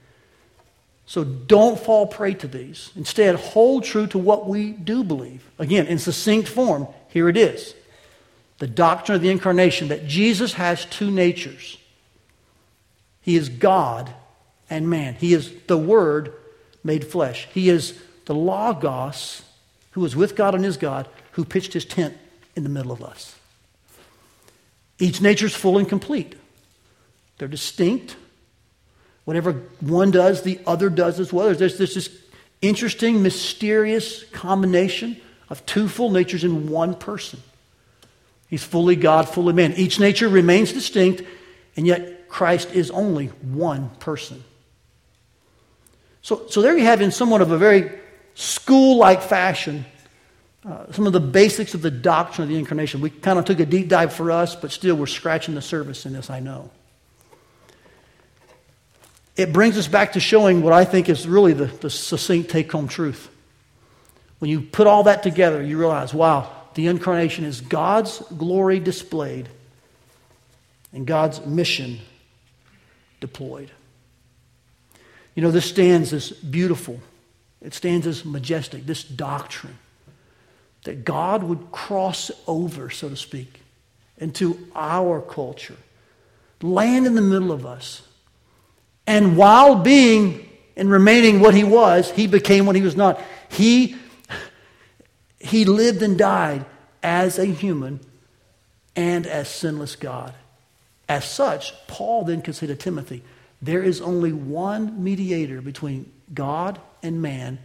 So 1.05 1.23
don't 1.23 1.79
fall 1.79 2.07
prey 2.07 2.33
to 2.35 2.47
these. 2.47 2.91
Instead, 2.95 3.35
hold 3.35 3.83
true 3.83 4.07
to 4.07 4.17
what 4.17 4.47
we 4.47 4.71
do 4.71 5.03
believe. 5.03 5.43
Again, 5.59 5.87
in 5.87 5.99
succinct 5.99 6.47
form, 6.47 6.87
here 7.09 7.29
it 7.29 7.37
is 7.37 7.75
the 8.59 8.67
doctrine 8.67 9.17
of 9.17 9.21
the 9.21 9.29
incarnation 9.29 9.89
that 9.89 10.07
Jesus 10.07 10.53
has 10.53 10.85
two 10.85 11.11
natures. 11.11 11.77
He 13.21 13.35
is 13.35 13.49
God 13.49 14.13
and 14.69 14.89
man, 14.89 15.15
He 15.15 15.33
is 15.33 15.53
the 15.67 15.77
Word 15.77 16.33
made 16.83 17.05
flesh. 17.05 17.47
He 17.53 17.69
is 17.69 17.99
the 18.25 18.35
Logos, 18.35 19.41
who 19.91 20.05
is 20.05 20.15
with 20.15 20.35
God 20.35 20.55
and 20.55 20.65
is 20.65 20.77
God, 20.77 21.07
who 21.33 21.45
pitched 21.45 21.73
his 21.73 21.85
tent 21.85 22.17
in 22.55 22.63
the 22.63 22.69
middle 22.69 22.91
of 22.91 23.03
us. 23.03 23.35
Each 24.99 25.21
nature 25.21 25.47
is 25.47 25.55
full 25.55 25.77
and 25.77 25.87
complete. 25.87 26.35
They're 27.37 27.47
distinct. 27.47 28.15
Whatever 29.25 29.53
one 29.79 30.11
does, 30.11 30.41
the 30.41 30.59
other 30.67 30.89
does 30.89 31.19
as 31.19 31.31
well. 31.31 31.53
There's, 31.53 31.77
there's 31.77 31.95
this 31.95 32.09
interesting, 32.61 33.23
mysterious 33.23 34.23
combination 34.25 35.19
of 35.49 35.65
two 35.65 35.87
full 35.87 36.09
natures 36.09 36.43
in 36.43 36.69
one 36.69 36.95
person. 36.95 37.41
He's 38.49 38.63
fully 38.63 38.95
God, 38.95 39.27
fully 39.27 39.53
man. 39.53 39.73
Each 39.73 39.99
nature 39.99 40.29
remains 40.29 40.73
distinct, 40.73 41.23
and 41.75 41.87
yet 41.87 42.27
Christ 42.29 42.71
is 42.73 42.91
only 42.91 43.27
one 43.27 43.89
person. 43.99 44.43
So, 46.21 46.47
so 46.49 46.61
there 46.61 46.77
you 46.77 46.85
have, 46.85 47.01
in 47.01 47.11
somewhat 47.11 47.41
of 47.41 47.51
a 47.51 47.57
very 47.57 47.91
school 48.35 48.97
like 48.97 49.21
fashion, 49.21 49.85
uh, 50.65 50.91
some 50.91 51.05
of 51.05 51.13
the 51.13 51.19
basics 51.19 51.73
of 51.73 51.81
the 51.81 51.91
doctrine 51.91 52.43
of 52.43 52.49
the 52.49 52.57
incarnation. 52.57 53.01
We 53.01 53.09
kind 53.09 53.37
of 53.37 53.45
took 53.45 53.59
a 53.59 53.65
deep 53.65 53.89
dive 53.89 54.13
for 54.13 54.31
us, 54.31 54.55
but 54.55 54.71
still 54.71 54.95
we're 54.95 55.07
scratching 55.07 55.55
the 55.55 55.61
surface 55.61 56.05
in 56.05 56.13
this, 56.13 56.29
I 56.29 56.39
know. 56.39 56.69
It 59.35 59.51
brings 59.51 59.77
us 59.77 59.87
back 59.87 60.13
to 60.13 60.19
showing 60.19 60.61
what 60.61 60.73
I 60.73 60.85
think 60.85 61.09
is 61.09 61.27
really 61.27 61.53
the, 61.53 61.65
the 61.65 61.89
succinct 61.89 62.49
take 62.49 62.71
home 62.71 62.87
truth. 62.87 63.29
When 64.39 64.51
you 64.51 64.61
put 64.61 64.87
all 64.87 65.03
that 65.03 65.23
together, 65.23 65.61
you 65.61 65.79
realize, 65.79 66.13
wow, 66.13 66.51
the 66.75 66.87
incarnation 66.87 67.45
is 67.45 67.61
God's 67.61 68.19
glory 68.37 68.79
displayed 68.79 69.47
and 70.91 71.07
God's 71.07 71.45
mission 71.45 71.99
deployed. 73.19 73.71
You 75.35 75.41
know, 75.41 75.51
this 75.51 75.65
stands 75.65 76.13
as 76.13 76.31
beautiful, 76.31 76.99
it 77.61 77.73
stands 77.73 78.05
as 78.05 78.23
majestic, 78.23 78.85
this 78.85 79.03
doctrine 79.03 79.77
that 80.83 81.05
God 81.05 81.43
would 81.43 81.71
cross 81.71 82.29
over, 82.45 82.89
so 82.89 83.09
to 83.09 83.15
speak, 83.15 83.61
into 84.17 84.67
our 84.75 85.21
culture, 85.21 85.77
land 86.61 87.07
in 87.07 87.15
the 87.15 87.21
middle 87.21 87.51
of 87.51 87.65
us. 87.65 88.01
And 89.05 89.37
while 89.37 89.75
being 89.75 90.49
and 90.75 90.89
remaining 90.89 91.39
what 91.39 91.53
he 91.53 91.63
was, 91.63 92.09
he 92.11 92.27
became 92.27 92.65
what 92.65 92.75
he 92.75 92.81
was 92.81 92.95
not. 92.95 93.21
He, 93.49 93.95
he 95.39 95.65
lived 95.65 96.01
and 96.01 96.17
died 96.17 96.65
as 97.01 97.37
a 97.37 97.45
human 97.45 97.99
and 98.95 99.27
as 99.27 99.49
sinless 99.49 99.95
God. 99.95 100.33
As 101.09 101.25
such, 101.25 101.73
Paul 101.87 102.23
then 102.23 102.41
could 102.41 102.55
say 102.55 102.67
to 102.67 102.75
Timothy, 102.75 103.23
there 103.61 103.83
is 103.83 104.01
only 104.01 104.33
one 104.33 105.03
mediator 105.03 105.61
between 105.61 106.11
God 106.33 106.79
and 107.01 107.21
man, 107.21 107.59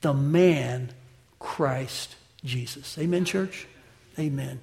the 0.00 0.14
man 0.14 0.90
Christ 1.38 2.16
Jesus. 2.44 2.96
Amen, 2.98 3.24
church? 3.24 3.66
Amen. 4.18 4.60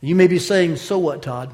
You 0.00 0.14
may 0.14 0.26
be 0.26 0.38
saying, 0.38 0.76
So 0.76 0.98
what, 0.98 1.22
Todd? 1.22 1.52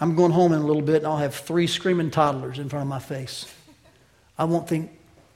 I'm 0.00 0.16
going 0.16 0.32
home 0.32 0.52
in 0.52 0.60
a 0.60 0.66
little 0.66 0.82
bit 0.82 0.96
and 0.96 1.06
I'll 1.06 1.18
have 1.18 1.34
three 1.34 1.68
screaming 1.68 2.10
toddlers 2.10 2.58
in 2.58 2.68
front 2.68 2.82
of 2.82 2.88
my 2.88 2.98
face. 2.98 3.46
I 4.36 4.44
won't 4.44 4.68
think 4.68 4.90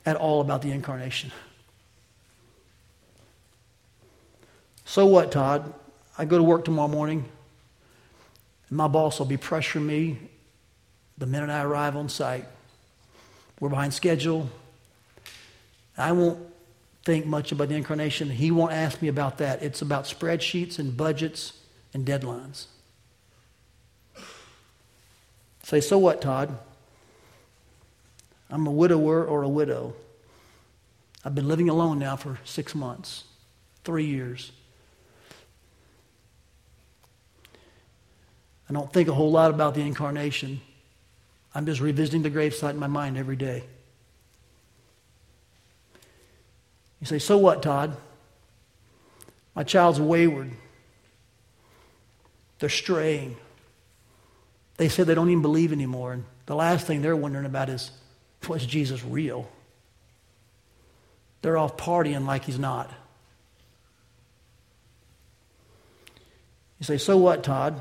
at 0.05 0.17
all 0.17 0.41
about 0.41 0.63
the 0.63 0.73
incarnation. 0.73 1.31
So 4.85 5.07
what, 5.07 5.31
Todd? 5.31 5.73
I 6.19 6.25
go 6.25 6.37
to 6.37 6.43
work 6.43 6.65
tomorrow 6.65 6.89
morning 6.89 7.29
and 8.69 8.77
my 8.77 8.89
boss 8.89 9.19
will 9.19 9.27
be 9.27 9.37
pressuring 9.37 9.85
me 9.85 10.19
the 11.19 11.27
minute 11.27 11.51
I 11.51 11.63
arrive 11.63 11.97
on 11.97 12.09
site. 12.09 12.45
We're 13.61 13.69
behind 13.69 13.95
schedule. 13.95 14.51
I 15.97 16.13
won't 16.13 16.39
think 17.07 17.25
much 17.25 17.53
about 17.53 17.69
the 17.69 17.77
incarnation. 17.77 18.29
He 18.29 18.51
won't 18.51 18.73
ask 18.73 19.01
me 19.01 19.07
about 19.07 19.39
that. 19.39 19.63
It's 19.63 19.81
about 19.81 20.07
spreadsheets 20.07 20.81
and 20.81 20.97
budgets 20.97 21.53
and 21.95 22.05
deadlines. 22.05 22.67
Say, 25.63 25.81
so 25.81 25.99
what, 25.99 26.21
Todd? 26.21 26.59
I'm 28.51 28.67
a 28.67 28.73
widower 28.73 29.25
or 29.25 29.45
a 29.45 29.49
widow. 29.49 29.95
I've 31.25 31.35
been 31.35 31.47
living 31.47 31.69
alone 31.69 32.01
now 32.01 32.17
for 32.17 32.41
six 32.45 32.75
months, 32.75 33.23
three 33.85 34.07
years. 34.07 34.51
I 38.69 38.73
don't 38.73 38.93
think 38.93 39.09
a 39.09 39.15
whole 39.15 39.31
lot 39.31 39.53
about 39.53 39.75
the 39.75 39.83
incarnation. 39.83 40.61
I'm 41.55 41.67
just 41.67 41.81
revisiting 41.81 42.23
the 42.23 42.31
gravesite 42.31 42.71
in 42.71 42.79
my 42.79 42.89
mind 42.89 43.17
every 43.17 43.37
day. 43.37 43.63
You 47.07 47.21
say, 47.21 47.25
So 47.25 47.39
what, 47.39 47.63
Todd? 47.63 47.97
My 49.55 49.63
child's 49.63 50.01
wayward. 50.01 50.51
They're 52.59 52.69
straying. 52.69 53.37
They 54.77 54.89
say 54.89 55.05
they 55.05 55.15
don't 55.15 55.31
even 55.31 55.41
believe 55.41 55.73
anymore. 55.73 56.15
And 56.15 56.25
the 56.47 56.57
last 56.57 56.85
thing 56.85 57.03
they're 57.03 57.15
wondering 57.15 57.47
about 57.47 57.69
is, 57.69 57.93
was 58.49 58.67
Jesus 58.67 59.05
real? 59.05 59.49
They're 61.43 61.57
off 61.57 61.77
partying 61.77 62.27
like 62.27 62.45
he's 62.45 62.59
not. 62.59 62.91
You 66.81 66.87
say, 66.87 66.99
So 66.99 67.17
what, 67.17 67.45
Todd? 67.45 67.81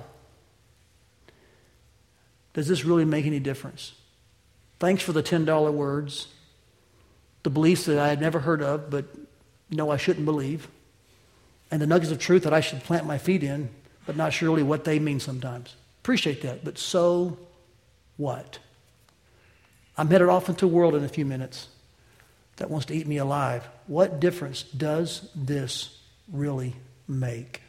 Does 2.54 2.68
this 2.68 2.86
really 2.86 3.06
make 3.06 3.26
any 3.26 3.40
difference? 3.40 3.94
Thanks 4.78 5.02
for 5.02 5.14
the 5.14 5.24
$10 5.24 5.74
words 5.74 6.28
the 7.46 7.50
beliefs 7.52 7.86
that 7.86 8.00
I 8.00 8.08
had 8.08 8.20
never 8.20 8.40
heard 8.40 8.64
of, 8.64 8.90
but 8.90 9.06
know 9.70 9.92
I 9.92 9.98
shouldn't 9.98 10.26
believe, 10.26 10.68
and 11.70 11.80
the 11.80 11.86
nuggets 11.86 12.12
of 12.12 12.18
truth 12.18 12.42
that 12.42 12.56
I 12.56 12.60
should 12.60 12.84
plant 12.84 13.06
my 13.06 13.20
feet 13.20 13.44
in, 13.44 13.70
but 14.08 14.18
not 14.18 14.34
surely 14.34 14.64
what 14.64 14.84
they 14.84 14.98
mean 14.98 15.20
sometimes. 15.20 15.76
Appreciate 16.02 16.42
that, 16.42 16.66
but 16.66 16.80
so 16.80 17.38
what? 18.18 18.58
I'm 19.96 20.10
headed 20.10 20.28
off 20.28 20.50
into 20.50 20.66
a 20.66 20.68
world 20.68 20.96
in 20.96 21.04
a 21.04 21.08
few 21.08 21.24
minutes 21.24 21.68
that 22.56 22.72
wants 22.72 22.88
to 22.88 22.96
eat 22.96 23.06
me 23.06 23.18
alive. 23.18 23.70
What 23.86 24.20
difference 24.20 24.64
does 24.64 25.30
this 25.36 26.02
really 26.32 26.74
make? 27.08 27.62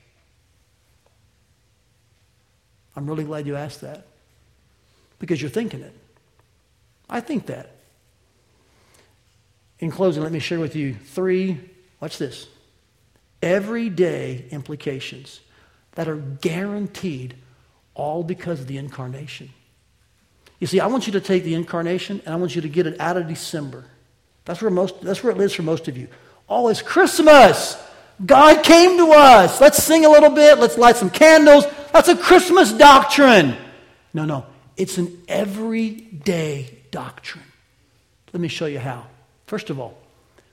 I'm 2.96 3.06
really 3.06 3.24
glad 3.24 3.46
you 3.46 3.56
asked 3.56 3.82
that 3.82 4.06
because 5.18 5.42
you're 5.42 5.50
thinking 5.50 5.82
it. 5.82 5.92
I 7.10 7.20
think 7.20 7.44
that. 7.46 7.75
In 9.78 9.90
closing, 9.90 10.22
let 10.22 10.32
me 10.32 10.38
share 10.38 10.58
with 10.58 10.74
you 10.74 10.94
three, 10.94 11.60
watch 12.00 12.18
this, 12.18 12.48
everyday 13.42 14.46
implications 14.50 15.40
that 15.92 16.08
are 16.08 16.16
guaranteed 16.16 17.34
all 17.94 18.22
because 18.22 18.60
of 18.60 18.66
the 18.66 18.78
incarnation. 18.78 19.50
You 20.58 20.66
see, 20.66 20.80
I 20.80 20.86
want 20.86 21.06
you 21.06 21.12
to 21.14 21.20
take 21.20 21.44
the 21.44 21.54
incarnation 21.54 22.22
and 22.24 22.34
I 22.34 22.36
want 22.36 22.54
you 22.54 22.62
to 22.62 22.68
get 22.68 22.86
it 22.86 22.98
out 23.00 23.16
of 23.16 23.28
December. 23.28 23.84
That's 24.46 24.62
where, 24.62 24.70
most, 24.70 25.00
that's 25.02 25.22
where 25.22 25.32
it 25.32 25.38
lives 25.38 25.52
for 25.52 25.62
most 25.62 25.88
of 25.88 25.98
you. 25.98 26.08
Oh, 26.48 26.68
it's 26.68 26.80
Christmas. 26.80 27.76
God 28.24 28.62
came 28.62 28.96
to 28.96 29.10
us. 29.12 29.60
Let's 29.60 29.82
sing 29.82 30.06
a 30.06 30.08
little 30.08 30.30
bit. 30.30 30.58
Let's 30.58 30.78
light 30.78 30.96
some 30.96 31.10
candles. 31.10 31.66
That's 31.92 32.08
a 32.08 32.16
Christmas 32.16 32.72
doctrine. 32.72 33.56
No, 34.14 34.24
no. 34.24 34.46
It's 34.76 34.96
an 34.96 35.22
everyday 35.28 36.78
doctrine. 36.90 37.44
Let 38.32 38.40
me 38.40 38.48
show 38.48 38.66
you 38.66 38.78
how. 38.78 39.06
First 39.46 39.70
of 39.70 39.78
all, 39.78 39.96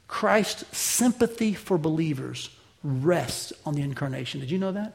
Christ's 0.08 0.78
sympathy 0.78 1.54
for 1.54 1.78
believers 1.78 2.50
rests 2.84 3.54
on 3.66 3.74
the 3.74 3.82
incarnation. 3.82 4.40
Did 4.40 4.52
you 4.52 4.60
know 4.60 4.72
that? 4.72 4.94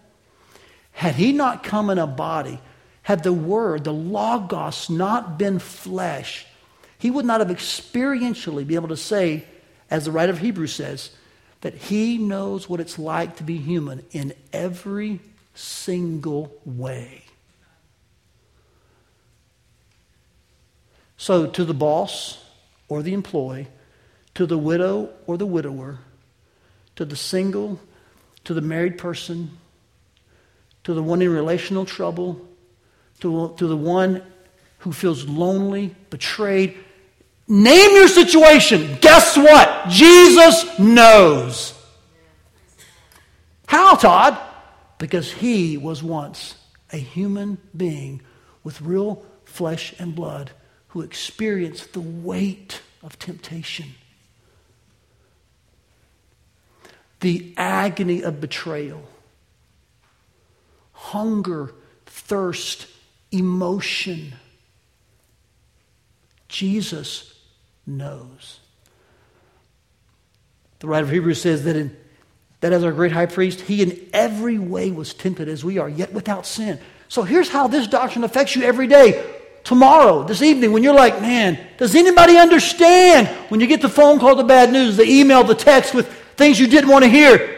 Had 0.92 1.14
he 1.14 1.32
not 1.32 1.64
come 1.64 1.90
in 1.90 1.98
a 1.98 2.06
body, 2.06 2.60
had 3.02 3.22
the 3.22 3.32
Word, 3.32 3.84
the 3.84 3.92
Logos, 3.92 4.90
not 4.90 5.38
been 5.38 5.58
flesh, 5.58 6.46
he 6.98 7.10
would 7.10 7.24
not 7.24 7.40
have 7.40 7.48
experientially 7.48 8.66
be 8.66 8.74
able 8.74 8.88
to 8.88 8.96
say, 8.96 9.44
as 9.90 10.04
the 10.04 10.12
writer 10.12 10.32
of 10.32 10.38
Hebrews 10.38 10.74
says, 10.74 11.10
that 11.60 11.74
he 11.74 12.18
knows 12.18 12.68
what 12.68 12.80
it's 12.80 12.98
like 12.98 13.36
to 13.36 13.42
be 13.42 13.56
human 13.56 14.04
in 14.12 14.34
every 14.52 15.20
single 15.54 16.52
way. 16.64 17.24
So, 21.16 21.46
to 21.46 21.64
the 21.64 21.74
boss 21.74 22.44
or 22.88 23.02
the 23.02 23.14
employee, 23.14 23.66
to 24.38 24.46
the 24.46 24.56
widow 24.56 25.10
or 25.26 25.36
the 25.36 25.44
widower, 25.44 25.98
to 26.94 27.04
the 27.04 27.16
single, 27.16 27.80
to 28.44 28.54
the 28.54 28.60
married 28.60 28.96
person, 28.96 29.50
to 30.84 30.94
the 30.94 31.02
one 31.02 31.20
in 31.20 31.28
relational 31.28 31.84
trouble, 31.84 32.40
to, 33.18 33.52
to 33.56 33.66
the 33.66 33.76
one 33.76 34.22
who 34.78 34.92
feels 34.92 35.26
lonely, 35.26 35.92
betrayed. 36.10 36.76
Name 37.48 37.90
your 37.96 38.06
situation. 38.06 38.96
Guess 39.00 39.36
what? 39.36 39.88
Jesus 39.88 40.78
knows. 40.78 41.74
How, 43.66 43.96
Todd? 43.96 44.38
Because 44.98 45.32
he 45.32 45.76
was 45.76 46.00
once 46.00 46.54
a 46.92 46.96
human 46.96 47.58
being 47.76 48.22
with 48.62 48.80
real 48.82 49.26
flesh 49.44 49.96
and 49.98 50.14
blood 50.14 50.52
who 50.90 51.00
experienced 51.00 51.92
the 51.92 52.00
weight 52.00 52.82
of 53.02 53.18
temptation 53.18 53.86
the 57.20 57.52
agony 57.56 58.22
of 58.22 58.40
betrayal, 58.40 59.02
hunger, 60.92 61.72
thirst, 62.06 62.86
emotion. 63.30 64.34
Jesus 66.48 67.34
knows. 67.86 68.60
The 70.78 70.86
writer 70.86 71.04
of 71.04 71.10
Hebrews 71.10 71.40
says 71.40 71.64
that, 71.64 71.76
in, 71.76 71.96
that 72.60 72.72
as 72.72 72.84
our 72.84 72.92
great 72.92 73.12
high 73.12 73.26
priest, 73.26 73.60
he 73.62 73.82
in 73.82 74.08
every 74.12 74.58
way 74.58 74.90
was 74.90 75.12
tempted 75.12 75.48
as 75.48 75.64
we 75.64 75.78
are, 75.78 75.88
yet 75.88 76.12
without 76.12 76.46
sin. 76.46 76.78
So 77.08 77.22
here's 77.22 77.48
how 77.48 77.66
this 77.66 77.86
doctrine 77.86 78.24
affects 78.24 78.54
you 78.54 78.62
every 78.62 78.86
day. 78.86 79.34
Tomorrow, 79.64 80.22
this 80.24 80.40
evening, 80.40 80.72
when 80.72 80.82
you're 80.82 80.94
like, 80.94 81.20
man, 81.20 81.58
does 81.78 81.94
anybody 81.94 82.36
understand? 82.36 83.28
When 83.50 83.60
you 83.60 83.66
get 83.66 83.82
the 83.82 83.88
phone 83.88 84.18
call, 84.18 84.36
the 84.36 84.44
bad 84.44 84.72
news, 84.72 84.96
the 84.96 85.04
email, 85.04 85.42
the 85.42 85.54
text 85.54 85.94
with 85.94 86.08
things 86.38 86.58
you 86.58 86.68
didn't 86.68 86.88
want 86.88 87.04
to 87.04 87.10
hear. 87.10 87.56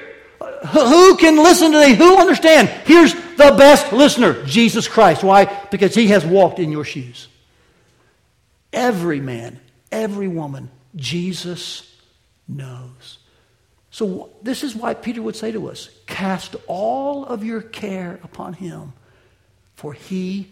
Who 0.73 1.17
can 1.17 1.37
listen 1.37 1.73
to 1.73 1.81
me? 1.81 1.95
Who 1.95 2.17
understand? 2.17 2.69
Here's 2.85 3.15
the 3.15 3.55
best 3.57 3.93
listener, 3.93 4.45
Jesus 4.45 4.89
Christ. 4.89 5.23
Why? 5.23 5.45
Because 5.71 5.95
he 5.95 6.09
has 6.09 6.25
walked 6.25 6.59
in 6.59 6.73
your 6.73 6.85
shoes. 6.85 7.29
Every 8.73 9.21
man, 9.21 9.61
every 9.93 10.29
woman, 10.29 10.71
Jesus 10.97 11.95
knows. 12.49 13.19
So, 13.91 14.31
this 14.43 14.63
is 14.63 14.75
why 14.77 14.95
Peter 14.95 15.21
would 15.21 15.37
say 15.37 15.51
to 15.53 15.69
us 15.69 15.91
cast 16.07 16.57
all 16.67 17.25
of 17.25 17.45
your 17.45 17.61
care 17.61 18.21
upon 18.23 18.53
him, 18.53 18.93
for 19.75 19.93
he 19.93 20.49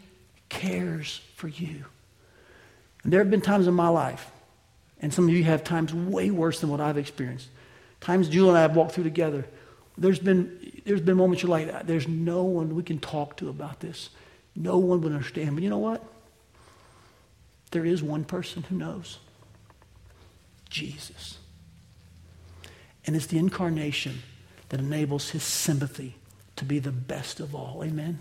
cares 0.48 1.20
for 1.36 1.48
you. 1.48 1.84
And 3.04 3.12
there 3.12 3.20
have 3.20 3.30
been 3.30 3.40
times 3.40 3.66
in 3.68 3.74
my 3.74 3.88
life, 3.88 4.30
and 5.00 5.14
some 5.14 5.28
of 5.28 5.34
you 5.34 5.44
have 5.44 5.62
times 5.62 5.94
way 5.94 6.30
worse 6.30 6.60
than 6.60 6.70
what 6.70 6.80
I've 6.80 6.98
experienced. 6.98 7.48
Times 8.00 8.28
Julie 8.28 8.50
and 8.50 8.58
I 8.58 8.62
have 8.62 8.76
walked 8.76 8.92
through 8.92 9.04
together. 9.04 9.44
There's 9.96 10.18
been, 10.18 10.80
there's 10.84 11.00
been 11.00 11.16
moments 11.16 11.42
you're 11.42 11.50
like, 11.50 11.86
there's 11.86 12.06
no 12.06 12.44
one 12.44 12.74
we 12.74 12.82
can 12.82 12.98
talk 12.98 13.36
to 13.38 13.48
about 13.48 13.80
this. 13.80 14.10
No 14.54 14.78
one 14.78 15.00
would 15.02 15.12
understand. 15.12 15.54
But 15.54 15.64
you 15.64 15.70
know 15.70 15.78
what? 15.78 16.04
There 17.70 17.84
is 17.84 18.02
one 18.02 18.24
person 18.24 18.62
who 18.64 18.76
knows 18.76 19.18
Jesus. 20.70 21.38
And 23.06 23.16
it's 23.16 23.26
the 23.26 23.38
incarnation 23.38 24.22
that 24.68 24.80
enables 24.80 25.30
his 25.30 25.42
sympathy 25.42 26.16
to 26.56 26.64
be 26.64 26.78
the 26.78 26.92
best 26.92 27.40
of 27.40 27.54
all. 27.54 27.82
Amen? 27.84 28.18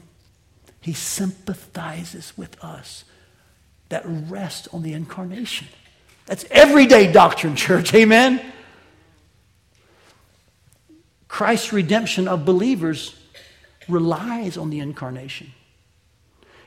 He 0.81 0.93
sympathizes 0.93 2.37
with 2.37 2.63
us. 2.63 3.03
That 3.89 4.03
rests 4.05 4.67
on 4.73 4.83
the 4.83 4.91
incarnation. 4.91 5.67
That's 6.25 6.45
everyday 6.51 7.09
doctrine, 7.11 7.55
church. 7.55 7.93
Amen? 7.93 8.41
Christ's 11.37 11.71
redemption 11.71 12.27
of 12.27 12.45
believers 12.45 13.15
relies 13.87 14.57
on 14.57 14.71
the 14.71 14.79
incarnation. 14.79 15.51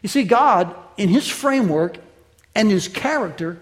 You 0.00 0.08
see, 0.08 0.22
God, 0.22 0.72
in 0.96 1.08
his 1.08 1.26
framework 1.26 1.96
and 2.54 2.70
his 2.70 2.86
character, 2.86 3.60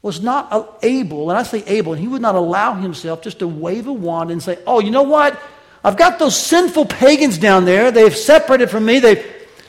was 0.00 0.22
not 0.22 0.78
able, 0.84 1.28
and 1.30 1.36
I 1.36 1.42
say 1.42 1.64
able, 1.66 1.94
he 1.94 2.06
would 2.06 2.22
not 2.22 2.36
allow 2.36 2.74
himself 2.74 3.20
just 3.20 3.40
to 3.40 3.48
wave 3.48 3.88
a 3.88 3.92
wand 3.92 4.30
and 4.30 4.40
say, 4.40 4.60
Oh, 4.64 4.78
you 4.78 4.92
know 4.92 5.02
what? 5.02 5.36
I've 5.82 5.96
got 5.96 6.20
those 6.20 6.36
sinful 6.36 6.84
pagans 6.84 7.36
down 7.36 7.64
there. 7.64 7.90
They've 7.90 8.16
separated 8.16 8.70
from 8.70 8.84
me. 8.84 9.00
They've, 9.00 9.26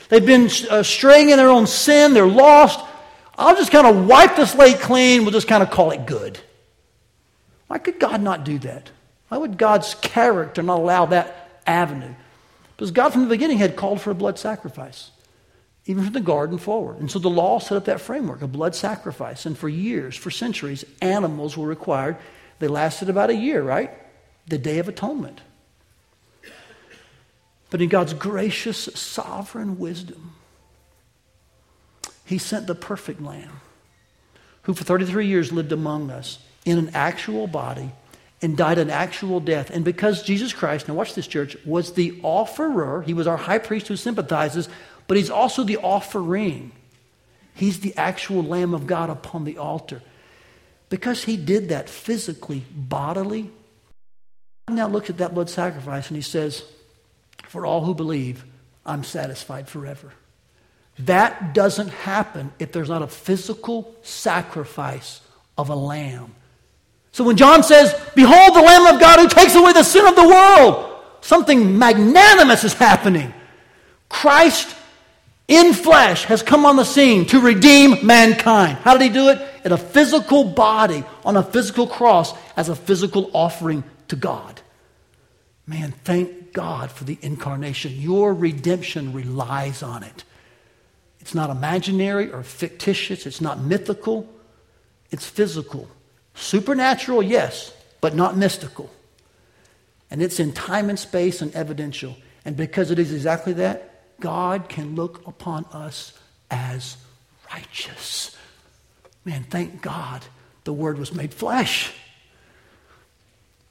they've 0.09 0.23
been 0.23 0.51
uh, 0.69 0.83
straying 0.83 1.31
in 1.31 1.37
their 1.37 1.49
own 1.49 1.65
sin. 1.65 2.13
They're 2.13 2.27
lost. 2.27 2.79
I'll 3.39 3.55
just 3.55 3.71
kind 3.71 3.87
of 3.87 4.05
wipe 4.05 4.35
the 4.35 4.45
slate 4.45 4.81
clean. 4.81 5.23
We'll 5.23 5.31
just 5.31 5.47
kind 5.47 5.63
of 5.63 5.71
call 5.71 5.89
it 5.89 6.05
good. 6.05 6.37
Why 7.65 7.79
could 7.79 7.99
God 7.99 8.21
not 8.21 8.43
do 8.43 8.59
that? 8.59 8.91
Why 9.29 9.37
would 9.37 9.57
God's 9.57 9.95
character 9.95 10.61
not 10.61 10.79
allow 10.79 11.05
that 11.07 11.61
avenue? 11.65 12.13
Because 12.75 12.91
God 12.91 13.13
from 13.13 13.23
the 13.23 13.29
beginning 13.29 13.59
had 13.59 13.75
called 13.75 14.01
for 14.01 14.11
a 14.11 14.15
blood 14.15 14.39
sacrifice, 14.39 15.11
even 15.85 16.03
from 16.03 16.13
the 16.13 16.19
garden 16.19 16.57
forward. 16.57 16.99
And 16.99 17.09
so 17.09 17.19
the 17.19 17.29
law 17.29 17.59
set 17.59 17.77
up 17.77 17.85
that 17.85 18.01
framework, 18.01 18.41
a 18.41 18.47
blood 18.47 18.75
sacrifice. 18.75 19.45
And 19.45 19.57
for 19.57 19.69
years, 19.69 20.15
for 20.15 20.31
centuries, 20.31 20.83
animals 21.01 21.55
were 21.55 21.67
required. 21.67 22.17
They 22.57 22.67
lasted 22.67 23.09
about 23.09 23.29
a 23.29 23.35
year, 23.35 23.61
right? 23.61 23.91
The 24.47 24.57
Day 24.57 24.79
of 24.79 24.89
Atonement. 24.89 25.41
But 27.69 27.81
in 27.81 27.89
God's 27.89 28.13
gracious, 28.13 28.77
sovereign 28.95 29.77
wisdom, 29.77 30.33
He 32.25 32.39
sent 32.39 32.65
the 32.65 32.75
perfect 32.75 33.21
Lamb, 33.21 33.61
who 34.63 34.73
for 34.73 34.83
33 34.83 35.27
years 35.27 35.51
lived 35.51 35.71
among 35.71 36.09
us 36.09 36.39
in 36.65 36.79
an 36.79 36.89
actual 36.95 37.45
body 37.45 37.91
and 38.41 38.55
died 38.55 38.77
an 38.77 38.89
actual 38.89 39.39
death. 39.39 39.69
And 39.69 39.83
because 39.83 40.23
Jesus 40.23 40.53
Christ, 40.53 40.87
now 40.87 40.93
watch 40.93 41.13
this, 41.13 41.27
church, 41.27 41.57
was 41.65 41.93
the 41.93 42.19
offerer, 42.23 43.01
he 43.01 43.13
was 43.13 43.27
our 43.27 43.37
high 43.37 43.57
priest 43.57 43.87
who 43.87 43.95
sympathizes, 43.95 44.69
but 45.07 45.17
he's 45.17 45.29
also 45.29 45.63
the 45.63 45.77
offering. 45.77 46.71
He's 47.53 47.81
the 47.81 47.95
actual 47.97 48.43
Lamb 48.43 48.73
of 48.73 48.87
God 48.87 49.09
upon 49.09 49.43
the 49.43 49.57
altar. 49.57 50.01
Because 50.89 51.23
he 51.23 51.35
did 51.35 51.69
that 51.69 51.89
physically, 51.89 52.65
bodily, 52.73 53.51
God 54.67 54.75
now 54.75 54.87
looks 54.87 55.09
at 55.09 55.17
that 55.17 55.33
blood 55.33 55.49
sacrifice 55.49 56.07
and 56.07 56.15
he 56.15 56.21
says, 56.21 56.63
For 57.43 57.65
all 57.65 57.83
who 57.83 57.93
believe, 57.93 58.45
I'm 58.85 59.03
satisfied 59.03 59.67
forever. 59.67 60.13
That 60.99 61.53
doesn't 61.53 61.89
happen 61.89 62.51
if 62.59 62.71
there's 62.71 62.89
not 62.89 63.01
a 63.01 63.07
physical 63.07 63.95
sacrifice 64.01 65.21
of 65.57 65.69
a 65.69 65.75
lamb 65.75 66.35
so 67.19 67.25
when 67.25 67.35
John 67.35 67.63
says, 67.63 67.93
Behold 68.15 68.55
the 68.55 68.61
Lamb 68.61 68.95
of 68.95 69.01
God 69.01 69.19
who 69.19 69.27
takes 69.27 69.53
away 69.53 69.73
the 69.73 69.83
sin 69.83 70.07
of 70.07 70.15
the 70.15 70.25
world, 70.25 71.03
something 71.19 71.77
magnanimous 71.77 72.63
is 72.63 72.71
happening. 72.71 73.33
Christ 74.07 74.73
in 75.49 75.73
flesh 75.73 76.23
has 76.23 76.41
come 76.41 76.63
on 76.63 76.77
the 76.77 76.85
scene 76.85 77.25
to 77.25 77.41
redeem 77.41 78.07
mankind. 78.07 78.77
How 78.77 78.93
did 78.95 79.01
he 79.01 79.09
do 79.09 79.27
it? 79.27 79.45
In 79.65 79.73
a 79.73 79.77
physical 79.77 80.45
body, 80.45 81.03
on 81.25 81.35
a 81.35 81.43
physical 81.43 81.87
cross, 81.87 82.33
as 82.55 82.69
a 82.69 82.75
physical 82.75 83.29
offering 83.33 83.83
to 84.07 84.15
God. 84.15 84.61
Man, 85.67 85.91
thank 86.05 86.53
God 86.53 86.89
for 86.89 87.03
the 87.03 87.17
incarnation. 87.21 87.95
Your 87.97 88.33
redemption 88.33 89.11
relies 89.11 89.83
on 89.83 90.03
it. 90.03 90.23
It's 91.19 91.35
not 91.35 91.49
imaginary 91.49 92.31
or 92.31 92.43
fictitious, 92.43 93.25
it's 93.25 93.41
not 93.41 93.59
mythical, 93.59 94.25
it's 95.11 95.25
physical. 95.25 95.89
Supernatural, 96.39 97.21
yes, 97.21 97.73
but 97.99 98.15
not 98.15 98.37
mystical. 98.37 98.89
And 100.09 100.23
it's 100.23 100.39
in 100.39 100.53
time 100.53 100.89
and 100.89 100.97
space 100.97 101.41
and 101.41 101.53
evidential. 101.53 102.15
And 102.45 102.55
because 102.55 102.91
it 102.91 102.97
is 102.97 103.11
exactly 103.11 103.53
that, 103.53 104.19
God 104.21 104.69
can 104.69 104.95
look 104.95 105.27
upon 105.27 105.65
us 105.65 106.17
as 106.49 106.95
righteous. 107.51 108.35
Man, 109.25 109.43
thank 109.43 109.81
God 109.81 110.23
the 110.63 110.71
Word 110.71 110.97
was 110.97 111.13
made 111.13 111.33
flesh. 111.33 111.93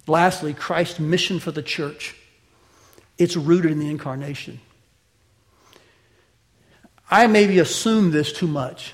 Lastly, 0.07 0.53
Christ's 0.53 1.01
mission 1.01 1.41
for 1.41 1.51
the 1.51 1.63
church. 1.63 2.15
It's 3.17 3.35
rooted 3.35 3.73
in 3.73 3.79
the 3.79 3.91
incarnation. 3.91 4.61
I 7.11 7.27
maybe 7.27 7.59
assume 7.59 8.11
this 8.11 8.31
too 8.31 8.47
much, 8.47 8.93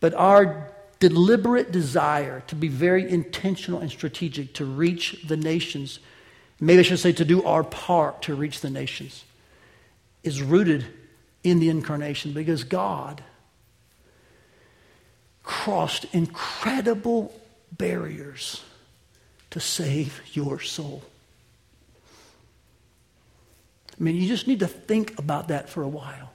but 0.00 0.12
our 0.12 0.73
deliberate 1.08 1.72
desire 1.72 2.42
to 2.46 2.54
be 2.54 2.68
very 2.68 3.08
intentional 3.08 3.80
and 3.80 3.90
strategic 3.90 4.54
to 4.54 4.64
reach 4.64 5.24
the 5.26 5.36
nations, 5.36 5.98
maybe 6.60 6.80
I 6.80 6.82
should 6.82 6.98
say 6.98 7.12
to 7.12 7.24
do 7.24 7.42
our 7.44 7.62
part 7.62 8.22
to 8.22 8.34
reach 8.34 8.60
the 8.60 8.70
nations, 8.70 9.24
is 10.22 10.42
rooted 10.42 10.86
in 11.42 11.60
the 11.60 11.68
incarnation 11.68 12.32
because 12.32 12.64
God 12.64 13.22
crossed 15.42 16.06
incredible 16.12 17.38
barriers 17.70 18.62
to 19.50 19.60
save 19.60 20.22
your 20.32 20.58
soul. 20.60 21.02
I 23.92 24.02
mean, 24.02 24.16
you 24.16 24.26
just 24.26 24.48
need 24.48 24.60
to 24.60 24.66
think 24.66 25.18
about 25.18 25.48
that 25.48 25.68
for 25.68 25.82
a 25.82 25.88
while. 25.88 26.32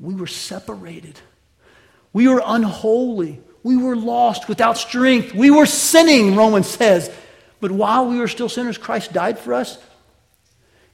We 0.00 0.14
were 0.14 0.26
separated 0.26 1.20
we 2.16 2.28
were 2.28 2.40
unholy. 2.42 3.42
We 3.62 3.76
were 3.76 3.94
lost 3.94 4.48
without 4.48 4.78
strength. 4.78 5.34
We 5.34 5.50
were 5.50 5.66
sinning, 5.66 6.34
Romans 6.34 6.66
says. 6.66 7.14
But 7.60 7.70
while 7.70 8.06
we 8.06 8.18
were 8.18 8.26
still 8.26 8.48
sinners, 8.48 8.78
Christ 8.78 9.12
died 9.12 9.38
for 9.38 9.52
us. 9.52 9.76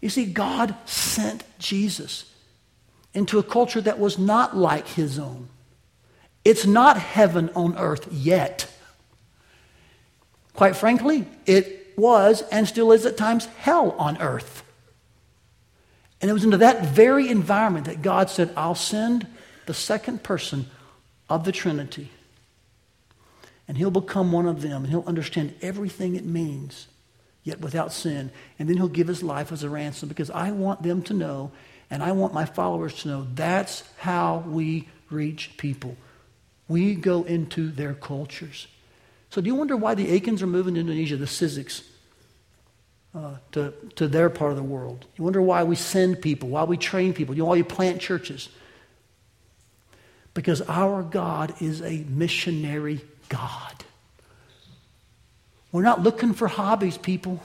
You 0.00 0.08
see, 0.08 0.24
God 0.24 0.74
sent 0.84 1.44
Jesus 1.60 2.28
into 3.14 3.38
a 3.38 3.44
culture 3.44 3.80
that 3.82 4.00
was 4.00 4.18
not 4.18 4.56
like 4.56 4.88
his 4.88 5.16
own. 5.16 5.48
It's 6.44 6.66
not 6.66 6.98
heaven 6.98 7.50
on 7.54 7.78
earth 7.78 8.08
yet. 8.10 8.68
Quite 10.54 10.74
frankly, 10.74 11.24
it 11.46 11.92
was 11.96 12.42
and 12.50 12.66
still 12.66 12.90
is 12.90 13.06
at 13.06 13.16
times 13.16 13.46
hell 13.60 13.92
on 13.92 14.20
earth. 14.20 14.64
And 16.20 16.28
it 16.28 16.34
was 16.34 16.42
into 16.42 16.56
that 16.56 16.84
very 16.84 17.28
environment 17.28 17.86
that 17.86 18.02
God 18.02 18.28
said, 18.28 18.52
I'll 18.56 18.74
send 18.74 19.28
the 19.66 19.74
second 19.74 20.24
person 20.24 20.66
of 21.34 21.44
the 21.44 21.52
Trinity. 21.52 22.10
and 23.68 23.78
he'll 23.78 23.90
become 23.90 24.32
one 24.32 24.46
of 24.46 24.60
them, 24.60 24.82
and 24.82 24.88
he'll 24.88 25.04
understand 25.06 25.54
everything 25.62 26.14
it 26.14 26.24
means, 26.24 26.88
yet 27.44 27.60
without 27.60 27.92
sin. 27.92 28.30
And 28.58 28.68
then 28.68 28.76
he'll 28.76 28.88
give 28.88 29.08
his 29.08 29.22
life 29.22 29.52
as 29.52 29.62
a 29.62 29.70
ransom 29.70 30.08
because 30.08 30.30
I 30.30 30.50
want 30.50 30.82
them 30.82 31.00
to 31.04 31.14
know, 31.14 31.52
and 31.88 32.02
I 32.02 32.12
want 32.12 32.34
my 32.34 32.44
followers 32.44 32.94
to 33.02 33.08
know 33.08 33.26
that's 33.34 33.82
how 33.98 34.44
we 34.46 34.88
reach 35.10 35.56
people. 35.56 35.96
We 36.68 36.94
go 36.94 37.22
into 37.22 37.70
their 37.70 37.94
cultures. 37.94 38.66
So, 39.30 39.40
do 39.40 39.46
you 39.46 39.54
wonder 39.54 39.76
why 39.76 39.94
the 39.94 40.10
Aikens 40.10 40.42
are 40.42 40.46
moving 40.46 40.74
to 40.74 40.80
Indonesia, 40.80 41.16
the 41.16 41.24
Siziks, 41.26 41.82
uh, 43.14 43.36
to, 43.52 43.72
to 43.96 44.08
their 44.08 44.28
part 44.28 44.50
of 44.50 44.56
the 44.56 44.62
world? 44.62 45.06
You 45.16 45.24
wonder 45.24 45.40
why 45.40 45.62
we 45.64 45.76
send 45.76 46.20
people, 46.20 46.50
why 46.50 46.64
we 46.64 46.76
train 46.76 47.14
people, 47.14 47.34
you 47.34 47.42
know, 47.42 47.46
why 47.46 47.56
we 47.56 47.62
plant 47.62 48.00
churches. 48.00 48.48
Because 50.34 50.62
our 50.62 51.02
God 51.02 51.54
is 51.60 51.82
a 51.82 52.04
missionary 52.08 53.02
God. 53.28 53.84
We're 55.72 55.82
not 55.82 56.02
looking 56.02 56.34
for 56.34 56.48
hobbies, 56.48 56.98
people. 56.98 57.42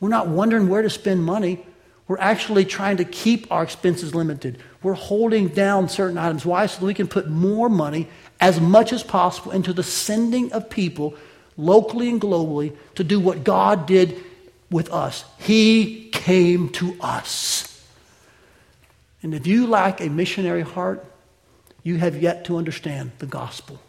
We're 0.00 0.08
not 0.08 0.28
wondering 0.28 0.68
where 0.68 0.82
to 0.82 0.90
spend 0.90 1.24
money. 1.24 1.64
We're 2.06 2.18
actually 2.18 2.64
trying 2.64 2.96
to 2.98 3.04
keep 3.04 3.50
our 3.52 3.62
expenses 3.62 4.14
limited. 4.14 4.58
We're 4.82 4.94
holding 4.94 5.48
down 5.48 5.88
certain 5.88 6.16
items. 6.16 6.46
Why? 6.46 6.66
So 6.66 6.86
we 6.86 6.94
can 6.94 7.06
put 7.06 7.28
more 7.28 7.68
money, 7.68 8.08
as 8.40 8.60
much 8.60 8.92
as 8.92 9.02
possible, 9.02 9.52
into 9.52 9.72
the 9.72 9.82
sending 9.82 10.52
of 10.52 10.70
people 10.70 11.14
locally 11.56 12.08
and 12.08 12.20
globally 12.20 12.74
to 12.94 13.04
do 13.04 13.20
what 13.20 13.44
God 13.44 13.86
did 13.86 14.24
with 14.70 14.92
us. 14.92 15.24
He 15.38 16.08
came 16.10 16.70
to 16.70 16.96
us. 17.00 17.64
And 19.22 19.34
if 19.34 19.46
you 19.46 19.66
lack 19.66 20.00
a 20.00 20.08
missionary 20.08 20.62
heart, 20.62 21.04
you 21.88 21.96
have 21.96 22.22
yet 22.22 22.44
to 22.44 22.58
understand 22.58 23.12
the 23.18 23.26
gospel. 23.26 23.80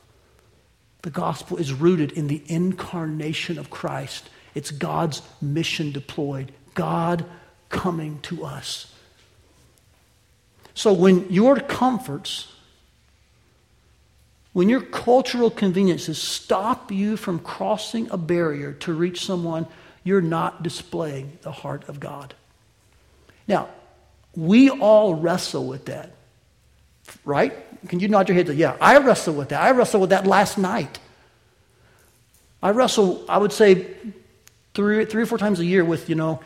The 1.02 1.10
gospel 1.10 1.58
is 1.58 1.74
rooted 1.74 2.14
in 2.14 2.28
the 2.28 2.42
incarnation 2.48 3.60
of 3.60 3.70
Christ. 3.70 4.30
It's 4.56 4.72
God's 4.72 5.22
mission 5.42 5.92
deployed, 5.92 6.54
God 6.76 7.26
coming 7.68 8.20
to 8.22 8.46
us. 8.46 8.94
So 10.74 10.94
when 10.94 11.30
your 11.30 11.58
comforts, 11.58 12.54
when 14.54 14.70
your 14.70 14.80
cultural 14.80 15.52
conveniences 15.52 16.18
stop 16.18 16.94
you 16.94 17.18
from 17.18 17.40
crossing 17.40 18.10
a 18.12 18.18
barrier 18.18 18.72
to 18.74 18.94
reach 18.94 19.26
someone, 19.26 19.68
you're 20.06 20.22
not 20.22 20.64
displaying 20.64 21.38
the 21.42 21.52
heart 21.52 21.90
of 21.90 22.00
God. 22.00 22.34
Now, 23.46 23.68
we 24.34 24.70
all 24.70 25.16
wrestle 25.16 25.68
with 25.68 25.88
that, 25.88 26.14
right? 27.26 27.54
Can 27.88 28.00
you 28.00 28.08
nod 28.08 28.28
your 28.28 28.36
head 28.36 28.48
yeah, 28.50 28.76
I 28.82 28.98
wrestle 28.98 29.34
with 29.34 29.50
that. 29.50 29.62
I 29.62 29.72
wrestled 29.72 30.02
with 30.02 30.10
that 30.10 30.28
last 30.28 30.58
night. 30.58 31.00
I 32.62 32.72
wrestle, 32.72 33.24
I 33.30 33.38
would 33.38 33.54
say, 33.54 33.88
three, 34.74 35.06
three 35.06 35.24
or 35.24 35.26
four 35.26 35.38
times 35.38 35.60
a 35.60 35.66
year 35.66 35.86
with, 35.86 36.10
you 36.10 36.16
know, 36.16 36.42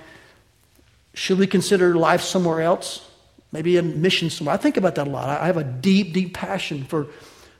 should 1.13 1.39
we 1.39 1.47
consider 1.47 1.95
life 1.95 2.21
somewhere 2.21 2.61
else? 2.61 3.09
Maybe 3.51 3.77
a 3.77 3.83
mission 3.83 4.29
somewhere. 4.29 4.53
I 4.53 4.57
think 4.57 4.77
about 4.77 4.95
that 4.95 5.07
a 5.07 5.09
lot. 5.09 5.29
I 5.29 5.45
have 5.45 5.57
a 5.57 5.63
deep, 5.63 6.13
deep 6.13 6.33
passion 6.33 6.83
for 6.83 7.07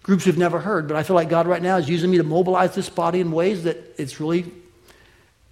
groups 0.02 0.26
we've 0.26 0.38
never 0.38 0.60
heard, 0.60 0.88
but 0.88 0.98
I 0.98 1.04
feel 1.04 1.16
like 1.16 1.30
God 1.30 1.48
right 1.48 1.62
now 1.62 1.78
is 1.78 1.88
using 1.88 2.12
me 2.12 2.18
to 2.18 2.24
mobilize 2.24 2.76
this 2.76 2.90
body 2.90 3.20
in 3.20 3.32
ways 3.32 3.64
that 3.64 3.96
it's 3.98 4.20
really, 4.20 4.46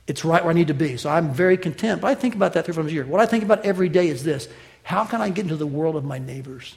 it's 0.07 0.25
right 0.25 0.43
where 0.43 0.51
I 0.51 0.53
need 0.53 0.67
to 0.67 0.73
be. 0.73 0.97
So 0.97 1.09
I'm 1.09 1.33
very 1.33 1.57
content. 1.57 2.01
But 2.01 2.07
I 2.07 2.15
think 2.15 2.35
about 2.35 2.53
that 2.53 2.65
three 2.65 2.73
times 2.73 2.91
a 2.91 2.93
year. 2.93 3.05
What 3.05 3.21
I 3.21 3.25
think 3.25 3.43
about 3.43 3.65
every 3.65 3.89
day 3.89 4.07
is 4.09 4.23
this 4.23 4.47
how 4.83 5.05
can 5.05 5.21
I 5.21 5.29
get 5.29 5.43
into 5.43 5.55
the 5.55 5.67
world 5.67 5.95
of 5.95 6.03
my 6.03 6.17
neighbors? 6.17 6.75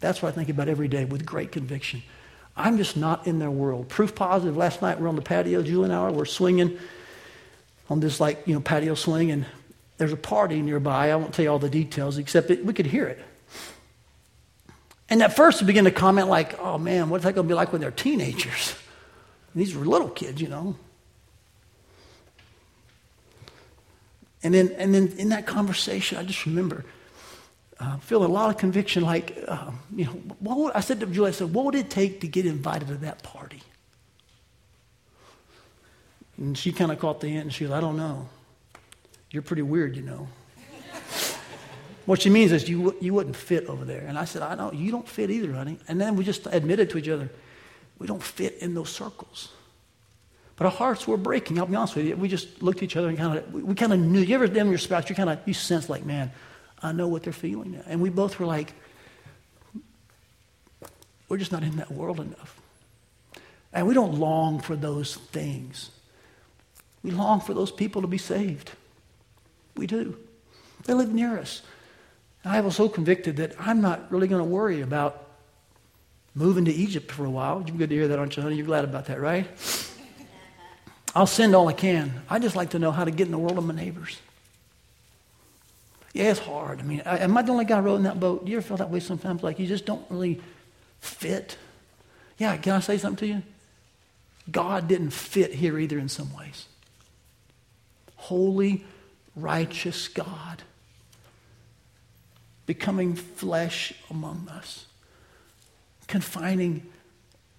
That's 0.00 0.22
what 0.22 0.30
I 0.30 0.32
think 0.32 0.48
about 0.48 0.68
every 0.68 0.88
day 0.88 1.04
with 1.04 1.24
great 1.24 1.52
conviction. 1.52 2.02
I'm 2.56 2.76
just 2.76 2.96
not 2.96 3.26
in 3.26 3.38
their 3.38 3.50
world. 3.50 3.88
Proof 3.88 4.14
positive, 4.14 4.56
last 4.56 4.82
night 4.82 5.00
we're 5.00 5.08
on 5.08 5.16
the 5.16 5.22
patio, 5.22 5.62
Julie 5.62 5.84
and 5.84 5.92
I, 5.92 6.10
we're 6.10 6.24
swinging 6.24 6.78
on 7.88 8.00
this 8.00 8.20
like, 8.20 8.46
you 8.46 8.54
know, 8.54 8.60
patio 8.60 8.94
swing, 8.94 9.30
and 9.30 9.46
there's 9.98 10.12
a 10.12 10.16
party 10.16 10.62
nearby. 10.62 11.10
I 11.10 11.16
won't 11.16 11.34
tell 11.34 11.44
you 11.44 11.50
all 11.50 11.58
the 11.58 11.70
details, 11.70 12.18
except 12.18 12.48
that 12.48 12.64
we 12.64 12.72
could 12.72 12.86
hear 12.86 13.06
it. 13.06 13.22
And 15.08 15.22
at 15.22 15.34
first 15.34 15.60
we 15.60 15.66
began 15.66 15.84
to 15.84 15.90
comment 15.90 16.28
like, 16.28 16.58
oh 16.60 16.78
man, 16.78 17.10
what's 17.10 17.24
that 17.24 17.34
going 17.34 17.46
to 17.46 17.52
be 17.52 17.54
like 17.54 17.72
when 17.72 17.80
they're 17.80 17.90
teenagers? 17.90 18.74
And 19.52 19.60
these 19.62 19.74
were 19.74 19.84
little 19.84 20.08
kids, 20.08 20.40
you 20.40 20.48
know. 20.48 20.76
And 24.42 24.54
then, 24.54 24.74
and 24.78 24.94
then 24.94 25.08
in 25.18 25.28
that 25.30 25.46
conversation, 25.46 26.16
I 26.16 26.22
just 26.22 26.46
remember 26.46 26.84
uh, 27.80 27.96
feeling 27.98 28.30
a 28.30 28.32
lot 28.32 28.50
of 28.50 28.58
conviction. 28.58 29.02
Like, 29.02 29.42
uh, 29.48 29.70
you 29.94 30.04
know, 30.04 30.12
what 30.38 30.58
would, 30.58 30.72
I 30.74 30.80
said 30.80 31.00
to 31.00 31.06
Julie, 31.06 31.28
I 31.28 31.32
said, 31.32 31.52
what 31.52 31.64
would 31.64 31.74
it 31.74 31.88
take 31.88 32.20
to 32.20 32.28
get 32.28 32.44
invited 32.44 32.88
to 32.88 32.94
that 32.96 33.22
party? 33.22 33.62
And 36.36 36.56
she 36.56 36.72
kind 36.72 36.92
of 36.92 36.98
caught 36.98 37.20
the 37.20 37.28
hint 37.28 37.44
and 37.44 37.52
she 37.52 37.64
goes, 37.64 37.72
I 37.72 37.80
don't 37.80 37.96
know. 37.96 38.28
You're 39.30 39.42
pretty 39.42 39.62
weird, 39.62 39.96
you 39.96 40.02
know. 40.02 40.28
what 42.06 42.22
she 42.22 42.30
means 42.30 42.52
is 42.52 42.68
you, 42.68 42.96
you 43.00 43.14
wouldn't 43.14 43.36
fit 43.36 43.66
over 43.66 43.84
there. 43.84 44.04
And 44.06 44.18
I 44.18 44.24
said, 44.24 44.42
I 44.42 44.54
don't, 44.54 44.74
you 44.74 44.90
don't 44.90 45.08
fit 45.08 45.30
either, 45.30 45.52
honey. 45.52 45.78
And 45.88 46.00
then 46.00 46.16
we 46.16 46.24
just 46.24 46.46
admitted 46.46 46.90
to 46.90 46.98
each 46.98 47.08
other, 47.08 47.30
we 47.98 48.06
don't 48.06 48.22
fit 48.22 48.58
in 48.60 48.74
those 48.74 48.90
circles. 48.90 49.50
But 50.56 50.66
our 50.66 50.72
hearts 50.72 51.08
were 51.08 51.16
breaking, 51.16 51.58
I'll 51.58 51.66
be 51.66 51.76
honest 51.76 51.96
with 51.96 52.06
you. 52.06 52.16
We 52.16 52.28
just 52.28 52.62
looked 52.62 52.78
at 52.78 52.84
each 52.84 52.96
other 52.96 53.08
and 53.08 53.16
kind 53.16 53.38
of, 53.38 53.54
we 53.54 53.74
kind 53.74 53.94
of 53.94 53.98
knew. 53.98 54.20
You 54.20 54.34
ever 54.34 54.46
them 54.46 54.68
your 54.68 54.78
spouse, 54.78 55.08
you 55.08 55.14
kind 55.14 55.30
of, 55.30 55.38
you 55.46 55.54
sense 55.54 55.88
like, 55.88 56.04
man, 56.04 56.30
I 56.82 56.92
know 56.92 57.08
what 57.08 57.22
they're 57.22 57.32
feeling 57.32 57.72
now. 57.72 57.82
And 57.86 58.00
we 58.00 58.10
both 58.10 58.38
were 58.38 58.46
like, 58.46 58.72
we're 61.28 61.36
just 61.36 61.52
not 61.52 61.62
in 61.62 61.76
that 61.76 61.92
world 61.92 62.20
enough. 62.20 62.60
And 63.72 63.86
we 63.86 63.94
don't 63.94 64.14
long 64.14 64.60
for 64.60 64.74
those 64.74 65.16
things. 65.16 65.90
We 67.02 67.10
long 67.12 67.40
for 67.40 67.54
those 67.54 67.70
people 67.70 68.02
to 68.02 68.08
be 68.08 68.18
saved. 68.18 68.70
We 69.76 69.86
do. 69.86 70.18
They 70.84 70.94
live 70.94 71.12
near 71.12 71.38
us. 71.38 71.62
And 72.42 72.52
I 72.52 72.60
was 72.60 72.76
so 72.76 72.88
convicted 72.88 73.36
that 73.36 73.54
I'm 73.58 73.80
not 73.80 74.10
really 74.10 74.28
going 74.28 74.42
to 74.42 74.48
worry 74.48 74.80
about 74.80 75.26
moving 76.34 76.64
to 76.64 76.72
Egypt 76.72 77.12
for 77.12 77.24
a 77.24 77.30
while. 77.30 77.62
You're 77.66 77.76
good 77.76 77.90
to 77.90 77.94
hear 77.94 78.08
that, 78.08 78.18
aren't 78.18 78.36
you, 78.36 78.42
honey? 78.42 78.56
You're 78.56 78.66
glad 78.66 78.84
about 78.84 79.06
that, 79.06 79.20
right? 79.20 79.46
I'll 81.14 81.26
send 81.26 81.54
all 81.54 81.68
I 81.68 81.72
can. 81.72 82.22
I 82.28 82.38
just 82.38 82.56
like 82.56 82.70
to 82.70 82.78
know 82.78 82.92
how 82.92 83.04
to 83.04 83.10
get 83.10 83.26
in 83.26 83.32
the 83.32 83.38
world 83.38 83.58
of 83.58 83.64
my 83.64 83.74
neighbors. 83.74 84.18
Yeah, 86.12 86.30
it's 86.30 86.40
hard. 86.40 86.80
I 86.80 86.82
mean, 86.82 87.02
I, 87.06 87.18
am 87.18 87.36
I 87.36 87.42
the 87.42 87.52
only 87.52 87.64
guy 87.64 87.78
rowing 87.78 88.02
that 88.02 88.18
boat? 88.18 88.44
Do 88.44 88.50
you 88.50 88.58
ever 88.58 88.66
feel 88.66 88.76
that 88.78 88.90
way 88.90 89.00
sometimes? 89.00 89.42
Like 89.42 89.58
you 89.58 89.66
just 89.66 89.86
don't 89.86 90.04
really 90.10 90.40
fit? 91.00 91.56
Yeah, 92.38 92.56
can 92.56 92.72
I 92.72 92.80
say 92.80 92.98
something 92.98 93.28
to 93.28 93.34
you? 93.34 93.42
God 94.50 94.88
didn't 94.88 95.10
fit 95.10 95.54
here 95.54 95.78
either 95.78 95.98
in 95.98 96.08
some 96.08 96.34
ways. 96.34 96.66
Holy, 98.16 98.84
righteous 99.36 100.08
God 100.08 100.62
becoming 102.66 103.16
flesh 103.16 103.92
among 104.10 104.48
us, 104.48 104.86
confining 106.06 106.86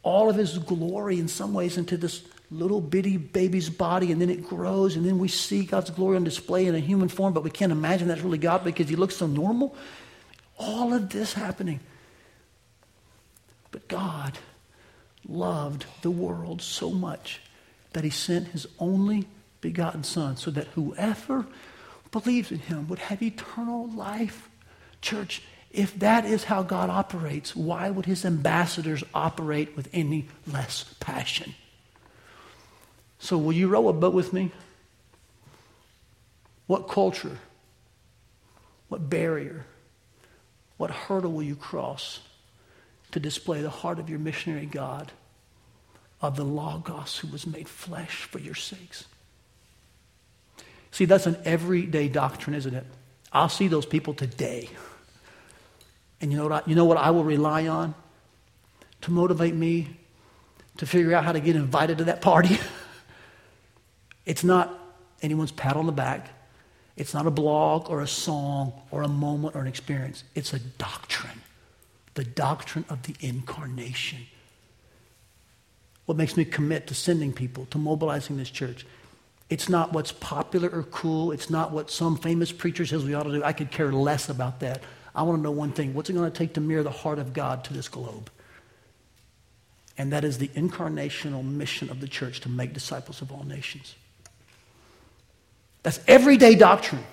all 0.04 0.30
of 0.30 0.38
his 0.38 0.58
glory 0.58 1.20
in 1.20 1.28
some 1.28 1.54
ways 1.54 1.78
into 1.78 1.97
this 1.97 2.24
little 2.52 2.82
bitty 2.82 3.18
baby's 3.18 3.70
body, 3.70 4.12
and 4.12 4.22
then 4.22 4.30
it 4.30 4.47
grows, 4.47 4.95
and 4.95 5.06
then 5.06 5.18
we 5.18 5.30
see 5.30 5.64
God's 5.64 5.89
glory 5.89 6.18
on 6.18 6.24
display 6.24 6.68
in 6.68 6.76
a 6.76 6.80
human 6.80 7.08
form, 7.08 7.34
but 7.34 7.43
we 7.43 7.49
can't 7.49 7.72
imagine 7.72 8.10
that's 8.10 8.22
really 8.22 8.38
God 8.38 8.64
because 8.64 8.89
he 8.89 8.95
looks 8.95 9.16
so 9.16 9.26
normal. 9.26 9.76
All 10.58 10.93
of 10.93 11.10
this 11.10 11.34
happening. 11.34 11.80
But 13.72 13.88
God 13.88 14.38
loved 15.28 15.86
the 16.02 16.12
world 16.12 16.62
so 16.62 16.91
much 16.91 17.39
that 17.93 18.04
he 18.04 18.10
sent 18.10 18.49
his 18.49 18.68
only 18.80 19.28
begotten 19.62 20.04
Son 20.04 20.36
so 20.36 20.52
that 20.52 20.68
whoever 20.68 21.45
believes 22.12 22.52
in 22.52 22.60
him 22.60 22.88
would 22.89 22.99
have 22.99 23.24
eternal 23.24 23.88
life. 23.89 24.49
Church, 25.02 25.41
if 25.72 25.97
that 25.99 26.26
is 26.26 26.43
how 26.43 26.64
God 26.64 26.89
operates, 26.89 27.56
why 27.56 27.89
would 27.89 28.06
his 28.06 28.26
ambassadors 28.26 29.04
operate 29.14 29.76
with 29.78 29.88
any 29.93 30.28
less 30.45 30.93
passion? 30.99 31.56
So, 33.22 33.38
will 33.38 33.53
you 33.53 33.67
row 33.67 33.88
a 33.88 33.93
boat 33.93 34.15
with 34.15 34.34
me? 34.34 34.51
What 36.65 36.89
culture, 36.89 37.38
what 38.89 39.09
barrier, 39.09 39.65
what 40.78 40.89
hurdle 40.89 41.32
will 41.32 41.43
you 41.43 41.55
cross 41.55 42.22
to 43.11 43.19
display 43.19 43.61
the 43.61 43.69
heart 43.69 43.99
of 43.99 44.09
your 44.09 44.17
missionary 44.17 44.65
God, 44.65 45.11
of 46.19 46.36
the 46.36 46.43
Logos 46.43 47.19
who 47.19 47.28
was 47.28 47.45
made 47.45 47.69
flesh 47.69 48.24
for 48.24 48.39
your 48.39 48.55
sakes? 48.55 49.05
See, 50.89 51.05
that's 51.05 51.28
an 51.28 51.38
everyday 51.45 52.07
doctrine, 52.07 52.55
isn't 52.55 52.74
it? 52.74 52.86
I'll 53.32 53.49
see 53.49 53.67
those 53.67 53.86
people 53.86 54.15
today. 54.15 54.67
And 56.22 56.32
you 56.32 56.38
know 56.38 56.47
what 56.47 56.63
I, 56.65 56.69
you 56.69 56.76
know 56.76 56.86
what 56.86 56.97
I 56.97 57.11
will 57.11 57.24
rely 57.24 57.67
on 57.67 57.93
to 59.01 59.11
motivate 59.11 59.53
me 59.53 59.95
to 60.78 60.88
figure 60.88 61.13
out 61.13 61.24
how 61.24 61.34
to 61.34 61.39
get 61.39 61.55
invited 61.55 61.99
to 61.99 62.05
that 62.05 62.22
party? 62.22 62.57
It's 64.26 64.43
not 64.43 64.78
anyone's 65.22 65.51
pat 65.51 65.76
on 65.76 65.86
the 65.86 65.91
back. 65.91 66.30
It's 66.97 67.13
not 67.13 67.26
a 67.26 67.32
blog 67.32 67.89
or 67.89 68.01
a 68.01 68.07
song 68.07 68.74
or 68.91 69.01
a 69.01 69.07
moment 69.07 69.55
or 69.55 69.61
an 69.61 69.67
experience. 69.67 70.24
It's 70.36 70.53
a 70.53 70.59
doctrine. 70.59 71.41
The 72.13 72.24
doctrine 72.24 72.86
of 72.89 73.03
the 73.03 73.15
incarnation. 73.19 74.19
what 76.05 76.17
makes 76.17 76.36
me 76.36 76.43
commit 76.43 76.88
to 76.88 76.93
sending 76.93 77.32
people, 77.32 77.65
to 77.67 77.78
mobilizing 77.78 78.38
this 78.38 78.49
church. 78.49 78.86
It's 79.49 79.69
not 79.69 79.93
what's 79.93 80.11
popular 80.11 80.69
or 80.69 80.84
cool. 80.84 81.32
It's 81.32 81.49
not 81.49 81.72
what 81.72 81.89
some 81.89 82.17
famous 82.17 82.51
preacher 82.51 82.86
says 82.86 83.05
we 83.05 83.13
ought 83.13 83.24
to 83.24 83.32
do. 83.32 83.43
I 83.43 83.53
could 83.53 83.72
care 83.72 83.91
less 83.91 84.30
about 84.30 84.59
that. 84.61 84.84
I 85.15 85.24
want 85.24 85.39
to 85.39 85.41
know 85.41 85.51
one 85.51 85.72
thing 85.72 85.93
what's 85.93 86.09
it 86.09 86.13
going 86.13 86.30
to 86.30 86.38
take 86.38 86.53
to 86.55 86.61
mirror 86.61 86.84
the 86.84 86.91
heart 86.91 87.19
of 87.19 87.34
God 87.34 87.63
to 87.65 87.74
this 87.74 87.88
globe? 87.88 88.30
And 89.97 90.11
that 90.13 90.24
is 90.24 90.38
the 90.38 90.47
incarnational 90.49 91.45
mission 91.45 91.89
of 91.89 92.01
the 92.01 92.07
church 92.07 92.39
to 92.41 92.49
make 92.49 92.74
disciples 92.74 93.22
of 93.22 93.32
all 93.32 93.43
nations. 93.43 93.95
That's 95.84 95.99
everyday 96.07 96.55
doctrine. 96.55 97.03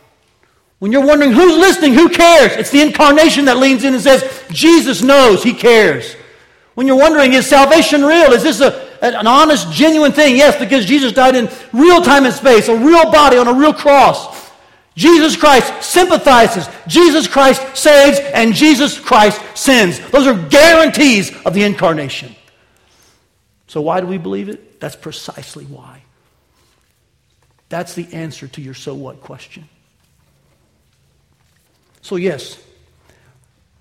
When 0.79 0.93
you're 0.93 1.07
wondering 1.07 1.33
who's 1.33 1.57
listening, 1.57 1.95
who 1.95 2.09
cares? 2.09 2.53
It's 2.53 2.71
the 2.71 2.81
incarnation 2.81 3.47
that 3.47 3.57
leans 3.57 3.85
in 3.85 3.95
and 3.95 4.03
says, 4.03 4.45
Jesus 4.51 5.03
knows, 5.03 5.43
he 5.43 5.53
cares. 5.53 6.15
When 6.75 6.87
you're 6.87 6.97
wondering, 6.97 7.33
is 7.33 7.47
salvation 7.47 8.03
real? 8.05 8.33
Is 8.33 8.45
this 8.45 8.61
a, 8.61 8.89
an 9.03 9.27
honest, 9.27 9.73
genuine 9.73 10.13
thing? 10.13 10.37
Yes, 10.37 10.57
because 10.57 10.87
Jesus 10.87 11.13
died 11.13 11.35
in 11.35 11.49
real 11.73 12.01
time 12.01 12.25
and 12.25 12.33
space, 12.33 12.69
a 12.69 12.77
real 12.77 13.11
body 13.11 13.37
on 13.37 13.49
a 13.49 13.53
real 13.53 13.73
cross. 13.73 14.49
Jesus 14.95 15.37
Christ 15.37 15.83
sympathizes, 15.83 16.69
Jesus 16.87 17.27
Christ 17.27 17.77
saves, 17.77 18.19
and 18.19 18.55
Jesus 18.55 18.99
Christ 18.99 19.41
sins. 19.57 20.01
Those 20.11 20.27
are 20.27 20.49
guarantees 20.49 21.33
of 21.45 21.55
the 21.55 21.63
incarnation. 21.63 22.35
So, 23.69 23.81
why 23.81 24.01
do 24.01 24.07
we 24.07 24.19
believe 24.19 24.49
it? 24.49 24.81
That's 24.81 24.97
precisely 24.97 25.65
why. 25.67 25.98
That's 27.69 27.95
the 27.95 28.13
answer 28.13 28.49
to 28.49 28.61
your 28.61 28.75
so 28.75 28.95
what 28.95 29.21
question. 29.21 29.69
So, 32.03 32.17
yes, 32.17 32.59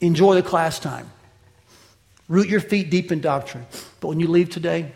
enjoy 0.01 0.35
the 0.35 0.43
class 0.43 0.79
time. 0.79 1.09
Root 2.27 2.49
your 2.49 2.59
feet 2.59 2.89
deep 2.89 3.11
in 3.11 3.21
doctrine. 3.21 3.65
But 4.01 4.09
when 4.09 4.19
you 4.19 4.27
leave 4.27 4.49
today, 4.49 4.91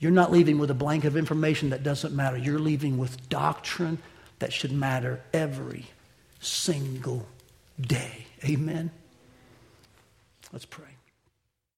you're 0.00 0.10
not 0.10 0.32
leaving 0.32 0.58
with 0.58 0.70
a 0.70 0.74
blank 0.74 1.04
of 1.04 1.16
information 1.16 1.70
that 1.70 1.84
doesn't 1.84 2.14
matter. 2.14 2.36
You're 2.36 2.58
leaving 2.58 2.98
with 2.98 3.28
doctrine 3.28 3.98
that 4.40 4.52
should 4.52 4.72
matter 4.72 5.20
every 5.32 5.86
single 6.40 7.28
day. 7.80 8.26
Amen? 8.44 8.90
Let's 10.52 10.64
pray. 10.64 10.91